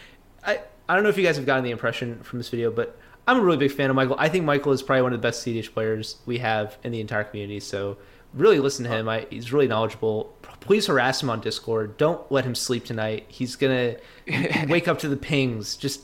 Yeah. 0.46 0.50
I 0.50 0.60
I 0.88 0.94
don't 0.94 1.02
know 1.02 1.10
if 1.10 1.18
you 1.18 1.24
guys 1.24 1.36
have 1.36 1.44
gotten 1.44 1.62
the 1.62 1.72
impression 1.72 2.22
from 2.22 2.38
this 2.38 2.48
video, 2.48 2.70
but 2.70 2.98
I'm 3.28 3.36
a 3.38 3.42
really 3.42 3.58
big 3.58 3.72
fan 3.72 3.90
of 3.90 3.96
Michael. 3.96 4.16
I 4.18 4.30
think 4.30 4.46
Michael 4.46 4.72
is 4.72 4.82
probably 4.82 5.02
one 5.02 5.12
of 5.12 5.20
the 5.20 5.22
best 5.28 5.46
CDH 5.46 5.74
players 5.74 6.16
we 6.24 6.38
have 6.38 6.78
in 6.84 6.90
the 6.92 7.00
entire 7.02 7.24
community. 7.24 7.60
So 7.60 7.98
really 8.32 8.60
listen 8.60 8.84
to 8.84 8.90
him. 8.90 9.06
I, 9.06 9.26
he's 9.28 9.52
really 9.52 9.68
knowledgeable. 9.68 10.34
Please 10.60 10.86
harass 10.86 11.22
him 11.22 11.28
on 11.28 11.40
Discord. 11.42 11.98
Don't 11.98 12.32
let 12.32 12.46
him 12.46 12.54
sleep 12.54 12.86
tonight. 12.86 13.26
He's 13.28 13.56
gonna 13.56 13.96
wake 14.68 14.88
up 14.88 14.98
to 15.00 15.08
the 15.08 15.18
pings. 15.18 15.76
Just 15.76 16.00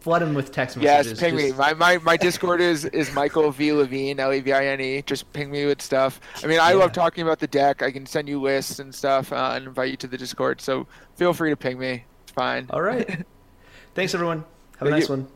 flood 0.00 0.22
him 0.22 0.34
with 0.34 0.50
text 0.50 0.76
messages. 0.76 1.12
Yes, 1.12 1.20
ping 1.20 1.36
Just... 1.36 1.52
me. 1.52 1.58
My, 1.58 1.74
my 1.74 1.98
my 1.98 2.16
Discord 2.16 2.60
is 2.60 2.84
is 2.86 3.12
Michael 3.14 3.50
V 3.50 3.72
Levine 3.72 4.18
L 4.18 4.32
E 4.32 4.40
V 4.40 4.52
I 4.52 4.66
N 4.66 4.80
E. 4.80 5.02
Just 5.02 5.32
ping 5.32 5.50
me 5.50 5.66
with 5.66 5.80
stuff. 5.80 6.20
I 6.42 6.46
mean, 6.46 6.58
I 6.58 6.70
yeah. 6.70 6.76
love 6.76 6.92
talking 6.92 7.22
about 7.22 7.38
the 7.38 7.46
deck. 7.46 7.82
I 7.82 7.90
can 7.90 8.06
send 8.06 8.28
you 8.28 8.40
lists 8.40 8.78
and 8.78 8.94
stuff 8.94 9.32
uh, 9.32 9.52
and 9.54 9.66
invite 9.66 9.90
you 9.90 9.96
to 9.98 10.06
the 10.06 10.18
Discord. 10.18 10.60
So 10.60 10.86
feel 11.16 11.32
free 11.32 11.50
to 11.50 11.56
ping 11.56 11.78
me. 11.78 12.04
It's 12.24 12.32
fine. 12.32 12.66
All 12.70 12.82
right. 12.82 13.24
Thanks 13.94 14.14
everyone. 14.14 14.38
Have 14.78 14.80
Thank 14.80 14.88
a 14.88 14.90
nice 14.90 15.08
you. 15.08 15.16
one. 15.16 15.28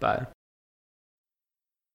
Bye. 0.00 0.26